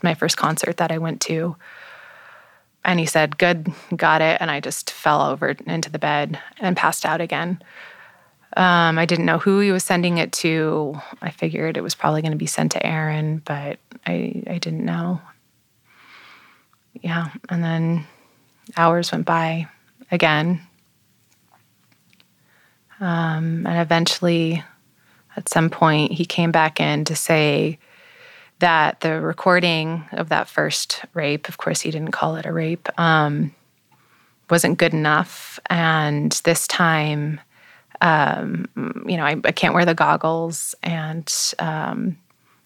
my 0.03 0.15
first 0.15 0.37
concert 0.37 0.77
that 0.77 0.93
I 0.93 0.99
went 0.99 1.21
to. 1.23 1.57
And 2.85 3.01
he 3.01 3.07
said, 3.07 3.39
Good, 3.39 3.73
got 3.97 4.21
it. 4.23 4.39
And 4.41 4.51
I 4.51 4.61
just 4.61 4.91
fell 4.91 5.23
over 5.23 5.57
into 5.67 5.91
the 5.91 5.99
bed 5.99 6.39
and 6.61 6.77
passed 6.77 7.05
out 7.05 7.21
again. 7.21 7.63
Um, 8.57 8.99
I 8.99 9.05
didn't 9.07 9.27
know 9.27 9.39
who 9.39 9.59
he 9.61 9.73
was 9.73 9.83
sending 9.83 10.19
it 10.19 10.33
to. 10.33 11.01
I 11.21 11.31
figured 11.31 11.77
it 11.77 11.83
was 11.83 11.95
probably 11.95 12.23
going 12.23 12.33
to 12.33 12.39
be 12.39 12.47
sent 12.47 12.73
to 12.73 12.87
Aaron, 12.87 13.43
but 13.45 13.79
I, 14.07 14.43
I 14.47 14.59
didn't 14.59 14.85
know. 14.85 15.21
Yeah. 17.01 17.29
And 17.49 17.65
then 17.65 18.07
hours 18.77 19.11
went 19.11 19.27
by 19.27 19.67
again. 20.11 20.61
Um, 23.01 23.67
and 23.67 23.81
eventually, 23.81 24.63
at 25.37 25.49
some 25.49 25.69
point, 25.69 26.13
he 26.13 26.25
came 26.25 26.53
back 26.53 26.81
in 26.81 27.05
to 27.07 27.17
say 27.17 27.79
that 28.61 29.01
the 29.01 29.21
recording 29.21 30.05
of 30.13 30.29
that 30.29 30.49
first 30.49 31.05
rape, 31.13 31.49
of 31.49 31.59
course, 31.59 31.81
he 31.81 31.91
didn't 31.91 32.13
call 32.13 32.37
it 32.37 32.47
a 32.47 32.53
rape, 32.53 32.89
um, 32.99 33.53
wasn't 34.49 34.79
good 34.79 34.95
enough. 34.95 35.59
And 35.69 36.31
this 36.45 36.69
time, 36.69 37.41
um, 38.05 38.67
you 39.09 39.17
know, 39.17 39.25
I, 39.25 39.41
I, 39.43 39.53
can't 39.53 39.73
wear 39.73 39.87
the 39.87 39.95
goggles 39.95 40.75
and 40.83 41.33
um, 41.59 42.19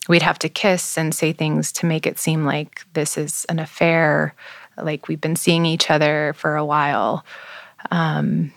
we'd 0.08 0.22
have 0.22 0.40
to 0.40 0.48
kiss 0.48 0.98
and 0.98 1.14
say 1.14 1.32
things 1.32 1.70
to 1.74 1.86
make 1.86 2.08
it 2.08 2.18
seem 2.18 2.44
like 2.44 2.84
this 2.94 3.16
is 3.16 3.46
an 3.48 3.60
affair 3.60 4.34
like 4.76 5.06
we've 5.06 5.20
been 5.20 5.36
seeing 5.36 5.64
each 5.64 5.92
other 5.92 6.34
for 6.36 6.56
a 6.56 6.64
while. 6.64 7.24
Um, 7.92 8.52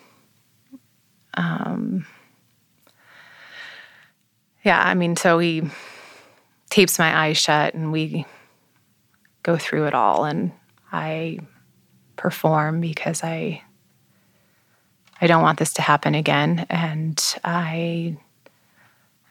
um, 1.35 2.07
yeah, 4.63 4.81
I 4.81 4.95
mean, 4.95 5.15
so 5.15 5.37
he 5.37 5.61
tapes 6.71 6.97
my 6.97 7.15
eyes 7.15 7.37
shut 7.37 7.75
and 7.75 7.91
we 7.91 8.25
go 9.43 9.55
through 9.55 9.85
it 9.85 9.93
all, 9.93 10.25
and 10.25 10.51
I 10.91 11.39
perform 12.15 12.81
because 12.81 13.23
I 13.23 13.61
I 15.21 15.27
don't 15.27 15.43
want 15.43 15.59
this 15.59 15.73
to 15.73 15.81
happen 15.81 16.15
again, 16.15 16.65
and 16.69 17.23
I 17.43 18.17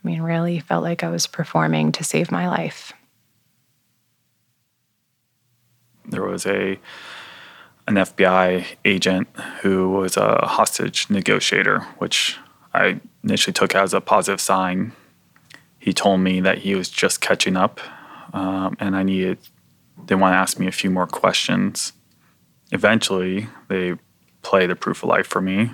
I 0.03 0.09
mean, 0.09 0.23
really 0.23 0.61
felt 0.61 0.83
like 0.83 1.05
I 1.05 1.11
was 1.11 1.27
performing 1.27 1.93
to 1.93 2.05
save 2.05 2.31
my 2.31 2.49
life. 2.49 2.93
There 6.07 6.25
was 6.25 6.47
a 6.47 6.79
an 7.87 7.97
FBI 7.97 8.65
agent 8.85 9.29
who 9.63 9.91
was 9.91 10.17
a 10.17 10.47
hostage 10.47 11.11
negotiator, 11.11 11.81
which 11.99 12.37
I 12.73 13.01
initially 13.25 13.53
took 13.53 13.75
as 13.75 13.93
a 13.93 14.01
positive 14.01 14.41
sign. 14.41 14.93
He 15.79 15.93
told 15.93 16.21
me 16.21 16.41
that 16.41 16.59
he 16.59 16.75
was 16.75 16.89
just 16.89 17.21
catching 17.21 17.57
up, 17.57 17.81
um, 18.33 18.77
and 18.81 18.97
I 18.97 19.03
needed. 19.03 19.39
They 20.07 20.15
want 20.15 20.33
to 20.33 20.39
ask 20.39 20.59
me 20.59 20.67
a 20.67 20.73
few 20.73 20.91
more 20.91 21.07
questions. 21.07 21.93
Eventually, 22.73 23.49
they 23.69 23.97
play 24.43 24.67
the 24.67 24.77
proof 24.77 25.03
of 25.03 25.09
life 25.09 25.27
for 25.27 25.41
me. 25.41 25.71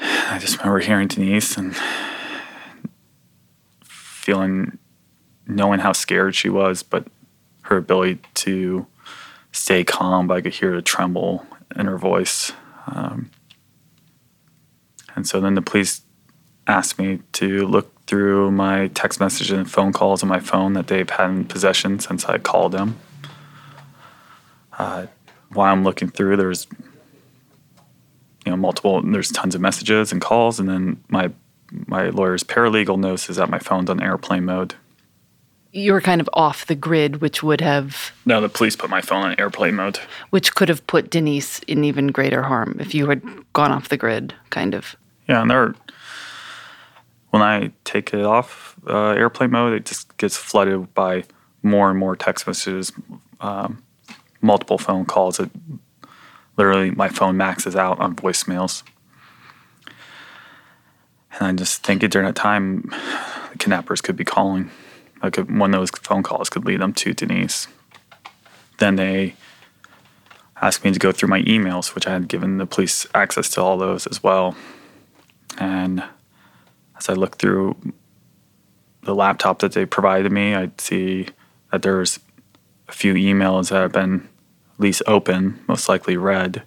I 0.00 0.38
just 0.38 0.58
remember 0.58 0.80
hearing 0.80 1.08
Denise 1.08 1.56
and 1.56 1.76
feeling, 3.84 4.78
knowing 5.46 5.80
how 5.80 5.92
scared 5.92 6.34
she 6.34 6.48
was, 6.48 6.82
but 6.82 7.06
her 7.62 7.76
ability 7.76 8.20
to 8.34 8.86
stay 9.52 9.84
calm, 9.84 10.26
but 10.26 10.36
I 10.38 10.40
could 10.40 10.54
hear 10.54 10.74
the 10.74 10.82
tremble 10.82 11.46
in 11.76 11.86
her 11.86 11.98
voice. 11.98 12.52
Um, 12.86 13.30
and 15.14 15.26
so 15.26 15.40
then 15.40 15.54
the 15.54 15.62
police 15.62 16.02
asked 16.66 16.98
me 16.98 17.20
to 17.32 17.66
look 17.66 17.90
through 18.06 18.50
my 18.50 18.88
text 18.88 19.20
messages 19.20 19.52
and 19.56 19.70
phone 19.70 19.92
calls 19.92 20.22
on 20.22 20.28
my 20.28 20.40
phone 20.40 20.74
that 20.74 20.88
they've 20.88 21.08
had 21.08 21.30
in 21.30 21.44
possession 21.44 21.98
since 21.98 22.24
I 22.26 22.38
called 22.38 22.72
them. 22.72 22.98
Uh, 24.78 25.06
while 25.54 25.72
I'm 25.72 25.84
looking 25.84 26.08
through, 26.08 26.36
there's 26.36 26.66
you 28.44 28.50
know 28.50 28.56
multiple. 28.56 29.00
There's 29.02 29.30
tons 29.30 29.54
of 29.54 29.60
messages 29.60 30.12
and 30.12 30.20
calls, 30.20 30.60
and 30.60 30.68
then 30.68 31.02
my 31.08 31.30
my 31.86 32.08
lawyer's 32.10 32.44
paralegal 32.44 32.98
notices 32.98 33.36
that 33.36 33.50
my 33.50 33.58
phone's 33.58 33.90
on 33.90 34.02
airplane 34.02 34.44
mode. 34.44 34.74
You 35.72 35.92
were 35.92 36.00
kind 36.00 36.20
of 36.20 36.30
off 36.32 36.66
the 36.66 36.76
grid, 36.76 37.20
which 37.20 37.42
would 37.42 37.60
have. 37.60 38.12
No, 38.24 38.40
the 38.40 38.48
police 38.48 38.76
put 38.76 38.90
my 38.90 39.00
phone 39.00 39.24
on 39.24 39.40
airplane 39.40 39.74
mode. 39.74 39.98
Which 40.30 40.54
could 40.54 40.68
have 40.68 40.86
put 40.86 41.10
Denise 41.10 41.58
in 41.60 41.82
even 41.82 42.08
greater 42.08 42.42
harm 42.42 42.76
if 42.78 42.94
you 42.94 43.08
had 43.08 43.22
gone 43.54 43.72
off 43.72 43.88
the 43.88 43.96
grid, 43.96 44.34
kind 44.50 44.74
of. 44.74 44.94
Yeah, 45.28 45.42
and 45.42 45.50
there. 45.50 45.74
When 47.30 47.42
I 47.42 47.72
take 47.82 48.14
it 48.14 48.24
off 48.24 48.76
uh, 48.86 49.10
airplane 49.10 49.50
mode, 49.50 49.72
it 49.72 49.84
just 49.86 50.16
gets 50.18 50.36
flooded 50.36 50.94
by 50.94 51.24
more 51.64 51.90
and 51.90 51.98
more 51.98 52.14
text 52.14 52.46
messages, 52.46 52.92
um, 53.40 53.82
multiple 54.44 54.78
phone 54.78 55.04
calls. 55.06 55.40
It 55.40 55.50
literally 56.56 56.90
my 56.90 57.08
phone 57.08 57.36
maxes 57.36 57.74
out 57.74 57.98
on 57.98 58.14
voicemails. 58.14 58.82
And 61.32 61.48
I 61.48 61.52
just 61.52 61.82
think 61.82 62.08
during 62.08 62.26
that 62.26 62.36
time, 62.36 62.82
the 63.50 63.58
kidnappers 63.58 64.00
could 64.00 64.16
be 64.16 64.24
calling. 64.24 64.70
Like 65.22 65.36
one 65.36 65.74
of 65.74 65.80
those 65.80 65.90
phone 65.90 66.22
calls 66.22 66.48
could 66.48 66.64
lead 66.64 66.80
them 66.80 66.92
to 66.94 67.12
Denise. 67.12 67.66
Then 68.78 68.96
they 68.96 69.34
asked 70.60 70.84
me 70.84 70.92
to 70.92 70.98
go 70.98 71.10
through 71.10 71.28
my 71.28 71.42
emails, 71.42 71.94
which 71.94 72.06
I 72.06 72.12
had 72.12 72.28
given 72.28 72.58
the 72.58 72.66
police 72.66 73.06
access 73.14 73.48
to 73.50 73.62
all 73.62 73.76
those 73.76 74.06
as 74.06 74.22
well. 74.22 74.54
And 75.58 76.04
as 76.96 77.08
I 77.08 77.14
looked 77.14 77.40
through 77.40 77.76
the 79.02 79.14
laptop 79.14 79.58
that 79.60 79.72
they 79.72 79.86
provided 79.86 80.30
me, 80.30 80.54
I'd 80.54 80.80
see 80.80 81.28
that 81.72 81.82
there's 81.82 82.20
a 82.88 82.92
few 82.92 83.14
emails 83.14 83.70
that 83.70 83.80
have 83.80 83.92
been 83.92 84.28
at 84.74 84.80
least 84.80 85.02
open, 85.06 85.62
most 85.68 85.88
likely 85.88 86.16
red. 86.16 86.62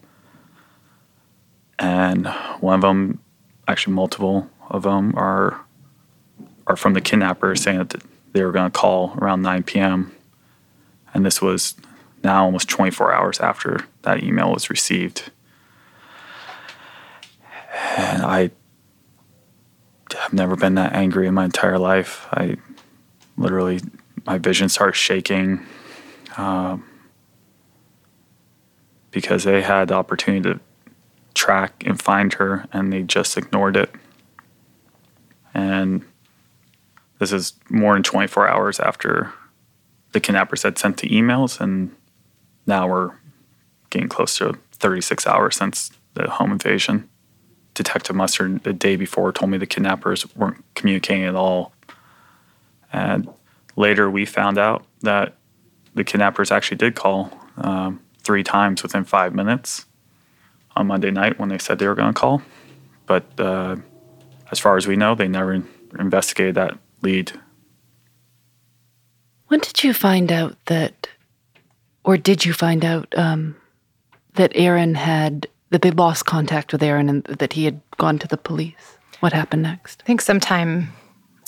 And 1.79 2.27
one 2.59 2.75
of 2.75 2.81
them, 2.81 3.19
actually 3.67 3.93
multiple 3.93 4.49
of 4.69 4.83
them, 4.83 5.13
are 5.15 5.61
are 6.65 6.75
from 6.75 6.93
the 6.93 7.01
kidnappers 7.01 7.61
saying 7.61 7.77
that 7.77 7.95
they 8.33 8.43
were 8.43 8.51
going 8.51 8.69
to 8.69 8.77
call 8.77 9.13
around 9.17 9.41
9 9.41 9.63
p.m. 9.63 10.11
And 11.13 11.25
this 11.25 11.41
was 11.41 11.75
now 12.23 12.43
almost 12.43 12.67
24 12.67 13.13
hours 13.13 13.39
after 13.39 13.87
that 14.01 14.21
email 14.21 14.51
was 14.51 14.69
received. 14.69 15.31
And 17.95 18.23
I 18.23 18.51
have 20.13 20.33
never 20.33 20.55
been 20.55 20.75
that 20.75 20.93
angry 20.93 21.27
in 21.27 21.33
my 21.33 21.45
entire 21.45 21.79
life. 21.79 22.27
I 22.31 22.57
literally, 23.37 23.79
my 24.25 24.37
vision 24.37 24.67
starts 24.67 24.97
shaking 24.97 25.65
um, 26.37 26.83
because 29.18 29.45
they 29.45 29.63
had 29.63 29.88
the 29.88 29.95
opportunity 29.95 30.43
to 30.43 30.59
track 31.34 31.82
and 31.88 31.99
find 31.99 32.34
her 32.34 32.68
and 32.72 32.93
they 32.93 33.01
just 33.01 33.36
ignored 33.36 33.76
it. 33.76 33.89
And 35.55 36.05
this 37.18 37.32
is 37.32 37.53
more 37.68 37.95
than 37.95 38.03
24 38.03 38.47
hours 38.47 38.80
after 38.80 39.34
the 40.11 40.20
kidnappers 40.20 40.61
had 40.61 40.78
sent 40.78 40.97
the 40.97 41.09
emails, 41.09 41.59
and 41.59 41.95
now 42.68 42.88
we're 42.88 43.15
getting 43.89 44.07
close 44.07 44.38
to 44.38 44.53
36 44.74 45.26
hours 45.26 45.55
since 45.55 45.89
the 46.13 46.30
home 46.30 46.51
invasion. 46.51 47.09
Detective 47.74 48.15
Mustard, 48.15 48.63
the 48.63 48.72
day 48.72 48.95
before, 48.95 49.32
told 49.32 49.49
me 49.49 49.57
the 49.57 49.65
kidnappers 49.65 50.32
weren't 50.36 50.63
communicating 50.76 51.24
at 51.24 51.34
all. 51.34 51.74
And 52.93 53.28
later, 53.76 54.11
we 54.11 54.26
found 54.26 54.59
out 54.59 54.86
that 55.01 55.34
the 55.95 56.03
kidnappers 56.03 56.51
actually 56.51 56.78
did 56.78 56.93
call 56.93 57.36
um, 57.57 57.99
three 58.28 58.43
times 58.43 58.84
within 58.84 59.05
five 59.05 59.34
minutes 59.34 59.86
on 60.75 60.86
Monday 60.88 61.11
night 61.11 61.39
when 61.39 61.47
they 61.47 61.57
said 61.57 61.80
they 61.80 61.88
were 61.88 61.95
going 61.95 62.13
to 62.13 62.19
call. 62.19 62.41
But 63.05 63.23
uh, 63.39 63.78
as 64.51 64.59
far 64.59 64.75
as 64.75 64.86
we 64.86 64.97
know, 64.97 65.15
they 65.15 65.30
never 65.30 65.63
investigated 65.97 66.55
that 66.55 66.78
lead. 67.01 67.32
When 69.47 69.61
did 69.61 69.82
you 69.82 69.93
find 69.93 70.30
out 70.30 70.57
that, 70.65 71.07
or 72.03 72.17
did 72.17 72.43
you 72.43 72.51
find 72.51 72.84
out 72.84 73.07
um, 73.17 73.55
that 74.34 74.51
Aaron 74.55 74.95
had, 74.95 75.47
that 75.69 75.82
they 75.82 75.91
lost 75.91 76.25
contact 76.25 76.73
with 76.73 76.84
Aaron 76.84 77.07
and 77.07 77.23
that 77.23 77.53
he 77.53 77.63
had 77.63 77.80
gone 77.97 78.19
to 78.19 78.28
the 78.28 78.38
police? 78.38 78.97
What 79.21 79.32
happened 79.32 79.63
next? 79.63 80.03
I 80.03 80.05
think 80.05 80.19
sometime 80.19 80.89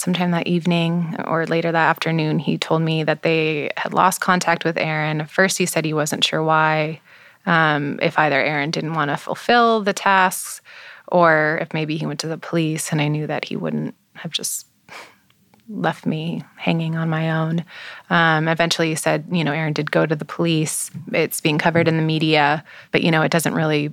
sometime 0.00 0.30
that 0.30 0.46
evening 0.46 1.14
or 1.26 1.46
later 1.46 1.70
that 1.70 1.88
afternoon, 1.88 2.38
he 2.38 2.58
told 2.58 2.82
me 2.82 3.04
that 3.04 3.22
they 3.22 3.70
had 3.76 3.92
lost 3.92 4.20
contact 4.20 4.64
with 4.64 4.78
Aaron. 4.78 5.26
First, 5.26 5.58
he 5.58 5.66
said 5.66 5.84
he 5.84 5.92
wasn't 5.92 6.24
sure 6.24 6.42
why, 6.42 7.00
um, 7.46 7.98
if 8.02 8.18
either 8.18 8.40
Aaron 8.40 8.70
didn't 8.70 8.94
want 8.94 9.10
to 9.10 9.16
fulfill 9.16 9.82
the 9.82 9.92
tasks 9.92 10.62
or 11.08 11.58
if 11.60 11.74
maybe 11.74 11.96
he 11.96 12.06
went 12.06 12.20
to 12.20 12.28
the 12.28 12.38
police. 12.38 12.92
And 12.92 13.00
I 13.00 13.08
knew 13.08 13.26
that 13.26 13.44
he 13.44 13.56
wouldn't 13.56 13.94
have 14.14 14.30
just 14.30 14.66
left 15.68 16.06
me 16.06 16.42
hanging 16.56 16.96
on 16.96 17.08
my 17.08 17.30
own. 17.30 17.64
Um, 18.08 18.48
eventually, 18.48 18.88
he 18.88 18.94
said, 18.94 19.26
you 19.30 19.44
know, 19.44 19.52
Aaron 19.52 19.72
did 19.72 19.90
go 19.90 20.06
to 20.06 20.16
the 20.16 20.24
police. 20.24 20.90
It's 21.12 21.40
being 21.40 21.58
covered 21.58 21.88
in 21.88 21.96
the 21.96 22.02
media, 22.02 22.64
but, 22.90 23.02
you 23.02 23.10
know, 23.10 23.22
it 23.22 23.30
doesn't 23.30 23.54
really 23.54 23.92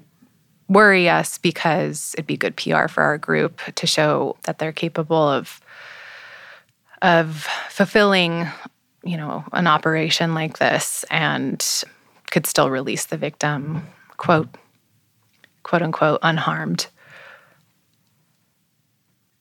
worry 0.70 1.08
us 1.08 1.38
because 1.38 2.14
it'd 2.18 2.28
be 2.28 2.38
good 2.38 2.56
PR 2.58 2.88
for 2.88 3.04
our 3.04 3.18
group 3.18 3.62
to 3.76 3.88
show 3.88 4.36
that 4.44 4.60
they're 4.60 4.74
capable 4.74 5.16
of 5.16 5.62
of 7.02 7.48
fulfilling, 7.70 8.48
you 9.04 9.18
know, 9.18 9.44
an 9.54 9.68
operation 9.68 10.34
like 10.34 10.58
this 10.58 11.06
and 11.10 11.84
could 12.32 12.46
still 12.46 12.70
release 12.70 13.06
the 13.06 13.18
victim, 13.18 13.88
quote, 14.18 14.50
quote 15.64 15.82
unquote, 15.82 16.20
unharmed. 16.24 16.88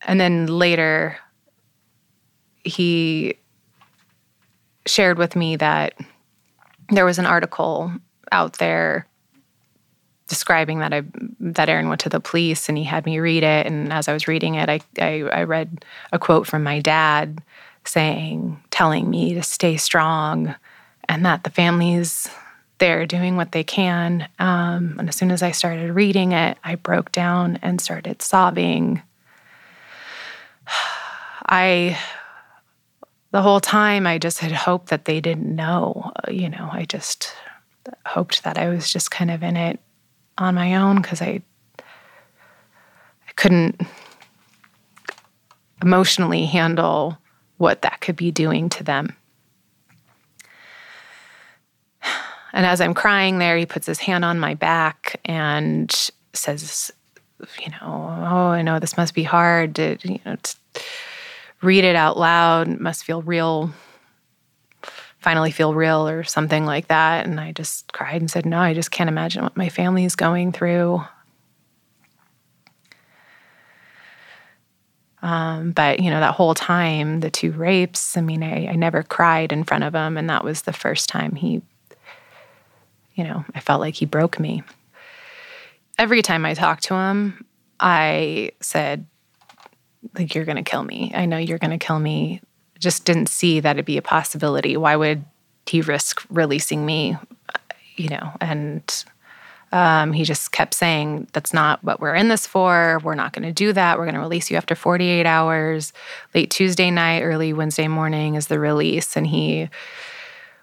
And 0.02 0.20
then 0.20 0.46
later, 0.46 1.16
he 2.62 3.36
shared 4.86 5.18
with 5.18 5.34
me 5.34 5.56
that 5.56 5.94
there 6.90 7.04
was 7.04 7.18
an 7.18 7.26
article 7.26 7.92
out 8.30 8.54
there 8.54 9.06
describing 10.26 10.80
that 10.80 10.92
I 10.92 11.02
that 11.40 11.68
Aaron 11.68 11.88
went 11.88 12.00
to 12.02 12.08
the 12.08 12.20
police 12.20 12.68
and 12.68 12.76
he 12.76 12.84
had 12.84 13.06
me 13.06 13.18
read 13.18 13.42
it 13.42 13.66
and 13.66 13.92
as 13.92 14.08
I 14.08 14.12
was 14.12 14.28
reading 14.28 14.56
it 14.56 14.68
I, 14.68 14.80
I, 14.98 15.22
I 15.22 15.42
read 15.44 15.84
a 16.12 16.18
quote 16.18 16.46
from 16.46 16.62
my 16.62 16.80
dad 16.80 17.42
saying 17.84 18.60
telling 18.70 19.08
me 19.08 19.34
to 19.34 19.42
stay 19.42 19.76
strong 19.76 20.54
and 21.08 21.24
that 21.24 21.44
the 21.44 21.50
family's 21.50 22.28
there 22.78 23.06
doing 23.06 23.36
what 23.36 23.52
they 23.52 23.64
can 23.64 24.28
um, 24.38 24.96
and 24.98 25.08
as 25.08 25.16
soon 25.16 25.30
as 25.30 25.42
I 25.42 25.52
started 25.52 25.92
reading 25.92 26.32
it 26.32 26.58
I 26.64 26.74
broke 26.74 27.12
down 27.12 27.58
and 27.62 27.80
started 27.80 28.20
sobbing 28.22 29.02
I 31.48 31.98
the 33.30 33.42
whole 33.42 33.60
time 33.60 34.06
I 34.06 34.18
just 34.18 34.38
had 34.38 34.52
hoped 34.52 34.88
that 34.88 35.04
they 35.04 35.20
didn't 35.20 35.54
know. 35.54 36.10
You 36.26 36.48
know, 36.48 36.70
I 36.72 36.86
just 36.86 37.34
hoped 38.06 38.44
that 38.44 38.56
I 38.56 38.68
was 38.68 38.90
just 38.90 39.10
kind 39.10 39.30
of 39.30 39.42
in 39.42 39.56
it 39.56 39.78
on 40.38 40.54
my 40.54 40.76
own 40.76 40.96
because 40.96 41.22
I 41.22 41.42
I 41.78 43.32
couldn't 43.36 43.80
emotionally 45.82 46.46
handle 46.46 47.18
what 47.58 47.82
that 47.82 48.00
could 48.00 48.16
be 48.16 48.30
doing 48.30 48.68
to 48.70 48.84
them. 48.84 49.14
And 52.52 52.64
as 52.64 52.80
I'm 52.80 52.94
crying 52.94 53.38
there, 53.38 53.58
he 53.58 53.66
puts 53.66 53.86
his 53.86 53.98
hand 53.98 54.24
on 54.24 54.40
my 54.40 54.54
back 54.54 55.20
and 55.26 55.92
says, 56.32 56.90
you 57.60 57.70
know, 57.70 57.78
oh, 57.82 58.48
I 58.48 58.62
know 58.62 58.78
this 58.78 58.96
must 58.96 59.14
be 59.14 59.24
hard 59.24 59.74
to, 59.74 59.98
you 60.02 60.18
know, 60.24 60.36
to 60.36 60.56
read 61.60 61.84
it 61.84 61.96
out 61.96 62.18
loud. 62.18 62.68
It 62.68 62.80
must 62.80 63.04
feel 63.04 63.20
real, 63.20 63.70
finally 65.26 65.50
feel 65.50 65.74
real 65.74 66.06
or 66.06 66.22
something 66.22 66.64
like 66.66 66.86
that. 66.86 67.26
And 67.26 67.40
I 67.40 67.50
just 67.50 67.92
cried 67.92 68.20
and 68.20 68.30
said, 68.30 68.46
no, 68.46 68.60
I 68.60 68.74
just 68.74 68.92
can't 68.92 69.08
imagine 69.08 69.42
what 69.42 69.56
my 69.56 69.68
family 69.68 70.04
is 70.04 70.14
going 70.14 70.52
through. 70.52 71.02
Um, 75.22 75.72
but 75.72 75.98
you 75.98 76.10
know 76.10 76.20
that 76.20 76.36
whole 76.36 76.54
time, 76.54 77.18
the 77.18 77.30
two 77.30 77.50
rapes. 77.50 78.16
I 78.16 78.20
mean, 78.20 78.44
I, 78.44 78.68
I 78.68 78.76
never 78.76 79.02
cried 79.02 79.50
in 79.50 79.64
front 79.64 79.82
of 79.82 79.96
him, 79.96 80.16
and 80.16 80.30
that 80.30 80.44
was 80.44 80.62
the 80.62 80.72
first 80.72 81.08
time 81.08 81.34
he, 81.34 81.60
you 83.16 83.24
know, 83.24 83.44
I 83.52 83.58
felt 83.58 83.80
like 83.80 83.94
he 83.94 84.06
broke 84.06 84.38
me. 84.38 84.62
Every 85.98 86.22
time 86.22 86.46
I 86.46 86.54
talked 86.54 86.84
to 86.84 86.94
him, 86.94 87.44
I 87.80 88.52
said, 88.60 89.06
"Like 90.16 90.36
you're 90.36 90.44
to 90.58 90.62
kill 90.62 90.84
me. 90.84 91.10
I 91.12 91.26
know 91.26 91.38
you're 91.38 91.58
to 91.72 91.84
kill 91.84 91.98
me." 91.98 92.42
Just 92.78 93.04
didn't 93.04 93.28
see 93.28 93.60
that 93.60 93.76
it'd 93.76 93.84
be 93.84 93.96
a 93.96 94.02
possibility. 94.02 94.76
Why 94.76 94.96
would 94.96 95.24
he 95.66 95.80
risk 95.80 96.24
releasing 96.30 96.84
me? 96.84 97.16
You 97.96 98.10
know, 98.10 98.32
and 98.40 99.04
um, 99.72 100.12
he 100.12 100.24
just 100.24 100.52
kept 100.52 100.74
saying, 100.74 101.28
That's 101.32 101.52
not 101.52 101.82
what 101.82 102.00
we're 102.00 102.14
in 102.14 102.28
this 102.28 102.46
for. 102.46 103.00
We're 103.02 103.14
not 103.14 103.32
going 103.32 103.46
to 103.46 103.52
do 103.52 103.72
that. 103.72 103.98
We're 103.98 104.04
going 104.04 104.14
to 104.14 104.20
release 104.20 104.50
you 104.50 104.56
after 104.56 104.74
48 104.74 105.26
hours. 105.26 105.92
Late 106.34 106.50
Tuesday 106.50 106.90
night, 106.90 107.22
early 107.22 107.52
Wednesday 107.52 107.88
morning 107.88 108.36
is 108.36 108.46
the 108.46 108.58
release. 108.58 109.16
And 109.16 109.26
he 109.26 109.68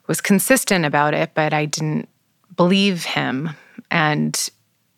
was 0.07 0.21
consistent 0.21 0.85
about 0.85 1.13
it, 1.13 1.31
but 1.33 1.53
I 1.53 1.65
didn't 1.65 2.09
believe 2.55 3.03
him. 3.03 3.51
And, 3.91 4.49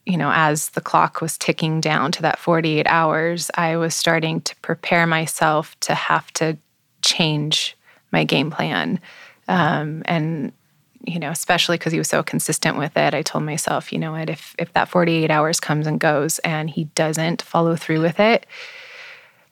you 0.06 0.18
know, 0.18 0.32
as 0.34 0.70
the 0.70 0.82
clock 0.82 1.22
was 1.22 1.38
ticking 1.38 1.82
down 1.82 2.12
to 2.14 2.22
that 2.22 2.40
48 2.40 2.88
hours, 2.88 3.50
I 3.56 3.78
was 3.78 3.96
starting 3.96 4.42
to 4.42 4.56
prepare 4.58 5.08
myself 5.08 5.80
to 5.82 5.96
have 5.96 6.32
to 6.34 6.58
change 7.06 7.78
my 8.12 8.24
game 8.24 8.52
plan. 8.52 9.00
Um, 9.48 10.04
and 10.06 10.52
you 11.06 11.20
know, 11.20 11.30
especially 11.30 11.78
because 11.78 11.94
he 11.94 12.00
was 12.00 12.10
so 12.10 12.24
consistent 12.24 12.78
with 12.78 12.98
it, 12.98 13.14
I 13.14 13.22
told 13.22 13.44
myself, 13.44 13.94
you 13.94 14.00
know 14.00 14.14
what, 14.14 14.30
if 14.30 14.56
if 14.58 14.74
that 14.74 14.90
48 14.90 15.30
hours 15.30 15.60
comes 15.60 15.88
and 15.88 16.00
goes 16.00 16.40
and 16.40 16.70
he 16.70 16.86
doesn't 16.96 17.42
follow 17.42 17.76
through 17.76 18.02
with 18.02 18.20
it, 18.20 18.46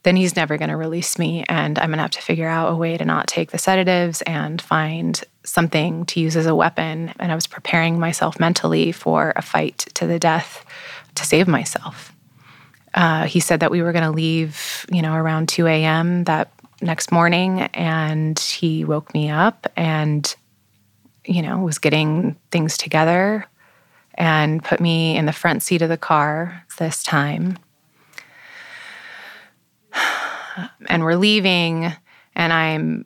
then 0.01 0.15
he's 0.15 0.35
never 0.35 0.57
going 0.57 0.69
to 0.69 0.77
release 0.77 1.17
me 1.17 1.43
and 1.47 1.77
I'm 1.79 1.89
going 1.89 1.97
to 1.97 2.03
have 2.03 2.11
to 2.11 2.21
figure 2.21 2.47
out 2.47 2.71
a 2.71 2.75
way 2.75 2.97
to 2.97 3.05
not 3.05 3.27
take 3.27 3.51
the 3.51 3.57
sedatives 3.57 4.21
and 4.23 4.61
find 4.61 5.23
something 5.43 6.05
to 6.05 6.19
use 6.19 6.35
as 6.35 6.45
a 6.45 6.55
weapon 6.55 7.13
and 7.19 7.31
I 7.31 7.35
was 7.35 7.47
preparing 7.47 7.99
myself 7.99 8.39
mentally 8.39 8.91
for 8.91 9.33
a 9.35 9.41
fight 9.41 9.77
to 9.93 10.07
the 10.07 10.19
death 10.19 10.65
to 11.15 11.25
save 11.25 11.47
myself. 11.47 12.13
Uh, 12.93 13.25
he 13.25 13.39
said 13.39 13.59
that 13.59 13.71
we 13.71 13.81
were 13.81 13.91
going 13.91 14.03
to 14.03 14.11
leave, 14.11 14.85
you 14.91 15.01
know, 15.01 15.15
around 15.15 15.49
2 15.49 15.67
a.m. 15.67 16.25
that 16.25 16.51
next 16.83 17.11
morning, 17.11 17.61
and 17.73 18.37
he 18.39 18.85
woke 18.85 19.13
me 19.13 19.29
up 19.29 19.71
and 19.75 20.35
you 21.25 21.41
know, 21.41 21.59
was 21.59 21.79
getting 21.79 22.35
things 22.51 22.77
together 22.77 23.45
and 24.15 24.63
put 24.63 24.79
me 24.79 25.17
in 25.17 25.25
the 25.25 25.33
front 25.33 25.63
seat 25.63 25.81
of 25.81 25.89
the 25.89 25.97
car 25.97 26.63
this 26.77 27.03
time. 27.03 27.57
And 30.87 31.03
we're 31.03 31.15
leaving, 31.15 31.91
and 32.35 32.53
I'm, 32.53 33.05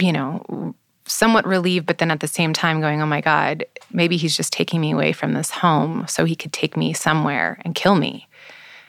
you 0.00 0.12
know, 0.12 0.74
somewhat 1.06 1.46
relieved, 1.46 1.86
but 1.86 1.98
then 1.98 2.10
at 2.10 2.18
the 2.18 2.26
same 2.26 2.52
time 2.52 2.80
going, 2.80 3.00
oh 3.00 3.06
my 3.06 3.20
God, 3.20 3.64
maybe 3.92 4.16
he's 4.16 4.36
just 4.36 4.52
taking 4.52 4.80
me 4.80 4.90
away 4.90 5.12
from 5.12 5.34
this 5.34 5.52
home 5.52 6.04
so 6.08 6.24
he 6.24 6.34
could 6.34 6.52
take 6.52 6.76
me 6.76 6.92
somewhere 6.92 7.62
and 7.64 7.76
kill 7.76 7.94
me. 7.94 8.26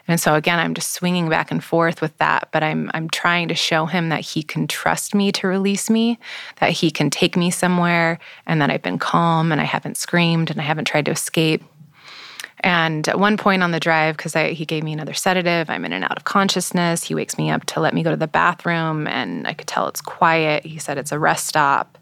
And 0.07 0.19
so 0.19 0.35
again, 0.35 0.59
I'm 0.59 0.73
just 0.73 0.93
swinging 0.93 1.29
back 1.29 1.51
and 1.51 1.63
forth 1.63 2.01
with 2.01 2.17
that, 2.17 2.49
but 2.51 2.63
I'm 2.63 2.89
I'm 2.93 3.09
trying 3.09 3.47
to 3.49 3.55
show 3.55 3.85
him 3.85 4.09
that 4.09 4.21
he 4.21 4.41
can 4.43 4.67
trust 4.67 5.13
me 5.13 5.31
to 5.33 5.47
release 5.47 5.89
me, 5.89 6.17
that 6.59 6.71
he 6.71 6.91
can 6.91 7.09
take 7.09 7.35
me 7.35 7.51
somewhere 7.51 8.19
and 8.45 8.61
that 8.61 8.69
I've 8.69 8.81
been 8.81 8.99
calm 8.99 9.51
and 9.51 9.59
I 9.59 9.65
haven't 9.65 9.97
screamed 9.97 10.49
and 10.49 10.61
I 10.61 10.63
haven't 10.63 10.85
tried 10.85 11.05
to 11.05 11.11
escape. 11.11 11.63
And 12.61 13.07
at 13.07 13.19
one 13.19 13.37
point 13.37 13.61
on 13.61 13.69
the 13.71 13.79
drive, 13.79 14.17
because 14.17 14.33
he 14.33 14.65
gave 14.65 14.83
me 14.83 14.91
another 14.91 15.13
sedative, 15.13 15.69
I'm 15.69 15.85
in 15.85 15.93
and 15.93 16.03
out 16.03 16.17
of 16.17 16.23
consciousness. 16.23 17.03
He 17.03 17.13
wakes 17.13 17.37
me 17.37 17.51
up 17.51 17.65
to 17.65 17.79
let 17.79 17.93
me 17.93 18.01
go 18.01 18.09
to 18.09 18.17
the 18.17 18.27
bathroom, 18.27 19.05
and 19.07 19.47
I 19.47 19.53
could 19.53 19.67
tell 19.67 19.87
it's 19.87 20.01
quiet. 20.01 20.65
He 20.65 20.79
said 20.79 20.97
it's 20.97 21.11
a 21.11 21.19
rest 21.19 21.45
stop. 21.45 21.99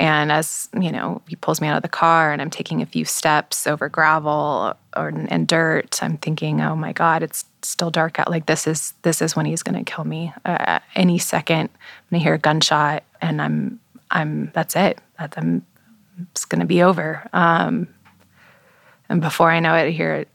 And 0.00 0.30
as 0.30 0.68
you 0.78 0.92
know, 0.92 1.22
he 1.28 1.34
pulls 1.34 1.60
me 1.60 1.66
out 1.66 1.76
of 1.76 1.82
the 1.82 1.88
car, 1.88 2.32
and 2.32 2.40
I'm 2.40 2.50
taking 2.50 2.82
a 2.82 2.86
few 2.86 3.04
steps 3.04 3.66
over 3.66 3.88
gravel 3.88 4.74
or 4.96 5.08
and 5.08 5.46
dirt. 5.46 6.02
I'm 6.02 6.18
thinking, 6.18 6.60
oh 6.60 6.76
my 6.76 6.92
God, 6.92 7.22
it's 7.22 7.44
still 7.62 7.90
dark 7.90 8.20
out. 8.20 8.30
Like 8.30 8.46
this 8.46 8.66
is 8.66 8.94
this 9.02 9.20
is 9.20 9.34
when 9.34 9.46
he's 9.46 9.62
going 9.62 9.82
to 9.84 9.90
kill 9.90 10.04
me. 10.04 10.32
Uh, 10.44 10.78
any 10.94 11.18
second, 11.18 11.70
I'm 11.70 12.10
going 12.10 12.20
to 12.20 12.24
hear 12.24 12.34
a 12.34 12.38
gunshot, 12.38 13.02
and 13.20 13.42
I'm 13.42 13.80
I'm 14.10 14.50
that's 14.54 14.76
it. 14.76 15.00
I'm 15.18 15.66
it's 16.32 16.44
going 16.44 16.60
to 16.60 16.66
be 16.66 16.82
over. 16.82 17.28
Um, 17.32 17.88
and 19.08 19.20
before 19.20 19.50
I 19.50 19.60
know 19.60 19.74
it, 19.74 19.86
I 19.86 19.90
hear 19.90 20.26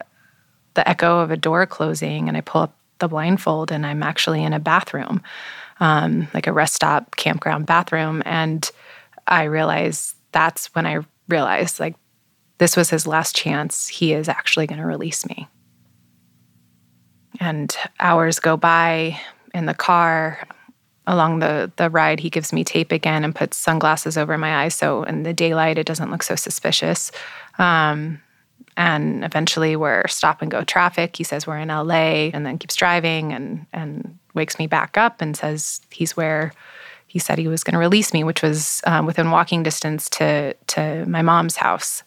the 0.73 0.87
echo 0.87 1.19
of 1.19 1.31
a 1.31 1.37
door 1.37 1.65
closing, 1.65 2.27
and 2.27 2.35
I 2.35 2.41
pull 2.41 2.63
up 2.63 2.75
the 2.99 3.07
blindfold, 3.07 3.71
and 3.71 3.85
I'm 3.85 4.03
actually 4.03 4.43
in 4.43 4.53
a 4.53 4.59
bathroom, 4.59 5.21
um, 5.79 6.27
like 6.33 6.47
a 6.47 6.53
rest 6.53 6.73
stop 6.73 7.15
campground 7.15 7.65
bathroom, 7.65 8.23
and 8.25 8.69
I 9.27 9.43
realized 9.43 10.15
that's 10.31 10.67
when 10.75 10.85
I 10.85 10.99
realized 11.27 11.79
like 11.79 11.95
this 12.57 12.77
was 12.77 12.89
his 12.89 13.07
last 13.07 13.35
chance. 13.35 13.87
He 13.87 14.13
is 14.13 14.29
actually 14.29 14.67
going 14.67 14.79
to 14.79 14.85
release 14.85 15.25
me. 15.25 15.47
And 17.39 17.75
hours 17.99 18.39
go 18.39 18.57
by 18.57 19.19
in 19.53 19.65
the 19.65 19.73
car. 19.73 20.47
Along 21.05 21.39
the, 21.39 21.69
the 21.75 21.89
ride, 21.89 22.21
he 22.21 22.29
gives 22.29 22.53
me 22.53 22.63
tape 22.63 22.93
again 22.93 23.25
and 23.25 23.35
puts 23.35 23.57
sunglasses 23.57 24.17
over 24.17 24.37
my 24.37 24.63
eyes. 24.63 24.75
So 24.75 25.03
in 25.03 25.23
the 25.23 25.33
daylight, 25.33 25.77
it 25.77 25.85
doesn't 25.85 26.09
look 26.09 26.23
so 26.23 26.35
suspicious. 26.35 27.11
Um, 27.59 28.21
and 28.77 29.25
eventually, 29.25 29.75
we're 29.75 30.07
stop 30.07 30.41
and 30.41 30.49
go 30.49 30.63
traffic. 30.63 31.17
He 31.17 31.25
says 31.25 31.45
we're 31.45 31.57
in 31.57 31.67
LA 31.67 32.29
and 32.33 32.45
then 32.45 32.57
keeps 32.57 32.75
driving 32.75 33.33
and, 33.33 33.65
and 33.73 34.17
wakes 34.33 34.57
me 34.57 34.67
back 34.67 34.97
up 34.97 35.21
and 35.21 35.35
says 35.35 35.81
he's 35.91 36.15
where 36.15 36.53
he 37.13 37.19
said 37.19 37.37
he 37.37 37.47
was 37.47 37.63
going 37.63 37.73
to 37.73 37.79
release 37.79 38.11
me, 38.11 38.23
which 38.23 38.41
was 38.41 38.81
um, 38.87 39.05
within 39.05 39.29
walking 39.29 39.61
distance 39.61 40.09
to 40.09 40.55
to 40.65 41.05
my 41.05 41.21
mom's 41.21 41.57
house. 41.57 42.01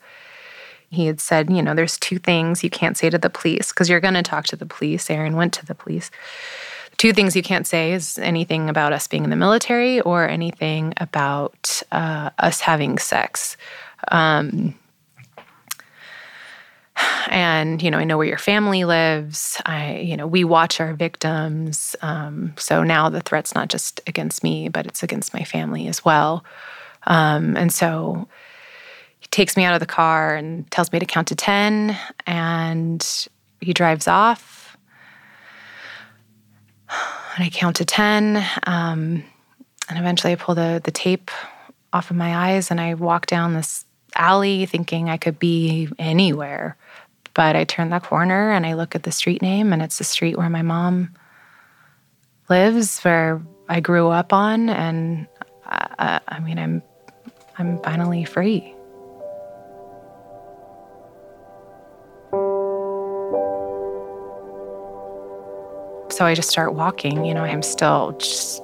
He 0.91 1.07
had 1.07 1.21
said, 1.21 1.49
you 1.49 1.63
know, 1.63 1.75
there's 1.77 1.97
two 1.97 2.19
things 2.19 2.65
you 2.65 2.71
can't 2.71 2.97
say 2.97 3.09
to 3.11 3.17
the 3.17 3.31
police 3.31 3.69
because 3.71 3.89
you're 3.89 4.01
going 4.01 4.15
to 4.15 4.25
talk 4.25 4.47
to 4.47 4.57
the 4.57 4.67
police. 4.67 5.09
Aaron 5.09 5.37
went 5.37 5.53
to 5.55 5.65
the 5.65 5.77
police. 5.77 6.11
Two 6.97 7.13
things 7.13 7.37
you 7.37 7.43
can't 7.43 7.69
say 7.69 7.93
is 7.93 8.19
anything 8.19 8.69
about 8.69 8.93
us 8.93 9.07
being 9.07 9.23
in 9.23 9.31
the 9.31 9.37
military 9.37 10.01
or 10.01 10.29
anything 10.29 10.93
about 10.97 11.83
uh, 11.93 12.31
us 12.41 12.59
having 12.61 12.99
sex. 12.99 13.57
Um, 14.11 14.75
and 17.29 17.83
you 17.83 17.91
know 17.91 17.99
i 17.99 18.05
know 18.05 18.17
where 18.17 18.27
your 18.27 18.39
family 18.39 18.85
lives. 18.85 19.61
I 19.67 19.99
you 19.99 20.17
know 20.17 20.27
we 20.27 20.45
watch 20.45 20.81
our 20.81 20.95
victims. 20.95 21.97
Um, 22.03 22.55
so 22.57 22.83
now 22.83 23.09
the 23.09 23.21
threat's 23.21 23.55
not 23.55 23.69
just 23.69 24.01
against 24.07 24.43
me 24.43 24.69
but 24.69 24.87
it's 24.87 25.03
against 25.03 25.35
my 25.35 25.45
family 25.45 25.89
as 25.89 26.05
well. 26.05 26.45
Um, 27.07 27.57
and 27.57 27.73
so 27.73 28.29
he 29.19 29.27
takes 29.29 29.57
me 29.57 29.65
out 29.65 29.75
of 29.75 29.81
the 29.81 29.87
car 29.87 30.35
and 30.35 30.71
tells 30.71 30.93
me 30.93 30.99
to 30.99 31.07
count 31.07 31.29
to 31.29 31.35
10 31.35 31.97
and 32.27 33.29
he 33.61 33.73
drives 33.73 34.09
off. 34.09 34.77
And 36.89 37.45
i 37.45 37.51
count 37.51 37.77
to 37.77 37.85
10 37.85 38.37
um, 38.67 39.23
and 39.89 39.99
eventually 39.99 40.33
i 40.33 40.37
pull 40.37 40.55
the, 40.55 40.81
the 40.83 40.91
tape 40.91 41.31
off 41.93 42.11
of 42.11 42.17
my 42.17 42.35
eyes 42.35 42.71
and 42.71 42.81
i 42.81 42.95
walk 42.95 43.27
down 43.27 43.53
this 43.55 43.85
alley 44.15 44.65
thinking 44.65 45.11
i 45.11 45.17
could 45.17 45.39
be 45.39 45.89
anywhere 45.99 46.77
but 47.37 47.55
I 47.55 47.65
turn 47.65 47.91
the 47.91 48.01
corner 48.01 48.51
and 48.51 48.65
I 48.65 48.73
look 48.73 48.95
at 48.95 49.03
the 49.03 49.13
street 49.13 49.43
name, 49.43 49.73
and 49.73 49.83
it's 49.83 49.99
the 49.99 50.05
street 50.05 50.39
where 50.39 50.49
my 50.49 50.63
mom 50.63 51.11
lives, 52.49 52.99
where 53.03 53.43
I 53.69 53.81
grew 53.81 54.09
up 54.09 54.33
on, 54.33 54.71
and 54.71 55.29
I, 55.67 55.77
uh, 55.99 56.03
uh, 56.03 56.19
I 56.29 56.41
mean, 56.41 56.59
I'm 56.59 56.83
I'm 57.59 57.79
finally 57.83 58.25
free. 58.25 58.73
So 66.09 66.25
I 66.25 66.33
just 66.35 66.49
start 66.49 66.73
walking. 66.73 67.27
You 67.27 67.35
know, 67.35 67.43
I'm 67.43 67.63
still 67.63 68.13
just 68.19 68.63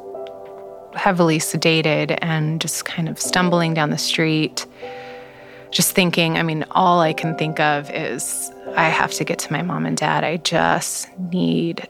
heavily 0.95 1.39
sedated 1.39 2.19
and 2.23 2.59
just 2.59 2.87
kind 2.87 3.11
of 3.11 3.21
stumbling 3.21 3.75
down 3.75 3.91
the 3.91 3.99
street 3.99 4.67
just 5.73 5.95
thinking, 5.95 6.37
I 6.37 6.43
mean, 6.43 6.65
all 6.71 7.01
I 7.01 7.13
can 7.13 7.37
think 7.37 7.59
of 7.59 7.91
is 7.91 8.53
I 8.77 8.85
have 8.85 9.13
to 9.15 9.25
get 9.25 9.39
to 9.41 9.53
my 9.53 9.63
mom 9.63 9.87
and 9.87 9.97
dad. 9.97 10.23
I 10.23 10.37
just 10.37 11.09
need, 11.19 11.89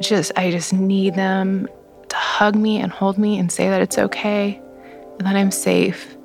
just, 0.00 0.32
I 0.36 0.50
just 0.50 0.72
need 0.72 1.14
them 1.14 1.68
to 2.08 2.16
hug 2.16 2.56
me 2.56 2.78
and 2.78 2.92
hold 2.92 3.16
me 3.16 3.38
and 3.38 3.50
say 3.50 3.70
that 3.70 3.80
it's 3.80 3.98
okay 3.98 4.60
and 5.18 5.26
that 5.26 5.36
I'm 5.36 5.52
safe. 5.52 6.16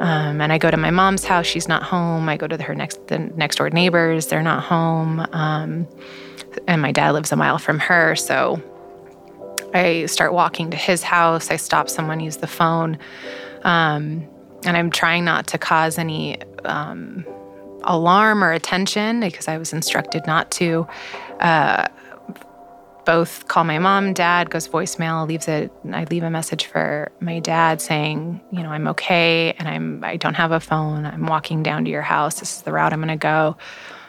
Um, 0.00 0.40
and 0.40 0.52
I 0.52 0.58
go 0.58 0.70
to 0.70 0.76
my 0.76 0.90
mom's 0.90 1.24
house. 1.24 1.46
She's 1.46 1.68
not 1.68 1.82
home. 1.82 2.28
I 2.28 2.36
go 2.36 2.46
to 2.46 2.60
her 2.62 2.74
next 2.74 3.08
the 3.08 3.18
next 3.18 3.56
door 3.56 3.70
neighbors. 3.70 4.26
They're 4.26 4.42
not 4.42 4.62
home. 4.62 5.20
Um, 5.32 5.88
and 6.66 6.82
my 6.82 6.92
dad 6.92 7.12
lives 7.12 7.32
a 7.32 7.36
mile 7.36 7.58
from 7.58 7.78
her. 7.80 8.14
So 8.14 8.62
I 9.74 10.06
start 10.06 10.32
walking 10.32 10.70
to 10.70 10.76
his 10.76 11.02
house. 11.02 11.50
I 11.50 11.56
stop 11.56 11.88
someone, 11.88 12.20
use 12.20 12.36
the 12.36 12.46
phone. 12.46 12.98
Um, 13.64 14.28
and 14.64 14.76
I'm 14.76 14.90
trying 14.90 15.24
not 15.24 15.46
to 15.48 15.58
cause 15.58 15.98
any 15.98 16.38
um, 16.64 17.24
alarm 17.84 18.42
or 18.42 18.52
attention 18.52 19.20
because 19.20 19.48
I 19.48 19.58
was 19.58 19.72
instructed 19.72 20.26
not 20.26 20.50
to. 20.52 20.86
Uh, 21.40 21.88
both 23.08 23.48
call 23.48 23.64
my 23.64 23.78
mom, 23.78 24.12
dad 24.12 24.50
goes 24.50 24.68
voicemail, 24.68 25.26
leaves 25.26 25.48
it. 25.48 25.72
I 25.92 26.04
leave 26.04 26.22
a 26.22 26.28
message 26.28 26.66
for 26.66 27.10
my 27.20 27.38
dad 27.38 27.80
saying, 27.80 28.38
you 28.50 28.62
know, 28.62 28.68
I'm 28.68 28.86
okay 28.88 29.54
and 29.58 29.66
I'm 29.66 30.04
I 30.04 30.18
don't 30.18 30.34
have 30.34 30.52
a 30.52 30.60
phone. 30.60 31.06
I'm 31.06 31.24
walking 31.24 31.62
down 31.62 31.86
to 31.86 31.90
your 31.90 32.02
house. 32.02 32.40
This 32.40 32.56
is 32.56 32.62
the 32.62 32.72
route 32.72 32.92
I'm 32.92 32.98
going 32.98 33.08
to 33.08 33.16
go. 33.16 33.56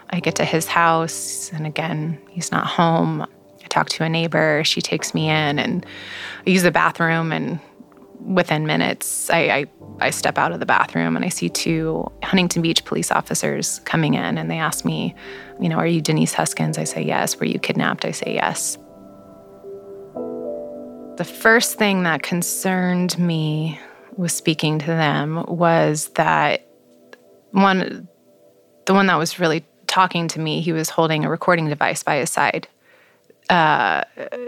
I 0.10 0.20
get 0.20 0.36
to 0.36 0.44
his 0.44 0.68
house 0.68 1.50
and 1.54 1.66
again, 1.66 2.20
he's 2.30 2.52
not 2.52 2.68
home. 2.68 3.22
I 3.22 3.68
talk 3.70 3.88
to 3.88 4.04
a 4.04 4.10
neighbor. 4.10 4.64
She 4.66 4.82
takes 4.82 5.14
me 5.14 5.30
in 5.30 5.60
and 5.60 5.86
I 6.46 6.50
use 6.50 6.64
the 6.64 6.72
bathroom 6.72 7.32
and 7.32 7.62
within 8.20 8.66
minutes, 8.66 9.30
I, 9.30 9.40
I, 9.40 9.66
I 10.00 10.10
step 10.10 10.38
out 10.38 10.52
of 10.52 10.60
the 10.60 10.66
bathroom 10.66 11.16
and 11.16 11.26
I 11.26 11.30
see 11.30 11.50
two 11.50 12.10
Huntington 12.24 12.62
Beach 12.62 12.84
police 12.86 13.12
officers 13.12 13.80
coming 13.86 14.14
in 14.14 14.38
and 14.38 14.50
they 14.50 14.60
ask 14.60 14.86
me, 14.86 15.16
you 15.60 15.70
know, 15.70 15.78
are 15.78 15.88
you 15.88 16.02
Denise 16.02 16.34
Huskins? 16.34 16.78
I 16.78 16.84
say 16.84 17.02
yes. 17.02 17.40
Were 17.40 17.46
you 17.46 17.60
kidnapped? 17.60 18.06
I 18.06 18.12
say 18.12 18.36
yes. 18.36 18.78
The 21.18 21.26
first 21.26 21.78
thing 21.78 22.04
that 22.04 22.24
concerned 22.24 23.18
me 23.20 23.80
was 24.16 24.34
speaking 24.34 24.80
to 24.80 24.88
them 24.88 25.44
was 25.48 26.10
that 26.16 26.66
one, 27.52 28.08
the 28.86 28.94
one 28.94 29.08
that 29.08 29.18
was 29.18 29.40
really 29.40 29.66
talking 29.88 30.28
to 30.30 30.40
me, 30.40 30.62
he 30.62 30.72
was 30.72 30.90
holding 30.90 31.26
a 31.26 31.30
recording 31.30 31.68
device 31.68 32.04
by 32.04 32.18
his 32.18 32.30
side. 32.30 32.68
Uh, 33.50 34.04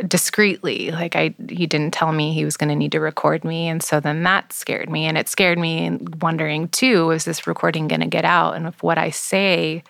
discreetly, 0.07 0.91
like 0.91 1.15
I, 1.15 1.33
he 1.49 1.65
didn't 1.65 1.91
tell 1.91 2.11
me 2.11 2.33
he 2.33 2.45
was 2.45 2.55
going 2.55 2.69
to 2.69 2.75
need 2.75 2.91
to 2.91 2.99
record 2.99 3.43
me, 3.43 3.67
and 3.67 3.81
so 3.81 3.99
then 3.99 4.21
that 4.23 4.53
scared 4.53 4.91
me, 4.91 5.05
and 5.05 5.17
it 5.17 5.27
scared 5.27 5.57
me, 5.57 5.97
wondering 6.21 6.67
too, 6.67 7.09
is 7.09 7.25
this 7.25 7.47
recording 7.47 7.87
going 7.87 8.01
to 8.01 8.07
get 8.07 8.25
out, 8.25 8.55
and 8.55 8.67
if 8.67 8.83
what 8.83 8.99
I 8.99 9.09
say 9.09 9.83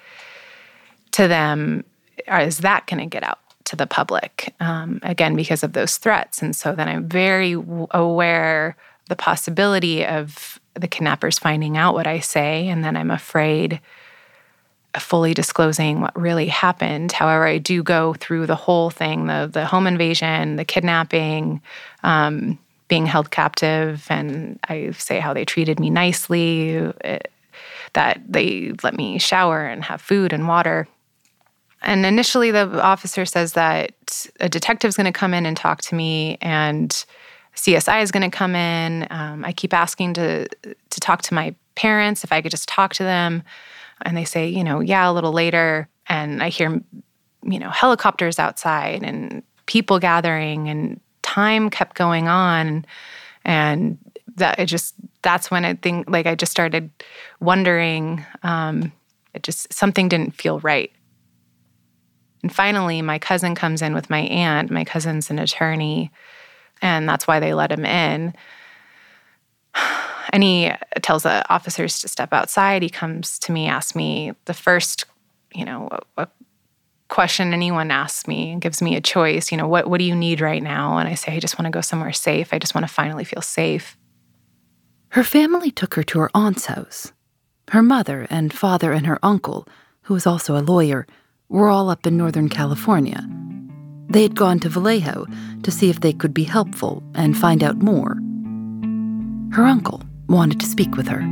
to 1.12 1.28
them 1.28 1.84
is 2.26 2.59
that 2.59 2.88
going 2.88 3.01
to 3.01 3.05
get 3.05 3.24
out? 3.24 3.39
to 3.66 3.76
the 3.78 3.88
public, 3.88 4.53
um, 4.59 4.99
again, 5.01 5.34
because 5.36 5.64
of 5.64 5.72
those 5.72 5.97
threats. 5.97 6.41
And 6.41 6.53
so 6.53 6.76
then 6.76 6.89
I'm 6.89 7.07
very 7.07 7.53
aware 7.91 8.76
the 9.07 9.16
possibility 9.16 10.05
of 10.05 10.59
the 10.74 10.88
kidnappers 10.88 11.39
finding 11.39 11.78
out 11.78 11.93
what 11.93 12.05
I 12.05 12.20
say, 12.20 12.68
and 12.68 12.84
then 12.84 12.97
I'm 12.97 13.12
afraid 13.12 13.80
fully 15.00 15.34
disclosing 15.34 16.02
what 16.02 16.20
really 16.20 16.48
happened. 16.48 17.12
However, 17.12 17.46
I 17.46 17.58
do 17.58 17.82
go 17.82 18.14
through 18.16 18.48
the 18.48 18.56
whole 18.56 18.89
thing 18.89 19.28
the, 19.28 19.50
the 19.52 19.66
home 19.66 19.88
invasion, 19.88 20.58
the 20.58 20.66
kidnapping, 20.66 21.62
um, 22.04 22.60
being 22.88 23.06
held 23.06 23.32
captive, 23.32 24.06
and 24.10 24.60
I 24.68 24.92
say 24.92 25.20
how 25.20 25.34
they 25.34 25.46
treated 25.46 25.80
me 25.80 25.89
nicely, 25.89 26.72
it, 26.72 26.98
eh, 27.04 27.20
that 27.94 28.22
they 28.28 28.74
let 28.84 28.96
me 28.96 29.18
shower 29.18 29.66
and 29.66 29.84
have 29.84 30.02
food 30.02 30.34
and 30.34 30.48
water. 30.48 30.88
And 31.82 32.06
initially, 32.06 32.52
the 32.52 32.82
officer 32.82 33.26
says 33.26 33.54
that 33.54 34.28
a 34.39 34.50
detective 34.50 34.89
is 34.89 34.98
going 34.98 35.12
to 35.12 35.18
come 35.18 35.34
in 35.34 35.46
and 35.46 35.58
talk 35.58 35.82
to 35.84 35.96
me, 35.96 36.38
and 36.42 36.92
CSI 37.56 38.04
is 38.04 38.12
going 38.12 38.30
to 38.30 38.36
come 38.36 38.56
in. 38.56 39.08
Um, 39.10 39.46
I 39.46 39.52
keep 39.54 39.74
asking 39.74 40.14
to 40.16 40.48
to 40.48 41.00
talk 41.00 41.22
to 41.24 41.34
my 41.34 41.56
parents 41.76 42.24
if 42.24 42.32
I 42.32 42.42
could 42.42 42.52
just 42.52 42.68
talk 42.68 42.94
to 42.96 43.04
them, 43.04 43.44
and 44.06 44.16
they 44.16 44.26
say, 44.26 44.47
you 44.47 44.64
know, 44.64 44.80
yeah, 44.80 45.10
a 45.10 45.14
little 45.14 45.32
later. 45.32 45.88
And 46.08 46.41
I 46.41 46.49
hear, 46.49 46.82
you 47.43 47.60
know, 47.60 47.70
helicopters 47.70 48.39
outside 48.39 49.04
and 49.04 49.43
people 49.66 49.99
gathering, 49.99 50.70
and 50.70 50.99
time 51.22 51.70
kept 51.70 51.95
going 51.95 52.28
on, 52.28 52.86
and 53.45 53.97
that 54.36 54.60
it 54.60 54.66
just 54.66 54.95
that's 55.22 55.52
when 55.52 55.66
I 55.66 55.76
think 55.76 56.10
like 56.10 56.26
I 56.26 56.36
just 56.36 56.52
started 56.52 56.89
wondering. 57.39 58.26
Um, 58.43 58.91
it 59.34 59.43
just 59.43 59.72
something 59.72 60.10
didn't 60.10 60.36
feel 60.36 60.60
right 60.60 60.91
and 62.43 62.54
finally, 62.54 63.02
my 63.02 63.20
cousin 63.20 63.56
comes 63.56 63.82
in 63.82 63.93
with 63.93 64.10
my 64.10 64.20
aunt. 64.20 64.72
My 64.72 64.84
cousin's 64.84 65.30
an 65.30 65.39
attorney, 65.39 66.12
and 66.82 67.08
that's 67.08 67.28
why 67.28 67.39
they 67.39 67.54
let 67.54 67.72
him 67.72 67.86
in. 67.86 68.34
And 70.32 70.44
he 70.44 70.72
tells 71.02 71.24
the 71.24 71.48
officers 71.54 72.00
to 72.00 72.08
step 72.08 72.34
outside. 72.34 72.82
He 72.82 72.90
comes 72.90 73.38
to 73.40 73.52
me, 73.52 73.68
asks 73.68 73.96
me 73.96 74.34
the 74.46 74.54
first, 74.54 75.06
you 75.54 75.66
know, 75.66 75.90
a, 75.92 76.24
a 76.24 76.28
question 77.10 77.54
anyone 77.54 77.92
asks 77.92 78.28
me 78.28 78.52
and 78.52 78.62
gives 78.62 78.82
me 78.82 78.96
a 78.96 79.02
choice. 79.02 79.52
You 79.52 79.58
know, 79.58 79.68
what 79.68 79.88
what 79.88 80.00
do 80.00 80.06
you 80.06 80.16
need 80.16 80.42
right 80.42 80.64
now? 80.64 80.98
And 80.98 81.08
I 81.08 81.16
say, 81.16 81.36
I 81.36 81.40
just 81.40 81.60
want 81.60 81.66
to 81.68 81.72
go 81.72 81.82
somewhere 81.82 82.14
safe. 82.14 82.54
I 82.54 82.60
just 82.60 82.74
want 82.74 82.88
to 82.88 82.94
finally 82.94 83.26
feel 83.26 83.42
safe. 83.42 83.98
Her 85.10 85.24
family 85.24 85.72
took 85.72 85.96
her 85.96 86.04
to 86.04 86.20
her 86.20 86.32
aunt's 86.34 86.68
house. 86.68 87.12
Her 87.70 87.84
mother 87.84 88.28
and 88.30 88.54
father 88.54 88.94
and 88.94 89.06
her 89.06 89.20
uncle, 89.22 89.68
who 90.04 90.14
was 90.14 90.26
also 90.26 90.58
a 90.58 90.64
lawyer, 90.64 91.06
were 91.50 91.70
all 91.70 91.90
up 91.90 92.08
in 92.08 92.16
Northern 92.16 92.48
California. 92.48 93.28
They 94.10 94.24
had 94.24 94.36
gone 94.36 94.60
to 94.60 94.70
Vallejo 94.70 95.26
to 95.64 95.72
see 95.72 95.90
if 95.90 96.00
they 96.00 96.14
could 96.14 96.34
be 96.34 96.44
helpful 96.44 97.04
and 97.14 97.38
find 97.38 97.62
out 97.62 97.78
more. 97.78 98.16
Her 99.52 99.64
uncle 99.64 100.02
wanted 100.28 100.59
to 100.59 100.65
speak 100.65 100.95
with 100.95 101.07
her. 101.07 101.28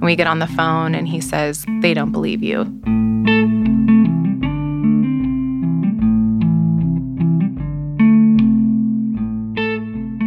We 0.00 0.16
get 0.16 0.26
on 0.26 0.40
the 0.40 0.46
phone 0.46 0.94
and 0.94 1.06
he 1.06 1.20
says, 1.20 1.64
They 1.80 1.94
don't 1.94 2.12
believe 2.12 2.42
you. 2.42 2.64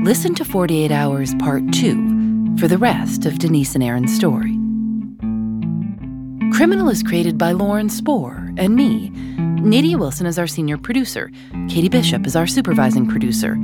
Listen 0.05 0.35
to 0.35 0.45
48 0.45 0.91
Hours 0.91 1.33
Part 1.35 1.73
2 1.73 2.57
for 2.57 2.67
the 2.67 2.77
rest 2.77 3.25
of 3.25 3.39
Denise 3.39 3.73
and 3.75 3.83
Aaron's 3.83 4.15
story. 4.15 4.54
Criminal 6.55 6.87
is 6.87 7.03
created 7.03 7.37
by 7.37 7.51
Lauren 7.51 7.89
Spohr 7.89 8.49
and 8.55 8.77
me. 8.77 9.09
Nadia 9.59 9.97
Wilson 9.97 10.25
is 10.25 10.39
our 10.39 10.47
senior 10.47 10.77
producer. 10.77 11.29
Katie 11.67 11.89
Bishop 11.89 12.25
is 12.25 12.33
our 12.33 12.47
supervising 12.47 13.07
producer. 13.07 13.57